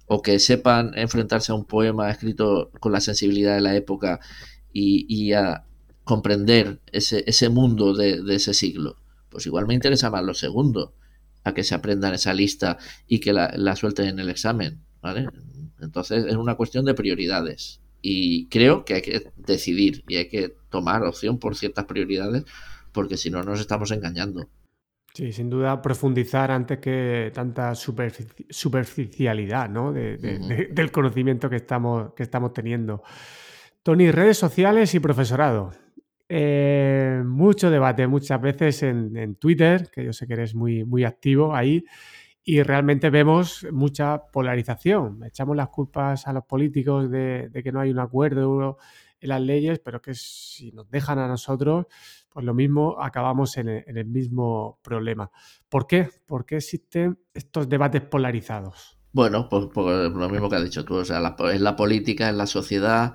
o 0.06 0.22
que 0.22 0.38
sepan 0.38 0.92
enfrentarse 0.96 1.52
a 1.52 1.54
un 1.54 1.66
poema 1.66 2.10
escrito 2.10 2.70
con 2.80 2.92
la 2.92 3.00
sensibilidad 3.00 3.54
de 3.54 3.60
la 3.60 3.76
época 3.76 4.20
y, 4.72 5.34
a 5.34 5.66
comprender 6.02 6.80
ese, 6.92 7.48
mundo 7.50 7.92
de, 7.92 8.22
ese 8.34 8.54
siglo. 8.54 8.96
Pues 9.28 9.44
igual 9.44 9.66
me 9.66 9.74
interesa 9.74 10.08
más 10.08 10.24
lo 10.24 10.32
segundo, 10.32 10.94
a 11.44 11.52
que 11.52 11.62
se 11.62 11.74
aprendan 11.74 12.14
esa 12.14 12.32
lista 12.32 12.78
y 13.06 13.18
que 13.18 13.34
la, 13.34 13.52
la 13.54 13.76
suelten 13.76 14.06
en 14.06 14.18
el 14.18 14.30
examen. 14.30 14.80
¿vale? 15.02 15.28
Entonces 15.82 16.24
es 16.24 16.36
una 16.36 16.54
cuestión 16.54 16.86
de 16.86 16.94
prioridades 16.94 17.82
y 18.00 18.46
creo 18.46 18.86
que 18.86 18.94
hay 18.94 19.02
que 19.02 19.30
decidir 19.36 20.04
y 20.08 20.16
hay 20.16 20.28
que 20.28 20.56
tomar 20.70 21.04
opción 21.04 21.38
por 21.38 21.54
ciertas 21.54 21.84
prioridades 21.84 22.44
porque 22.96 23.18
si 23.18 23.30
no 23.30 23.42
nos 23.42 23.60
estamos 23.60 23.90
engañando. 23.90 24.48
Sí, 25.12 25.30
sin 25.30 25.50
duda 25.50 25.82
profundizar 25.82 26.50
antes 26.50 26.78
que 26.78 27.30
tanta 27.34 27.74
superficialidad 27.74 29.68
¿no? 29.68 29.92
del 29.92 30.90
conocimiento 30.90 31.50
que 31.50 31.56
estamos, 31.56 32.14
que 32.14 32.22
estamos 32.22 32.54
teniendo. 32.54 33.02
Tony, 33.82 34.10
redes 34.10 34.38
sociales 34.38 34.94
y 34.94 35.00
profesorado. 35.00 35.72
Eh, 36.26 37.22
mucho 37.22 37.70
debate 37.70 38.06
muchas 38.06 38.40
veces 38.40 38.82
en, 38.82 39.36
Twitter, 39.36 39.90
que 39.92 40.02
yo 40.02 40.14
sé 40.14 40.26
que 40.26 40.32
eres 40.32 40.54
muy, 40.54 40.82
muy 40.84 41.04
activo 41.04 41.54
ahí, 41.54 41.84
y 42.42 42.62
realmente 42.62 43.10
vemos 43.10 43.66
mucha 43.72 44.22
polarización. 44.32 45.22
Echamos 45.22 45.54
las 45.54 45.68
culpas 45.68 46.26
a 46.26 46.32
los 46.32 46.46
políticos 46.46 47.10
de, 47.10 47.50
de 47.50 47.62
que 47.62 47.72
no 47.72 47.80
hay 47.80 47.90
un 47.90 47.98
acuerdo 47.98 48.78
las 49.20 49.40
leyes, 49.40 49.78
pero 49.78 50.00
que 50.00 50.14
si 50.14 50.72
nos 50.72 50.88
dejan 50.90 51.18
a 51.18 51.28
nosotros, 51.28 51.86
pues 52.28 52.44
lo 52.44 52.54
mismo 52.54 53.02
acabamos 53.02 53.56
en 53.56 53.68
el, 53.68 54.04
mismo 54.04 54.78
problema. 54.82 55.30
¿Por 55.68 55.86
qué? 55.86 56.08
¿Por 56.26 56.44
qué 56.44 56.56
existen 56.56 57.18
estos 57.32 57.68
debates 57.68 58.02
polarizados? 58.02 58.98
Bueno, 59.12 59.48
pues, 59.48 59.68
pues 59.72 60.12
lo 60.12 60.28
mismo 60.28 60.50
que 60.50 60.56
has 60.56 60.64
dicho 60.64 60.84
tú, 60.84 60.96
o 60.96 61.04
sea, 61.04 61.34
es 61.52 61.60
la 61.60 61.76
política, 61.76 62.28
es 62.28 62.34
la 62.34 62.46
sociedad, 62.46 63.14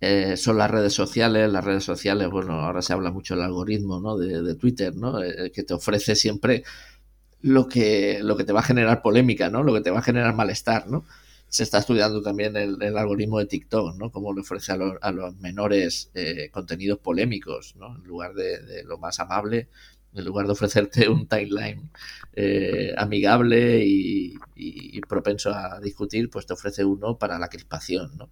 eh, 0.00 0.36
son 0.36 0.58
las 0.58 0.70
redes 0.70 0.92
sociales, 0.92 1.50
las 1.50 1.64
redes 1.64 1.84
sociales, 1.84 2.28
bueno, 2.30 2.54
ahora 2.60 2.82
se 2.82 2.92
habla 2.92 3.10
mucho 3.10 3.34
del 3.34 3.44
algoritmo, 3.44 4.00
¿no? 4.00 4.18
De, 4.18 4.54
Twitter, 4.54 4.94
¿no? 4.94 5.22
Eh, 5.22 5.50
que 5.52 5.62
te 5.62 5.74
ofrece 5.74 6.14
siempre 6.14 6.64
lo 7.42 7.68
que, 7.68 8.20
lo 8.22 8.36
que 8.36 8.44
te 8.44 8.52
va 8.52 8.60
a 8.60 8.64
generar 8.64 9.02
polémica, 9.02 9.50
¿no? 9.50 9.62
Lo 9.62 9.72
que 9.72 9.80
te 9.80 9.90
va 9.90 10.00
a 10.00 10.02
generar 10.02 10.34
malestar, 10.34 10.88
¿no? 10.88 11.04
Se 11.50 11.64
está 11.64 11.78
estudiando 11.78 12.22
también 12.22 12.56
el, 12.56 12.96
algoritmo 12.96 13.40
de 13.40 13.46
TikTok, 13.46 13.96
¿no? 13.96 14.12
Cómo 14.12 14.32
le 14.32 14.42
ofrece 14.42 14.72
a, 14.72 15.10
los 15.10 15.36
menores 15.38 16.10
eh, 16.14 16.48
contenidos 16.52 17.00
polémicos, 17.00 17.74
¿no? 17.76 17.96
En 17.96 18.04
lugar 18.04 18.34
de, 18.34 18.84
lo 18.84 18.98
más 18.98 19.18
amable, 19.18 19.68
en 20.14 20.24
lugar 20.24 20.46
de 20.46 20.52
ofrecerte 20.52 21.08
un 21.08 21.26
timeline 21.26 21.90
eh, 22.34 22.94
amigable 22.96 23.82
y, 23.84 24.38
propenso 25.08 25.52
a 25.52 25.80
discutir, 25.80 26.30
pues 26.30 26.46
te 26.46 26.52
ofrece 26.52 26.84
uno 26.84 27.18
para 27.18 27.36
la 27.40 27.48
crispación, 27.48 28.16
¿no? 28.16 28.30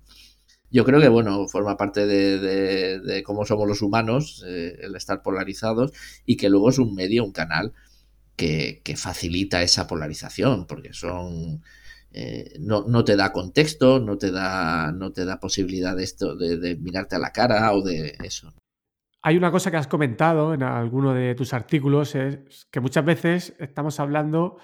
Yo 0.71 0.85
creo 0.85 1.01
que, 1.01 1.09
bueno, 1.09 1.49
forma 1.49 1.77
parte 1.77 2.07
de, 2.07 3.23
cómo 3.25 3.45
somos 3.47 3.67
los 3.67 3.83
humanos, 3.83 4.45
eh, 4.47 4.79
el 4.83 4.95
estar 4.95 5.23
polarizados, 5.23 5.93
y 6.25 6.37
que 6.37 6.51
luego 6.51 6.71
es 6.71 6.79
un 6.79 6.95
medio, 6.95 7.25
un 7.25 7.33
canal 7.33 7.73
que, 8.37 8.81
que 8.85 8.97
facilita 8.97 9.63
esa 9.63 9.89
polarización, 9.89 10.67
porque 10.67 10.93
son 10.93 11.63
eh, 12.21 12.59
no, 12.59 12.85
no, 12.89 13.05
te 13.05 13.15
da 13.15 13.31
contexto, 13.31 14.01
no 14.01 14.19
te 14.19 14.33
da, 14.33 14.91
no 14.91 15.13
te 15.13 15.25
da 15.25 15.39
posibilidad 15.39 15.95
de 15.95 16.03
esto, 16.03 16.35
de, 16.35 16.77
mirarte 16.77 17.15
a 17.15 17.21
la 17.21 17.31
cara 17.31 17.73
o 17.73 17.81
de 17.81 18.17
eso. 18.25 18.53
Hay 19.23 19.37
una 19.37 19.53
cosa 19.53 19.71
que 19.71 19.77
has 19.77 19.87
comentado 19.87 20.53
en 20.53 20.65
alguno 20.65 21.15
de 21.15 21.37
tus 21.37 21.55
artículos, 21.55 22.17
es 22.17 22.67
que 22.73 22.81
muchas 22.81 23.05
veces 23.05 23.55
estamos 23.61 24.01
hablando 24.01 24.59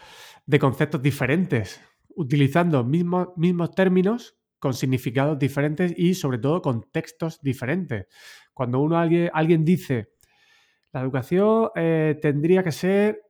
de 0.47 0.59
conceptos 0.59 1.01
diferentes 1.01 1.81
utilizando 2.17 2.83
mismos, 2.83 3.29
mismos 3.37 3.71
términos 3.71 4.37
con 4.59 4.75
significados 4.75 5.39
diferentes 5.39 5.95
y 5.97 6.15
sobre 6.15 6.39
todo 6.39 6.61
con 6.61 6.91
textos 6.91 7.41
diferentes. 7.41 8.07
Cuando 8.53 8.81
uno 8.81 8.99
alguien, 8.99 9.31
alguien 9.33 9.65
dice, 9.65 10.09
la 10.93 11.03
educación 11.03 11.71
eh, 11.77 12.19
tendría 12.21 12.65
que 12.65 12.73
ser 12.73 13.24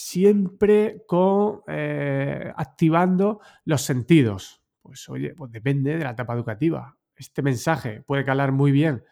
siempre 0.00 1.04
con 1.06 1.62
eh, 1.68 2.52
activando 2.56 3.40
los 3.64 3.82
sentidos. 3.82 4.62
Pues 4.80 5.08
oye, 5.08 5.34
pues 5.34 5.52
depende 5.52 5.96
de 5.96 6.04
la 6.04 6.10
etapa 6.10 6.34
educativa. 6.34 6.96
Este 7.14 7.42
mensaje 7.42 8.02
puede 8.02 8.24
calar 8.24 8.52
muy 8.52 8.72
bien 8.72 9.04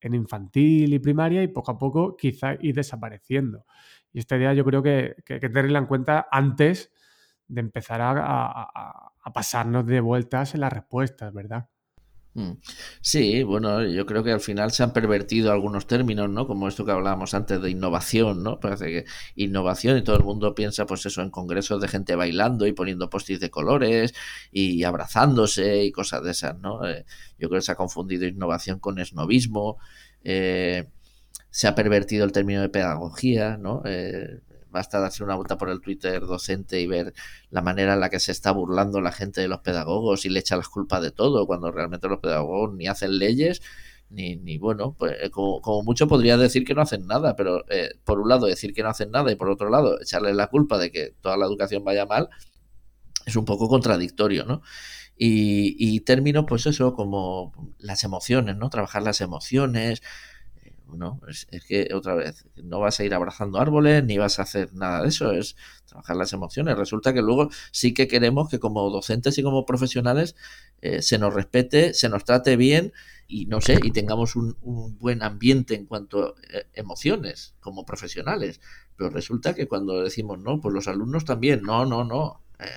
en 0.00 0.14
infantil 0.14 0.92
y 0.92 0.98
primaria 0.98 1.42
y 1.42 1.48
poco 1.48 1.72
a 1.72 1.78
poco 1.78 2.16
quizá 2.16 2.56
ir 2.60 2.74
desapareciendo. 2.74 3.64
Y 4.12 4.18
esta 4.18 4.36
idea 4.36 4.52
yo 4.52 4.64
creo 4.64 4.82
que, 4.82 5.16
hay 5.28 5.40
que 5.40 5.48
tenerla 5.48 5.78
en 5.78 5.86
cuenta 5.86 6.28
antes 6.30 6.92
de 7.48 7.60
empezar 7.60 8.00
a, 8.02 9.12
pasarnos 9.32 9.86
de 9.86 10.00
vueltas 10.00 10.54
en 10.54 10.60
las 10.60 10.72
respuestas, 10.72 11.32
¿verdad? 11.32 11.68
Mm. 12.34 12.54
Sí, 13.00 13.44
bueno, 13.44 13.84
yo 13.86 14.06
creo 14.06 14.24
que 14.24 14.32
al 14.32 14.40
final 14.40 14.72
se 14.72 14.82
han 14.82 14.92
pervertido 14.92 15.52
algunos 15.52 15.86
términos, 15.86 16.28
¿no? 16.28 16.48
Como 16.48 16.66
esto 16.66 16.84
que 16.84 16.90
hablábamos 16.90 17.32
antes 17.32 17.62
de 17.62 17.70
innovación, 17.70 18.42
¿no? 18.42 18.58
Parece 18.58 18.86
que 18.86 19.04
innovación 19.36 19.98
y 19.98 20.02
todo 20.02 20.16
el 20.16 20.24
mundo 20.24 20.52
piensa, 20.54 20.84
pues 20.84 21.06
eso, 21.06 21.22
en 21.22 21.30
congresos 21.30 21.80
de 21.80 21.86
gente 21.86 22.16
bailando 22.16 22.66
y 22.66 22.72
poniendo 22.72 23.08
postis 23.08 23.38
de 23.38 23.50
colores 23.50 24.14
y 24.50 24.82
abrazándose 24.82 25.84
y 25.84 25.92
cosas 25.92 26.24
de 26.24 26.32
esas, 26.32 26.58
¿no? 26.58 26.84
Eh, 26.88 27.04
yo 27.38 27.48
creo 27.48 27.60
que 27.60 27.66
se 27.66 27.72
ha 27.72 27.76
confundido 27.76 28.26
innovación 28.26 28.80
con 28.80 28.98
esnovismo. 28.98 29.78
Eh, 30.24 30.88
se 31.50 31.68
ha 31.68 31.74
pervertido 31.76 32.24
el 32.24 32.32
término 32.32 32.62
de 32.62 32.68
pedagogía, 32.68 33.56
¿no? 33.58 33.82
Eh, 33.84 34.40
basta 34.74 34.98
darse 34.98 35.24
una 35.24 35.36
vuelta 35.36 35.56
por 35.56 35.70
el 35.70 35.80
Twitter 35.80 36.20
docente 36.20 36.80
y 36.80 36.86
ver 36.86 37.14
la 37.50 37.62
manera 37.62 37.94
en 37.94 38.00
la 38.00 38.10
que 38.10 38.18
se 38.18 38.32
está 38.32 38.50
burlando 38.50 39.00
la 39.00 39.12
gente 39.12 39.40
de 39.40 39.48
los 39.48 39.60
pedagogos 39.60 40.26
y 40.26 40.30
le 40.30 40.40
echa 40.40 40.56
las 40.56 40.68
culpas 40.68 41.00
de 41.00 41.12
todo, 41.12 41.46
cuando 41.46 41.70
realmente 41.70 42.08
los 42.08 42.18
pedagogos 42.18 42.74
ni 42.74 42.88
hacen 42.88 43.18
leyes, 43.18 43.62
ni, 44.10 44.36
ni 44.36 44.58
bueno, 44.58 44.96
pues 44.98 45.14
eh, 45.22 45.30
como, 45.30 45.82
mucho 45.84 46.08
podría 46.08 46.36
decir 46.36 46.64
que 46.64 46.74
no 46.74 46.82
hacen 46.82 47.06
nada, 47.06 47.36
pero 47.36 47.64
eh, 47.70 47.90
por 48.04 48.20
un 48.20 48.28
lado 48.28 48.46
decir 48.46 48.74
que 48.74 48.82
no 48.82 48.88
hacen 48.88 49.12
nada 49.12 49.30
y 49.30 49.36
por 49.36 49.48
otro 49.48 49.70
lado 49.70 50.00
echarle 50.00 50.34
la 50.34 50.48
culpa 50.48 50.76
de 50.76 50.90
que 50.90 51.14
toda 51.20 51.36
la 51.36 51.46
educación 51.46 51.84
vaya 51.84 52.04
mal, 52.04 52.28
es 53.26 53.36
un 53.36 53.44
poco 53.44 53.68
contradictorio, 53.68 54.44
¿no? 54.44 54.60
Y, 55.16 55.76
y 55.78 56.00
términos, 56.00 56.44
pues 56.48 56.66
eso, 56.66 56.94
como 56.94 57.52
las 57.78 58.02
emociones, 58.02 58.56
¿no? 58.56 58.68
Trabajar 58.70 59.02
las 59.02 59.20
emociones, 59.20 60.02
no, 60.92 61.20
es, 61.28 61.46
que 61.66 61.88
otra 61.94 62.14
vez, 62.14 62.46
no 62.56 62.80
vas 62.80 63.00
a 63.00 63.04
ir 63.04 63.14
abrazando 63.14 63.58
árboles 63.58 64.04
ni 64.04 64.18
vas 64.18 64.38
a 64.38 64.42
hacer 64.42 64.74
nada 64.74 65.02
de 65.02 65.08
eso, 65.08 65.32
es 65.32 65.56
trabajar 65.86 66.16
las 66.16 66.32
emociones. 66.32 66.76
Resulta 66.76 67.12
que 67.12 67.22
luego 67.22 67.50
sí 67.70 67.94
que 67.94 68.08
queremos 68.08 68.48
que 68.48 68.58
como 68.58 68.88
docentes 68.90 69.38
y 69.38 69.42
como 69.42 69.66
profesionales 69.66 70.36
eh, 70.82 71.02
se 71.02 71.18
nos 71.18 71.34
respete, 71.34 71.94
se 71.94 72.08
nos 72.08 72.24
trate 72.24 72.56
bien 72.56 72.92
y 73.26 73.46
no 73.46 73.60
sé, 73.60 73.78
y 73.82 73.90
tengamos 73.90 74.36
un, 74.36 74.56
buen 74.98 75.22
ambiente 75.22 75.74
en 75.74 75.86
cuanto 75.86 76.24
a 76.24 76.34
eh, 76.52 76.66
emociones 76.74 77.54
como 77.60 77.84
profesionales. 77.84 78.60
Pero 78.96 79.10
resulta 79.10 79.54
que 79.54 79.66
cuando 79.66 80.02
decimos 80.02 80.38
no, 80.38 80.60
pues 80.60 80.74
los 80.74 80.88
alumnos 80.88 81.24
también, 81.24 81.62
no, 81.62 81.86
no, 81.86 82.04
no, 82.04 82.42
eh, 82.58 82.68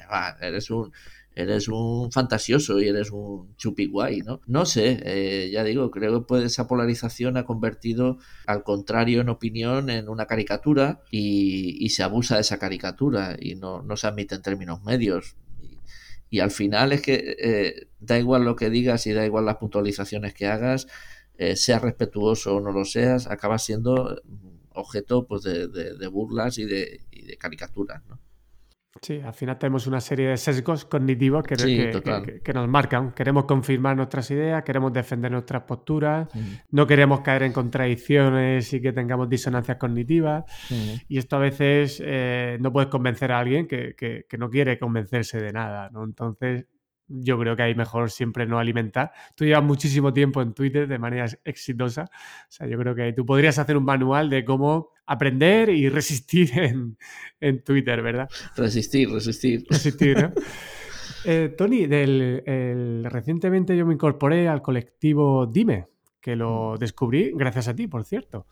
eres 0.41 0.70
un 0.72 0.91
eres 1.38 1.67
un 1.67 2.11
fantasioso 2.11 2.79
y 2.81 2.88
eres 2.88 3.11
un 3.11 3.55
chupiguay, 3.57 4.21
¿no? 4.21 4.41
No 4.47 4.65
sé, 4.65 4.99
eh, 5.03 5.51
ya 5.51 5.63
digo, 5.63 5.91
creo 5.91 6.21
que 6.21 6.25
pues, 6.25 6.43
esa 6.43 6.67
polarización 6.67 7.38
ha 7.38 7.45
convertido 7.45 8.17
al 8.47 8.63
contrario 8.63 9.21
en 9.21 9.29
opinión 9.29 9.91
en 9.91 10.09
una 10.09 10.25
caricatura 10.25 11.03
y, 11.11 11.88
se 11.89 12.03
abusa 12.03 12.35
de 12.35 12.41
esa 12.41 12.57
caricatura 12.57 13.38
y 13.39 13.55
no, 13.55 13.83
se 13.95 14.07
admite 14.07 14.33
en 14.33 14.41
términos 14.41 14.83
medios. 14.83 15.35
Y, 16.31 16.39
al 16.39 16.51
final 16.51 16.91
es 16.91 17.01
que 17.03 17.35
eh, 17.39 17.88
da 17.99 18.17
igual 18.17 18.43
lo 18.43 18.55
que 18.55 18.71
digas 18.71 19.05
y 19.05 19.13
da 19.13 19.25
igual 19.25 19.45
las 19.45 19.57
puntualizaciones 19.57 20.33
que 20.33 20.47
hagas, 20.47 20.88
eh, 21.38 21.55
seas 21.55 21.83
respetuoso 21.83 22.55
o 22.55 22.61
no 22.61 22.71
lo 22.71 22.83
seas, 22.83 23.27
acabas 23.27 23.63
siendo 23.63 24.21
objeto 24.73 25.27
pues, 25.27 25.43
de, 25.43 26.07
burlas 26.07 26.57
y 26.57 26.65
de, 26.65 27.01
y 27.11 27.23
de 27.23 27.38
caricaturas, 27.38 28.01
¿no? 28.09 28.19
Sí, 29.01 29.21
al 29.23 29.33
final 29.33 29.57
tenemos 29.57 29.87
una 29.87 30.01
serie 30.01 30.29
de 30.29 30.37
sesgos 30.37 30.85
cognitivos 30.85 31.43
que, 31.43 31.55
que, 32.43 32.53
nos 32.53 32.67
marcan. 32.67 33.11
Queremos 33.11 33.45
confirmar 33.45 33.95
nuestras 33.95 34.29
ideas, 34.31 34.63
queremos 34.63 34.93
defender 34.93 35.31
nuestras 35.31 35.63
posturas, 35.63 36.27
no 36.71 36.87
queremos 36.87 37.21
caer 37.21 37.43
en 37.43 37.53
contradicciones 37.53 38.73
y 38.73 38.81
que 38.81 38.93
tengamos 38.93 39.29
disonancias 39.29 39.77
cognitivas. 39.77 40.45
Y 41.07 41.17
esto 41.17 41.35
a 41.35 41.39
veces 41.39 42.01
eh, 42.03 42.57
no 42.59 42.71
puedes 42.71 42.89
convencer 42.89 43.31
a 43.31 43.39
alguien 43.39 43.67
que, 43.67 44.25
no 44.37 44.49
quiere 44.49 44.79
convencerse 44.79 45.39
de 45.39 45.51
nada. 45.51 45.89
¿no? 45.91 46.03
Entonces, 46.03 46.65
yo 47.08 47.39
creo 47.39 47.55
que 47.55 47.64
hay 47.64 47.76
mejor 47.76 48.12
siempre 48.12 48.45
no 48.45 48.60
alimentar. 48.60 49.12
Tú 49.36 49.45
llevas 49.45 49.64
muchísimo 49.64 50.14
tiempo 50.14 50.41
en 50.41 50.53
Twitter 50.53 50.88
de 50.88 50.99
manera 50.99 51.26
exitosa. 51.45 52.10
O 52.12 52.51
sea, 52.51 52.68
yo 52.68 52.78
creo 52.78 52.95
que 52.95 53.14
tú 53.14 53.26
podrías 53.26 53.58
hacer 53.58 53.78
un 53.78 53.86
manual 53.86 54.30
de 54.30 54.43
cómo 54.43 54.89
aprender 55.05 55.70
y 55.70 55.89
resistir 55.89 56.51
en, 57.39 57.64
Twitter, 57.64 58.01
¿verdad? 58.01 58.30
Resistir, 58.55 59.10
resistir. 59.10 59.66
Resistir, 59.70 60.22
¿no? 60.22 60.32
Eh, 61.30 61.53
Tony, 61.58 61.88
del, 61.88 63.03
recientemente 63.03 63.76
yo 63.76 63.86
me 63.86 63.93
incorporé 63.93 64.47
al 64.47 64.62
colectivo 64.62 65.45
Dime, 65.45 65.88
que 66.22 66.38
lo 66.38 66.78
descubrí 66.78 67.32
gracias 67.34 67.68
a 67.68 67.76
ti, 67.76 67.88
por 67.88 68.05
cierto. 68.05 68.47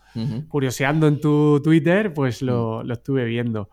Curioseando 0.49 1.07
en 1.07 1.21
tu 1.21 1.61
Twitter, 1.63 2.13
pues 2.13 2.41
lo, 2.41 2.83
mm. 2.83 2.91
estuve 2.91 3.23
viendo. 3.23 3.69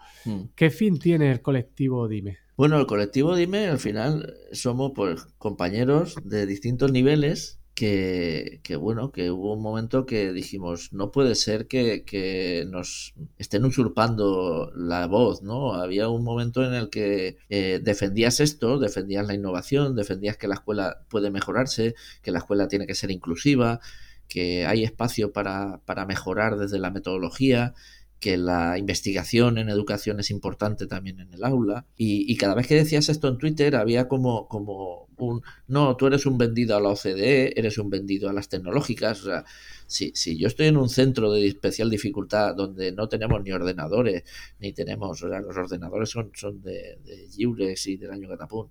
¿Qué 0.54 0.70
fin 0.70 1.00
tiene 1.00 1.32
el 1.32 1.42
colectivo 1.42 2.06
Dime? 2.06 2.38
Bueno, 2.62 2.78
el 2.78 2.86
colectivo 2.86 3.34
Dime, 3.34 3.66
al 3.66 3.80
final, 3.80 4.36
somos 4.52 4.92
pues 4.94 5.26
compañeros 5.36 6.14
de 6.22 6.46
distintos 6.46 6.92
niveles 6.92 7.58
que, 7.74 8.60
que, 8.62 8.76
bueno, 8.76 9.10
que 9.10 9.32
hubo 9.32 9.54
un 9.54 9.60
momento 9.60 10.06
que 10.06 10.32
dijimos, 10.32 10.92
no 10.92 11.10
puede 11.10 11.34
ser 11.34 11.66
que, 11.66 12.04
que, 12.04 12.64
nos 12.70 13.14
estén 13.36 13.64
usurpando 13.64 14.70
la 14.76 15.08
voz, 15.08 15.42
¿no? 15.42 15.74
Había 15.74 16.08
un 16.08 16.22
momento 16.22 16.62
en 16.64 16.74
el 16.74 16.88
que 16.88 17.36
eh, 17.48 17.80
defendías 17.82 18.38
esto, 18.38 18.78
defendías 18.78 19.26
la 19.26 19.34
innovación, 19.34 19.96
defendías 19.96 20.36
que 20.36 20.46
la 20.46 20.54
escuela 20.54 21.04
puede 21.08 21.32
mejorarse, 21.32 21.96
que 22.22 22.30
la 22.30 22.38
escuela 22.38 22.68
tiene 22.68 22.86
que 22.86 22.94
ser 22.94 23.10
inclusiva, 23.10 23.80
que 24.28 24.66
hay 24.66 24.84
espacio 24.84 25.32
para, 25.32 25.80
para 25.84 26.06
mejorar 26.06 26.56
desde 26.56 26.78
la 26.78 26.92
metodología, 26.92 27.74
que 28.22 28.36
la 28.36 28.78
investigación 28.78 29.58
en 29.58 29.68
educación 29.68 30.20
es 30.20 30.30
importante 30.30 30.86
también 30.86 31.18
en 31.18 31.34
el 31.34 31.42
aula. 31.42 31.86
Y, 31.96 32.36
cada 32.36 32.54
vez 32.54 32.68
que 32.68 32.76
decías 32.76 33.08
esto 33.08 33.26
en 33.26 33.36
Twitter 33.36 33.74
había 33.74 34.06
como, 34.06 34.46
como 34.46 35.08
un, 35.16 35.42
no, 35.66 35.96
tú 35.96 36.06
eres 36.06 36.24
un 36.24 36.38
vendido 36.38 36.76
a 36.76 36.80
la 36.80 36.90
OCDE, 36.90 37.58
eres 37.58 37.78
un 37.78 37.90
vendido 37.90 38.30
a 38.30 38.32
las 38.32 38.48
tecnológicas. 38.48 39.22
O 39.22 39.24
sea, 39.24 39.44
si, 39.88 40.12
yo 40.38 40.46
estoy 40.46 40.68
en 40.68 40.76
un 40.76 40.88
centro 40.88 41.32
de 41.32 41.48
especial 41.48 41.90
dificultad 41.90 42.54
donde 42.54 42.92
no 42.92 43.08
tenemos 43.08 43.42
ni 43.42 43.50
ordenadores, 43.50 44.22
ni 44.60 44.72
tenemos, 44.72 45.20
o 45.20 45.28
sea, 45.28 45.40
los 45.40 45.56
ordenadores 45.56 46.08
son, 46.08 46.30
son 46.32 46.62
de, 46.62 47.00
de 47.04 47.26
y 47.36 47.96
del 47.96 48.10
año 48.12 48.28
Catapún. 48.28 48.68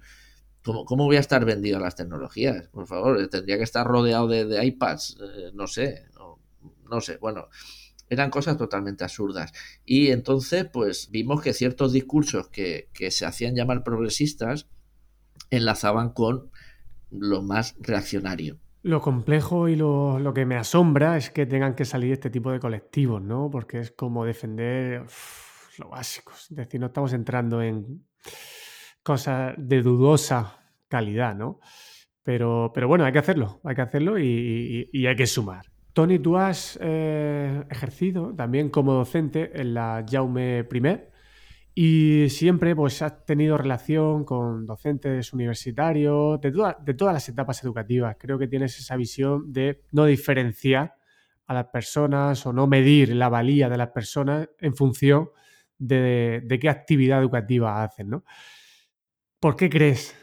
¿Cómo, 0.63 0.85
¿Cómo, 0.85 1.05
voy 1.05 1.17
a 1.17 1.19
estar 1.19 1.43
vendido 1.43 1.75
a 1.75 1.81
las 1.81 1.95
tecnologías? 1.95 2.69
Por 2.69 2.87
favor, 2.87 3.27
tendría 3.27 3.57
que 3.57 3.63
estar 3.63 3.85
rodeado 3.85 4.29
de, 4.29 4.65
iPads, 4.65 5.17
eh, 5.19 5.51
no 5.53 5.67
sé, 5.67 6.05
no 6.89 7.01
sé, 7.01 7.17
bueno 7.17 7.49
eran 8.12 8.30
cosas 8.30 8.57
totalmente 8.57 9.05
absurdas. 9.05 9.53
Y 9.86 10.09
entonces, 10.12 10.66
pues 10.66 11.09
vimos 11.12 11.41
que 11.41 11.53
ciertos 11.53 11.93
discursos 11.93 12.49
que, 12.49 12.89
se 13.09 13.26
hacían 13.26 13.55
llamar 13.55 13.84
progresistas 13.84 14.68
enlazaban 15.49 16.09
con 16.09 16.51
lo 17.09 17.41
más 17.41 17.76
reaccionario. 17.80 18.59
Lo 18.84 18.99
complejo 18.99 19.70
y 19.70 19.78
lo, 19.78 20.32
que 20.36 20.45
me 20.45 20.57
asombra 20.57 21.16
es 21.16 21.30
que 21.30 21.45
tengan 21.45 21.74
que 21.74 21.86
salir 21.86 22.12
este 22.12 22.30
tipo 22.30 22.51
de 22.51 22.59
colectivos, 22.59 23.22
¿no? 23.22 23.49
Porque 23.49 23.80
es 23.80 23.91
como 23.91 24.26
defender 24.26 25.05
lo 25.78 25.89
básico. 25.89 26.34
Es 26.34 26.53
decir, 26.53 26.82
no 26.82 26.88
estamos 26.88 27.14
entrando 27.14 27.62
en 27.62 28.05
cosas 29.03 29.53
de 29.57 29.82
dudosa 29.82 30.59
calidad, 30.89 31.34
¿no? 31.34 31.62
Pero, 32.24 32.72
pero 32.74 32.89
bueno, 32.89 33.05
hay 33.05 33.14
que 33.14 33.20
hacerlo, 33.20 33.62
hay 33.64 33.76
que 33.76 33.82
hacerlo 33.82 34.20
y 34.20 35.05
hay 35.07 35.16
que 35.16 35.28
sumar. 35.28 35.70
Tony, 35.93 36.19
tú 36.19 36.37
has 36.37 36.79
eh, 36.81 37.63
ejercido 37.69 38.33
también 38.33 38.69
como 38.69 38.93
docente 38.93 39.51
en 39.59 39.73
la 39.73 40.05
Jaume 40.09 40.65
I 40.71 40.99
y 41.73 42.29
siempre 42.29 42.75
pues, 42.75 43.01
has 43.01 43.25
tenido 43.25 43.57
relación 43.57 44.23
con 44.23 44.65
docentes 44.65 45.33
universitarios 45.33 46.39
de, 46.39 46.51
de 46.51 46.93
todas 46.93 47.13
las 47.13 47.27
etapas 47.27 47.63
educativas. 47.63 48.15
Creo 48.19 48.37
que 48.37 48.47
tienes 48.47 48.77
esa 48.79 48.95
visión 48.95 49.51
de 49.51 49.83
no 49.91 50.05
diferenciar 50.05 50.95
a 51.47 51.53
las 51.53 51.65
personas 51.67 52.45
o 52.45 52.53
no 52.53 52.67
medir 52.67 53.15
la 53.15 53.27
valía 53.27 53.67
de 53.67 53.77
las 53.77 53.89
personas 53.89 54.49
en 54.59 54.75
función 54.75 55.29
de, 55.77 56.41
de 56.45 56.59
qué 56.59 56.69
actividad 56.69 57.19
educativa 57.19 57.83
hacen. 57.83 58.09
¿no? 58.09 58.23
¿Por 59.39 59.57
qué 59.57 59.69
crees 59.69 60.15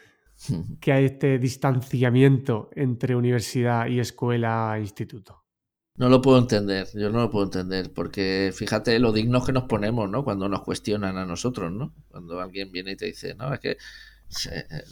que 0.79 0.93
hay 0.93 1.05
este 1.05 1.37
distanciamiento 1.37 2.69
entre 2.73 3.15
universidad 3.15 3.87
y 3.87 3.99
escuela 3.99 4.73
e 4.77 4.81
instituto? 4.81 5.48
No 5.99 6.07
lo 6.07 6.21
puedo 6.21 6.37
entender, 6.39 6.87
yo 6.93 7.09
no 7.09 7.19
lo 7.19 7.29
puedo 7.29 7.43
entender, 7.43 7.91
porque 7.93 8.53
fíjate 8.55 8.97
lo 8.99 9.11
dignos 9.11 9.45
que 9.45 9.51
nos 9.51 9.65
ponemos, 9.65 10.09
¿no? 10.09 10.23
Cuando 10.23 10.47
nos 10.47 10.61
cuestionan 10.61 11.17
a 11.17 11.25
nosotros, 11.25 11.73
¿no? 11.73 11.93
Cuando 12.07 12.39
alguien 12.39 12.71
viene 12.71 12.93
y 12.93 12.95
te 12.95 13.07
dice, 13.07 13.35
no, 13.35 13.53
es 13.53 13.59
que 13.59 13.75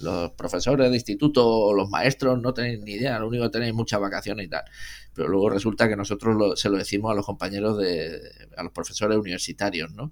los 0.01 0.31
profesores 0.31 0.89
de 0.89 0.97
instituto 0.97 1.47
o 1.47 1.73
los 1.73 1.89
maestros 1.89 2.41
no 2.41 2.53
tenéis 2.53 2.81
ni 2.81 2.91
idea, 2.93 3.19
lo 3.19 3.29
único 3.29 3.45
que 3.45 3.51
tenéis 3.51 3.73
muchas 3.73 4.01
vacaciones 4.01 4.47
y 4.47 4.49
tal. 4.49 4.65
Pero 5.13 5.29
luego 5.29 5.49
resulta 5.49 5.87
que 5.87 5.95
nosotros 5.95 6.59
se 6.59 6.69
lo 6.69 6.77
decimos 6.77 7.09
a 7.11 7.15
los 7.15 7.25
compañeros 7.25 7.77
de, 7.77 8.19
a 8.57 8.63
los 8.63 8.73
profesores 8.73 9.17
universitarios, 9.17 9.93
¿no? 9.93 10.11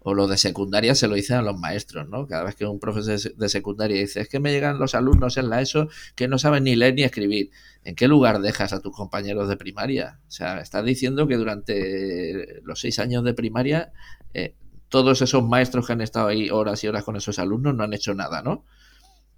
O 0.00 0.14
los 0.14 0.30
de 0.30 0.38
secundaria 0.38 0.94
se 0.94 1.08
lo 1.08 1.14
dicen 1.14 1.36
a 1.36 1.42
los 1.42 1.58
maestros, 1.58 2.08
¿no? 2.08 2.26
Cada 2.26 2.44
vez 2.44 2.54
que 2.54 2.66
un 2.66 2.80
profesor 2.80 3.18
de 3.34 3.48
secundaria 3.48 4.00
dice, 4.00 4.20
es 4.22 4.28
que 4.28 4.40
me 4.40 4.50
llegan 4.50 4.78
los 4.78 4.94
alumnos 4.94 5.36
en 5.36 5.50
la 5.50 5.60
ESO 5.60 5.88
que 6.14 6.26
no 6.26 6.38
saben 6.38 6.64
ni 6.64 6.74
leer 6.74 6.94
ni 6.94 7.02
escribir. 7.02 7.50
¿En 7.84 7.94
qué 7.94 8.08
lugar 8.08 8.40
dejas 8.40 8.72
a 8.72 8.80
tus 8.80 8.96
compañeros 8.96 9.48
de 9.48 9.56
primaria? 9.56 10.20
O 10.26 10.30
sea, 10.30 10.60
estás 10.60 10.84
diciendo 10.84 11.28
que 11.28 11.36
durante 11.36 12.60
los 12.62 12.80
seis 12.80 12.98
años 12.98 13.24
de 13.24 13.34
primaria 13.34 13.92
eh, 14.32 14.54
todos 14.88 15.22
esos 15.22 15.42
maestros 15.42 15.86
que 15.86 15.92
han 15.92 16.00
estado 16.00 16.28
ahí 16.28 16.50
horas 16.50 16.82
y 16.84 16.88
horas 16.88 17.04
con 17.04 17.16
esos 17.16 17.38
alumnos 17.38 17.74
no 17.74 17.84
han 17.84 17.94
hecho 17.94 18.12
nada, 18.14 18.42
¿no? 18.42 18.64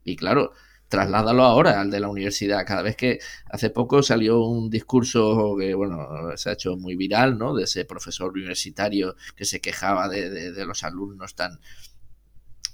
Y 0.04 0.16
claro, 0.16 0.52
trasládalo 0.92 1.44
ahora 1.44 1.80
al 1.80 1.90
de 1.90 2.00
la 2.00 2.08
universidad. 2.10 2.66
Cada 2.66 2.82
vez 2.82 2.96
que 2.96 3.18
hace 3.48 3.70
poco 3.70 4.02
salió 4.02 4.44
un 4.44 4.68
discurso 4.68 5.56
que, 5.58 5.72
bueno, 5.72 6.36
se 6.36 6.50
ha 6.50 6.52
hecho 6.52 6.76
muy 6.76 6.96
viral, 6.96 7.38
¿no? 7.38 7.54
De 7.54 7.64
ese 7.64 7.86
profesor 7.86 8.30
universitario 8.32 9.16
que 9.34 9.46
se 9.46 9.62
quejaba 9.62 10.10
de, 10.10 10.52
los 10.66 10.84
alumnos 10.84 11.34
tan... 11.34 11.60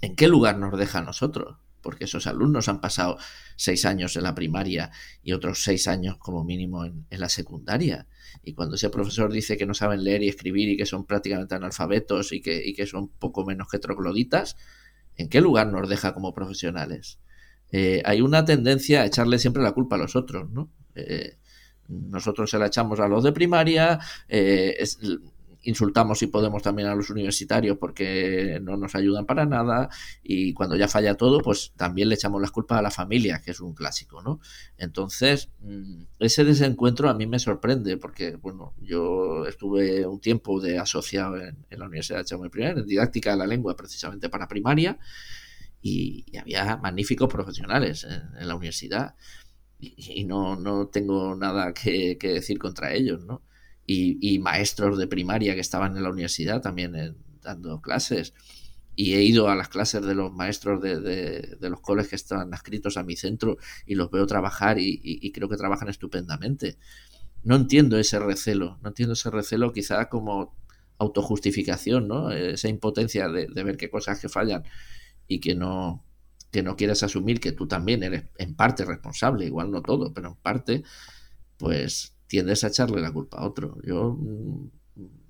¿En 0.01 0.17
qué 0.17 0.27
lugar 0.27 0.57
nos 0.57 0.77
deja 0.77 0.99
a 0.99 1.01
nosotros? 1.01 1.59
Porque 1.81 2.03
esos 2.03 2.27
alumnos 2.27 2.67
han 2.67 2.81
pasado 2.81 3.17
seis 3.55 3.85
años 3.85 4.17
en 4.17 4.23
la 4.23 4.35
primaria 4.35 4.91
y 5.23 5.31
otros 5.31 5.63
seis 5.63 5.87
años 5.87 6.17
como 6.17 6.43
mínimo 6.43 6.83
en, 6.83 7.05
en 7.09 7.21
la 7.21 7.29
secundaria. 7.29 8.05
Y 8.43 8.53
cuando 8.53 8.75
ese 8.75 8.89
profesor 8.89 9.31
dice 9.31 9.55
que 9.55 9.65
no 9.65 9.73
saben 9.73 10.03
leer 10.03 10.23
y 10.23 10.27
escribir 10.27 10.67
y 10.67 10.75
que 10.75 10.85
son 10.85 11.05
prácticamente 11.05 11.55
analfabetos 11.55 12.33
y 12.33 12.41
que, 12.41 12.67
y 12.67 12.73
que 12.73 12.85
son 12.85 13.07
poco 13.07 13.45
menos 13.45 13.69
que 13.69 13.79
trogloditas, 13.79 14.57
¿en 15.15 15.29
qué 15.29 15.39
lugar 15.39 15.67
nos 15.67 15.87
deja 15.87 16.13
como 16.13 16.33
profesionales? 16.33 17.19
Eh, 17.71 18.01
hay 18.05 18.21
una 18.21 18.45
tendencia 18.45 19.01
a 19.01 19.05
echarle 19.05 19.39
siempre 19.39 19.63
la 19.63 19.73
culpa 19.73 19.95
a 19.95 19.99
los 19.99 20.15
otros, 20.15 20.49
¿no? 20.49 20.69
Eh, 20.95 21.37
nosotros 21.87 22.49
se 22.49 22.59
la 22.59 22.67
echamos 22.67 22.99
a 22.99 23.07
los 23.07 23.23
de 23.23 23.31
primaria, 23.31 23.99
eh, 24.27 24.77
insultamos 25.63 26.19
si 26.19 26.27
podemos 26.27 26.61
también 26.61 26.87
a 26.87 26.95
los 26.95 27.09
universitarios 27.09 27.77
porque 27.77 28.59
no 28.61 28.77
nos 28.77 28.95
ayudan 28.95 29.25
para 29.25 29.45
nada 29.45 29.89
y 30.23 30.53
cuando 30.53 30.75
ya 30.75 30.87
falla 30.87 31.15
todo 31.15 31.39
pues 31.39 31.73
también 31.75 32.09
le 32.09 32.15
echamos 32.15 32.41
las 32.41 32.51
culpas 32.51 32.79
a 32.79 32.81
la 32.81 32.91
familia 32.91 33.41
que 33.43 33.51
es 33.51 33.59
un 33.59 33.73
clásico 33.73 34.21
no 34.21 34.39
entonces 34.77 35.49
mm, 35.61 36.03
ese 36.19 36.45
desencuentro 36.45 37.09
a 37.09 37.13
mí 37.13 37.27
me 37.27 37.39
sorprende 37.39 37.97
porque 37.97 38.37
bueno 38.37 38.73
yo 38.79 39.45
estuve 39.47 40.05
un 40.07 40.21
tiempo 40.21 40.61
de 40.61 40.79
asociado 40.79 41.37
en, 41.37 41.57
la 41.69 41.85
Universidad 41.85 42.19
de 42.19 42.25
Chamo 42.25 42.45
en 42.45 42.85
didáctica 42.85 43.31
de 43.31 43.37
la 43.37 43.47
lengua 43.47 43.75
precisamente 43.75 44.29
para 44.29 44.47
primaria 44.47 44.97
y, 45.81 46.25
había 46.37 46.77
magníficos 46.77 47.29
profesionales 47.29 48.05
en, 48.05 48.47
la 48.47 48.55
universidad 48.55 49.15
y, 49.79 50.25
no, 50.25 50.55
no 50.55 50.87
tengo 50.87 51.35
nada 51.35 51.73
que, 51.73 52.17
decir 52.21 52.59
contra 52.59 52.93
ellos 52.93 53.23
no 53.23 53.43
y, 53.85 54.39
maestros 54.39 54.97
de 54.97 55.07
primaria 55.07 55.55
que 55.55 55.61
estaban 55.61 55.97
en 55.97 56.03
la 56.03 56.09
universidad 56.11 56.61
también 56.61 57.17
dando 57.41 57.81
clases. 57.81 58.33
Y 58.95 59.13
he 59.15 59.23
ido 59.23 59.49
a 59.49 59.55
las 59.55 59.69
clases 59.69 60.05
de 60.05 60.13
los 60.13 60.31
maestros 60.31 60.81
de, 60.81 60.99
de, 60.99 61.69
los 61.69 61.81
coles 61.81 62.07
que 62.07 62.15
están 62.15 62.53
adscritos 62.53 62.97
a 62.97 63.03
mi 63.03 63.15
centro 63.15 63.57
y 63.87 63.95
los 63.95 64.11
veo 64.11 64.27
trabajar 64.27 64.77
y, 64.79 65.31
creo 65.31 65.49
que 65.49 65.57
trabajan 65.57 65.89
estupendamente. 65.89 66.77
No 67.43 67.55
entiendo 67.55 67.97
ese 67.97 68.19
recelo, 68.19 68.77
no 68.83 68.89
entiendo 68.89 69.13
ese 69.13 69.31
recelo 69.31 69.71
quizá 69.73 70.07
como 70.07 70.55
autojustificación, 70.99 72.07
¿no? 72.07 72.29
Esa 72.31 72.67
impotencia 72.67 73.27
de, 73.29 73.47
de 73.47 73.63
ver 73.63 73.77
qué 73.77 73.89
cosas 73.89 74.19
que 74.19 74.29
fallan 74.29 74.63
y 75.29 75.39
que 75.39 75.55
no, 75.55 76.03
que 76.51 76.63
no 76.63 76.75
quieres 76.75 77.03
asumir 77.03 77.39
que 77.39 77.53
tú 77.53 77.67
también 77.67 78.03
eres 78.03 78.25
en 78.37 78.55
parte 78.55 78.83
responsable, 78.83 79.45
igual 79.45 79.71
no 79.71 79.81
todo, 79.81 80.13
pero 80.13 80.29
en 80.29 80.35
parte, 80.35 80.83
pues 81.55 82.17
tiendes 82.27 82.63
a 82.63 82.67
echarle 82.67 82.99
la 82.99 83.13
culpa 83.13 83.37
a 83.37 83.47
otro. 83.47 83.77
Yo 83.83 84.17
mm, 84.19 84.69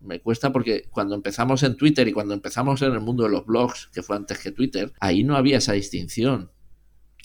me 0.02 0.22
cuesta 0.22 0.52
porque 0.52 0.88
cuando 0.90 1.14
empezamos 1.14 1.62
en 1.64 1.76
Twitter 1.76 2.08
y 2.08 2.14
cuando 2.14 2.34
empezamos 2.34 2.82
en 2.82 2.94
el 2.94 3.02
mundo 3.02 3.24
de 3.24 3.30
los 3.30 3.46
blogs, 3.46 3.90
que 3.94 4.02
fue 4.02 4.16
antes 4.16 4.40
que 4.40 4.52
Twitter, 4.52 4.94
ahí 5.00 5.24
no 5.24 5.36
había 5.36 5.58
esa 5.58 5.74
distinción. 5.74 6.52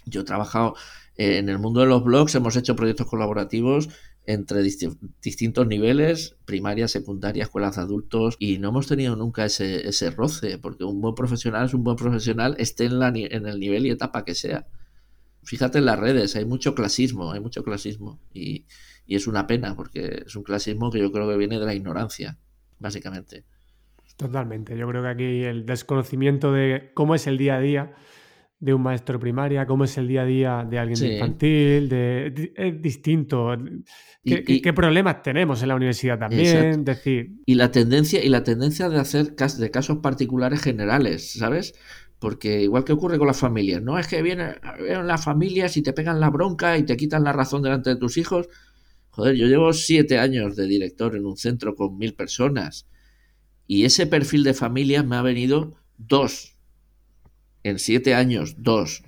Yo 0.05 0.23
he 0.23 0.25
trabajado 0.25 0.75
en 1.17 1.49
el 1.49 1.61
mundo 1.61 1.81
de 1.81 1.87
los 1.87 2.03
blogs, 2.03 2.35
hemos 2.35 2.57
hecho 2.57 2.75
proyectos 2.75 3.07
colaborativos 3.07 3.89
entre 4.27 4.63
distintos 4.63 5.67
niveles, 5.67 6.37
primaria, 6.47 6.89
secundaria, 6.89 7.43
escuelas 7.43 7.77
de 7.77 7.83
adultos, 7.83 8.37
y 8.39 8.59
no 8.59 8.71
hemos 8.71 8.87
tenido 8.87 9.17
nunca 9.17 9.45
ese, 9.45 9.87
ese 9.87 10.11
roce, 10.11 10.59
porque 10.59 10.85
un 10.85 11.01
buen 11.01 11.15
profesional 11.15 11.67
es 11.67 11.75
un 11.75 11.85
buen 11.85 11.97
profesional, 11.97 12.57
esté 12.59 12.87
en, 12.87 12.99
la, 12.99 13.09
en 13.09 13.47
el 13.47 13.61
nivel 13.61 13.87
y 13.87 13.91
etapa 13.91 14.25
que 14.25 14.35
sea. 14.35 14.67
Fíjate 15.43 15.79
en 15.79 15.85
las 15.85 15.99
redes, 15.99 16.37
hay 16.37 16.47
mucho 16.47 16.75
clasismo, 16.75 17.33
hay 17.33 17.41
mucho 17.41 17.63
clasismo, 17.63 18.19
y, 18.33 18.65
y 19.07 19.17
es 19.17 19.27
una 19.27 19.47
pena 19.47 19.77
porque 19.77 20.23
es 20.27 20.37
un 20.37 20.43
clasismo 20.43 20.91
que 20.91 21.01
yo 21.01 21.13
creo 21.13 21.29
que 21.29 21.37
viene 21.37 21.59
de 21.59 21.67
la 21.67 21.75
ignorancia, 21.75 22.39
básicamente. 22.79 23.45
Totalmente. 24.17 24.77
Yo 24.79 24.89
creo 24.89 25.03
que 25.03 25.09
aquí 25.09 25.43
el 25.43 25.67
desconocimiento 25.67 26.53
de 26.53 26.93
cómo 26.95 27.15
es 27.15 27.27
el 27.27 27.37
día 27.37 27.57
a 27.57 27.61
día 27.61 27.95
de 28.65 28.75
un 28.75 28.83
maestro 28.83 29.21
primaria, 29.21 29.67
cómo 29.67 29.85
es 29.85 29.97
el 29.99 30.09
día 30.09 30.23
a 30.23 30.25
día 30.25 30.67
de 30.69 30.79
alguien 30.79 31.13
infantil, 31.13 31.89
de, 31.89 32.53
es 32.57 32.83
distinto. 32.83 33.57
¿Qué, 34.25 34.73
problemas 34.75 35.23
tenemos 35.23 35.63
en 35.63 35.69
la 35.69 35.75
universidad 35.75 36.19
también? 36.19 36.85
Decir... 36.85 37.33
Y 37.47 37.55
la 37.55 37.71
tendencia, 37.71 38.25
y 38.25 38.29
la 38.29 38.43
tendencia 38.43 38.89
de 38.89 38.99
hacer 38.99 39.35
de 39.35 39.71
casos 39.71 39.99
particulares 39.99 40.63
generales, 40.63 41.33
¿sabes? 41.33 41.75
Porque 42.19 42.63
igual 42.63 42.85
que 42.85 42.93
ocurre 42.93 43.19
con 43.19 43.27
las 43.27 43.39
familias, 43.39 43.83
no 43.83 43.99
es 43.99 44.09
que 44.09 44.23
vienen, 44.23 44.55
vienen 44.79 45.07
las 45.07 45.25
familias 45.25 45.77
y 45.77 45.83
te 45.83 45.93
pegan 45.93 46.21
la 46.21 46.31
bronca 46.31 46.79
y 46.79 46.85
te 46.85 46.97
quitan 46.97 47.25
la 47.25 47.33
razón 47.33 47.63
delante 47.63 47.91
de 47.91 47.97
tus 47.97 48.17
hijos 48.17 48.49
Joder, 49.15 49.37
yo 49.37 49.47
llevo 49.47 49.73
siete 49.73 50.19
años 50.19 50.57
de 50.57 50.67
director 50.67 51.15
en 51.15 51.25
un 51.25 51.37
centro 51.37 51.77
con 51.77 51.97
mil 51.97 52.15
personas 52.15 52.89
y 53.69 53.85
ese 53.85 54.09
perfil 54.09 54.43
de 54.43 54.55
familia 54.55 55.05
me 55.05 55.15
ha 55.15 55.23
venido 55.23 55.77
dos. 55.99 56.54
En 57.65 57.79
siete 57.79 58.15
años, 58.15 58.57
dos. 58.59 59.03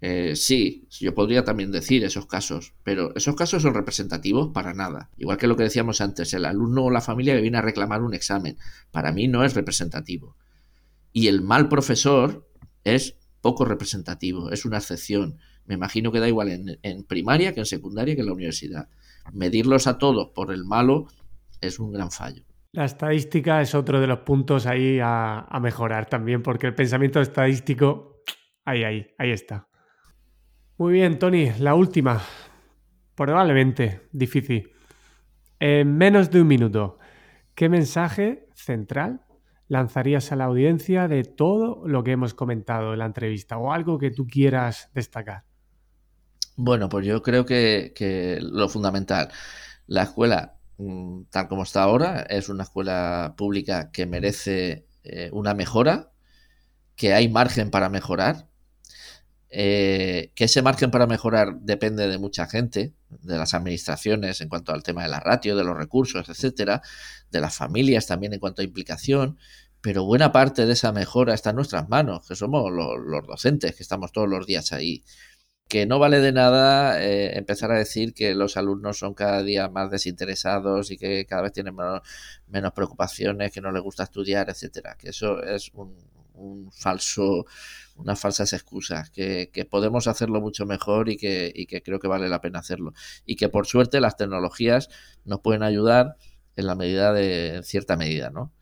Eh, 0.00 0.34
sí, 0.34 0.88
yo 0.90 1.14
podría 1.14 1.44
también 1.44 1.70
decir 1.70 2.02
esos 2.04 2.26
casos, 2.26 2.74
pero 2.82 3.14
esos 3.14 3.36
casos 3.36 3.62
son 3.62 3.72
representativos 3.72 4.48
para 4.52 4.74
nada. 4.74 5.10
Igual 5.16 5.38
que 5.38 5.46
lo 5.46 5.56
que 5.56 5.62
decíamos 5.62 6.00
antes, 6.00 6.34
el 6.34 6.44
alumno 6.44 6.84
o 6.84 6.90
la 6.90 7.00
familia 7.00 7.36
que 7.36 7.40
viene 7.40 7.58
a 7.58 7.62
reclamar 7.62 8.02
un 8.02 8.14
examen, 8.14 8.58
para 8.90 9.12
mí 9.12 9.28
no 9.28 9.44
es 9.44 9.54
representativo. 9.54 10.36
Y 11.12 11.28
el 11.28 11.40
mal 11.40 11.68
profesor 11.68 12.48
es 12.82 13.14
poco 13.40 13.64
representativo, 13.64 14.50
es 14.50 14.64
una 14.64 14.78
excepción. 14.78 15.38
Me 15.64 15.74
imagino 15.74 16.10
que 16.10 16.18
da 16.18 16.26
igual 16.26 16.48
en, 16.48 16.80
en 16.82 17.04
primaria 17.04 17.54
que 17.54 17.60
en 17.60 17.66
secundaria 17.66 18.16
que 18.16 18.22
en 18.22 18.26
la 18.26 18.32
universidad 18.32 18.88
medirlos 19.32 19.86
a 19.86 19.98
todos 19.98 20.30
por 20.34 20.52
el 20.52 20.64
malo 20.64 21.06
es 21.60 21.78
un 21.78 21.92
gran 21.92 22.10
fallo. 22.10 22.42
La 22.72 22.86
estadística 22.86 23.60
es 23.60 23.74
otro 23.74 24.00
de 24.00 24.06
los 24.06 24.20
puntos 24.20 24.66
ahí 24.66 24.98
a, 25.02 25.46
mejorar 25.60 26.08
también, 26.08 26.42
porque 26.42 26.66
el 26.66 26.74
pensamiento 26.74 27.20
estadístico, 27.20 28.22
ahí, 28.64 28.82
ahí, 28.82 29.06
ahí 29.18 29.30
está. 29.30 29.68
Muy 30.78 30.94
bien, 30.94 31.18
Tony, 31.18 31.50
la 31.58 31.74
última. 31.74 32.22
Probablemente 33.14 34.08
difícil. 34.10 34.72
En 35.60 35.96
menos 35.96 36.30
de 36.30 36.40
un 36.40 36.48
minuto, 36.48 36.98
¿qué 37.54 37.68
mensaje 37.68 38.48
central 38.54 39.20
lanzarías 39.68 40.32
a 40.32 40.36
la 40.36 40.44
audiencia 40.44 41.08
de 41.08 41.24
todo 41.24 41.86
lo 41.86 42.02
que 42.02 42.12
hemos 42.12 42.34
comentado 42.34 42.94
en 42.94 42.98
la 43.00 43.06
entrevista 43.06 43.58
o 43.58 43.72
algo 43.72 43.98
que 43.98 44.10
tú 44.10 44.26
quieras 44.26 44.90
destacar? 44.94 45.44
Bueno, 46.56 46.88
pues 46.88 47.06
yo 47.06 47.22
creo 47.22 47.44
que, 47.44 48.38
lo 48.42 48.68
fundamental, 48.68 49.28
la 49.86 50.02
escuela 50.02 50.58
tal 51.30 51.48
como 51.48 51.62
está 51.62 51.82
ahora 51.82 52.22
es 52.22 52.48
una 52.48 52.64
escuela 52.64 53.34
pública 53.36 53.90
que 53.92 54.06
merece 54.06 54.86
eh, 55.04 55.30
una 55.32 55.54
mejora, 55.54 56.10
que 56.96 57.14
hay 57.14 57.28
margen 57.28 57.70
para 57.70 57.88
mejorar, 57.88 58.48
eh, 59.50 60.32
que 60.34 60.44
ese 60.44 60.62
margen 60.62 60.90
para 60.90 61.06
mejorar 61.06 61.56
depende 61.60 62.08
de 62.08 62.18
mucha 62.18 62.46
gente, 62.46 62.94
de 63.10 63.36
las 63.36 63.54
administraciones 63.54 64.40
en 64.40 64.48
cuanto 64.48 64.72
al 64.72 64.82
tema 64.82 65.02
de 65.02 65.10
la 65.10 65.20
ratio, 65.20 65.56
de 65.56 65.64
los 65.64 65.76
recursos, 65.76 66.28
etcétera, 66.28 66.82
de 67.30 67.40
las 67.40 67.54
familias 67.54 68.06
también 68.06 68.32
en 68.32 68.40
cuanto 68.40 68.62
a 68.62 68.64
implicación, 68.64 69.38
pero 69.82 70.04
buena 70.04 70.32
parte 70.32 70.64
de 70.64 70.72
esa 70.72 70.92
mejora 70.92 71.34
está 71.34 71.50
en 71.50 71.56
nuestras 71.56 71.88
manos, 71.88 72.26
que 72.26 72.36
somos 72.36 72.70
los 72.72 73.26
docentes, 73.26 73.74
que 73.74 73.82
estamos 73.82 74.12
todos 74.12 74.28
los 74.28 74.46
días 74.46 74.72
ahí 74.72 75.04
que 75.72 75.86
no 75.86 75.98
vale 75.98 76.20
de 76.20 76.32
nada 76.32 77.02
eh, 77.02 77.38
empezar 77.38 77.72
a 77.72 77.78
decir 77.78 78.12
que 78.12 78.34
los 78.34 78.58
alumnos 78.58 78.98
son 78.98 79.14
cada 79.14 79.42
día 79.42 79.70
más 79.70 79.90
desinteresados 79.90 80.90
y 80.90 80.98
que 80.98 81.24
cada 81.24 81.40
vez 81.40 81.52
tienen 81.52 81.74
menos, 81.74 82.72
preocupaciones, 82.74 83.52
que 83.52 83.62
no 83.62 83.72
les 83.72 83.82
gusta 83.82 84.02
estudiar, 84.02 84.50
etcétera. 84.50 84.96
Que 84.98 85.08
eso 85.08 85.42
es 85.42 85.72
un, 85.72 85.96
falso, 86.72 87.46
unas 87.96 88.20
falsas 88.20 88.52
excusas, 88.52 89.08
que, 89.08 89.66
podemos 89.70 90.08
hacerlo 90.08 90.42
mucho 90.42 90.66
mejor 90.66 91.08
y 91.08 91.16
que, 91.16 91.50
y 91.54 91.64
que 91.64 91.82
creo 91.82 91.98
que 91.98 92.08
vale 92.08 92.28
la 92.28 92.42
pena 92.42 92.58
hacerlo. 92.58 92.92
Y 93.24 93.36
que 93.36 93.48
por 93.48 93.66
suerte 93.66 93.98
las 94.02 94.18
tecnologías 94.18 94.90
nos 95.24 95.40
pueden 95.40 95.62
ayudar 95.62 96.16
en 96.54 96.66
la 96.66 96.74
medida 96.74 97.14
de, 97.14 97.54
en 97.56 97.64
cierta 97.64 97.96
medida, 97.96 98.28
¿no? 98.28 98.52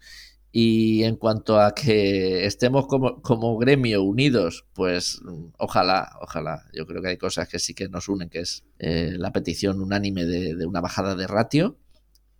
Y 0.52 1.04
en 1.04 1.16
cuanto 1.16 1.60
a 1.60 1.74
que 1.74 2.44
estemos 2.44 2.86
como, 2.88 3.22
como 3.22 3.56
gremio 3.56 4.02
unidos, 4.02 4.66
pues 4.74 5.20
ojalá, 5.58 6.16
ojalá. 6.20 6.64
Yo 6.72 6.86
creo 6.86 7.00
que 7.00 7.08
hay 7.08 7.16
cosas 7.18 7.48
que 7.48 7.60
sí 7.60 7.72
que 7.72 7.88
nos 7.88 8.08
unen, 8.08 8.28
que 8.28 8.40
es 8.40 8.64
eh, 8.78 9.14
la 9.16 9.32
petición 9.32 9.80
unánime 9.80 10.24
de, 10.24 10.66
una 10.66 10.80
bajada 10.80 11.14
de 11.14 11.28
ratio 11.28 11.76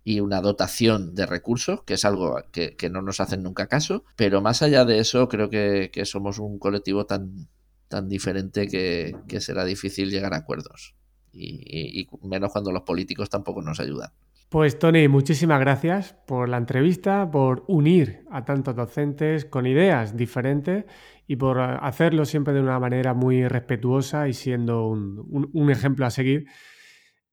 y 0.03 0.19
una 0.19 0.41
dotación 0.41 1.15
de 1.15 1.25
recursos, 1.25 1.83
que 1.83 1.93
es 1.93 2.03
algo 2.03 2.37
que, 2.51 2.75
no 2.91 3.01
nos 3.01 3.21
hacen 3.21 3.43
nunca 3.43 3.67
caso. 3.67 4.03
Pero 4.17 4.41
más 4.41 4.61
allá 4.61 4.83
de 4.83 4.99
eso, 4.99 5.29
creo 5.29 5.49
que, 5.49 5.89
somos 6.03 6.37
un 6.37 6.59
colectivo 6.59 7.05
tan, 7.05 7.47
tan 7.87 8.09
diferente 8.09 8.67
que, 8.67 9.39
será 9.39 9.63
difícil 9.63 10.09
llegar 10.09 10.33
a 10.33 10.37
acuerdos. 10.37 10.95
y 11.31 12.09
menos 12.23 12.51
cuando 12.51 12.73
los 12.73 12.83
políticos 12.83 13.29
tampoco 13.29 13.61
nos 13.61 13.79
ayudan. 13.79 14.11
Pues 14.51 14.77
Tony, 14.77 15.07
muchísimas 15.07 15.61
gracias 15.61 16.13
por 16.27 16.49
la 16.49 16.57
entrevista, 16.57 17.31
por 17.31 17.63
unir 17.67 18.25
a 18.29 18.43
tantos 18.43 18.75
docentes 18.75 19.45
con 19.45 19.65
ideas 19.65 20.17
diferentes 20.17 20.83
y 21.25 21.37
por 21.37 21.61
hacerlo 21.61 22.25
siempre 22.25 22.53
de 22.53 22.59
una 22.59 22.77
manera 22.77 23.13
muy 23.13 23.47
respetuosa 23.47 24.27
y 24.27 24.33
siendo 24.33 24.87
un, 24.87 25.71
ejemplo 25.71 26.05
a 26.05 26.09
seguir 26.09 26.47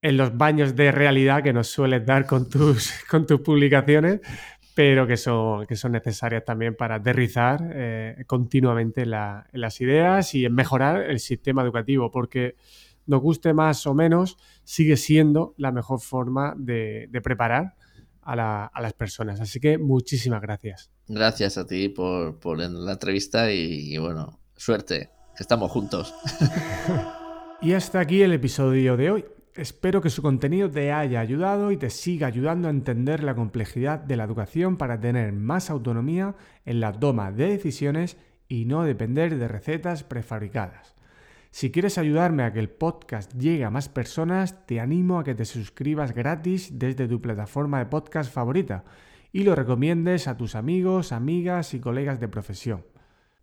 en 0.01 0.17
los 0.17 0.37
baños 0.37 0.77
de 0.77 0.93
realidad 0.93 1.43
que 1.43 1.53
nos 1.53 1.67
sueles 1.67 2.07
dar 2.07 2.25
con 2.25 2.49
tus, 2.49 2.95
publicaciones, 3.45 4.21
pero 4.77 5.05
que 5.05 5.17
son, 5.17 5.67
necesarias 5.91 6.45
también 6.45 6.77
para 6.77 6.95
aterrizar 6.95 7.69
eh, 7.75 8.23
continuamente 8.29 9.07
las 9.07 9.81
ideas 9.81 10.37
y 10.37 10.49
mejorar 10.51 11.11
el 11.11 11.19
sistema 11.19 11.63
educativo, 11.63 12.13
porque 12.13 12.55
nos 13.09 13.23
guste 13.23 13.55
más 13.55 13.87
o 13.87 13.95
menos, 13.95 14.37
sigue 14.65 14.97
siendo 14.97 15.55
la 15.57 15.73
mejor 15.73 16.01
forma 16.01 16.55
de, 16.57 17.09
preparar 17.23 17.75
a, 18.23 18.71
las 18.81 18.93
personas. 18.93 19.41
Así 19.41 19.59
que 19.59 19.79
muchísimas 19.79 20.43
gracias. 20.43 20.91
Gracias 21.09 21.57
a 21.57 21.67
ti 21.67 21.89
por, 21.89 22.59
la 22.59 22.93
entrevista 22.93 23.51
y, 23.51 23.95
y 23.95 23.99
bueno, 23.99 24.39
suerte, 24.57 25.11
que 25.35 25.43
estamos 25.43 25.71
juntos. 25.71 26.15
y 27.63 27.73
hasta 27.73 27.99
aquí 27.99 28.23
el 28.23 28.33
episodio 28.35 28.97
de 28.97 29.11
hoy. 29.11 29.25
Espero 29.55 30.01
que 30.01 30.11
su 30.11 30.23
contenido 30.23 30.71
te 30.71 30.93
haya 30.93 31.19
ayudado 31.19 31.73
y 31.73 31.77
te 31.77 31.91
siga 31.91 32.29
ayudando 32.29 32.69
a 32.69 32.71
entender 32.71 33.25
la 33.25 33.35
complejidad 33.35 33.99
de 33.99 34.17
la 34.17 34.25
educación 34.25 34.77
para 34.77 35.01
tener 35.01 35.33
más 35.33 35.69
autonomía 35.71 36.37
en 36.65 36.79
la 36.79 36.93
toma 36.93 37.33
de 37.33 37.49
decisiones 37.49 38.19
y 38.47 38.67
no 38.67 38.85
depender 38.85 39.37
de 39.37 39.49
recetas 39.49 40.05
prefabricadas. 40.05 40.98
Si 41.51 41.71
quieres 41.71 41.99
ayudarme 41.99 42.45
a 42.45 42.53
que 42.53 42.59
el 42.59 42.69
podcast 42.69 43.33
llegue 43.35 43.65
a 43.65 43.71
más 43.71 43.89
personas, 43.89 44.67
te 44.67 44.81
animo 44.81 45.19
a 45.19 45.25
que 45.25 45.35
te 45.35 45.45
suscribas 45.45 46.15
gratis 46.15 46.79
desde 46.79 47.09
tu 47.09 47.21
plataforma 47.21 47.79
de 47.79 47.87
podcast 47.87 48.33
favorita 48.33 48.85
y 49.33 49.45
lo 49.45 49.55
recomiendes 49.55 50.29
a 50.29 50.37
tus 50.37 50.55
amigos, 50.55 51.13
amigas 51.13 51.75
y 51.75 51.81
colegas 51.81 52.21
de 52.21 52.29
profesión. 52.29 52.85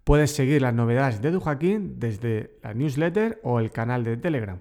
Puedes 0.03 0.31
seguir 0.31 0.61
las 0.61 0.73
novedades 0.73 1.21
de 1.21 1.31
Dujaquín 1.31 1.99
desde 1.99 2.59
la 2.61 2.73
newsletter 2.73 3.39
o 3.43 3.59
el 3.59 3.71
canal 3.71 4.03
de 4.03 4.17
Telegram. 4.17 4.59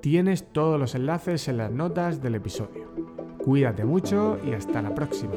Tienes 0.00 0.52
todos 0.52 0.78
los 0.78 0.94
enlaces 0.94 1.48
en 1.48 1.56
las 1.58 1.72
notas 1.72 2.22
del 2.22 2.36
episodio. 2.36 2.94
Cuídate 3.38 3.84
mucho 3.84 4.38
y 4.44 4.52
hasta 4.52 4.80
la 4.80 4.94
próxima. 4.94 5.34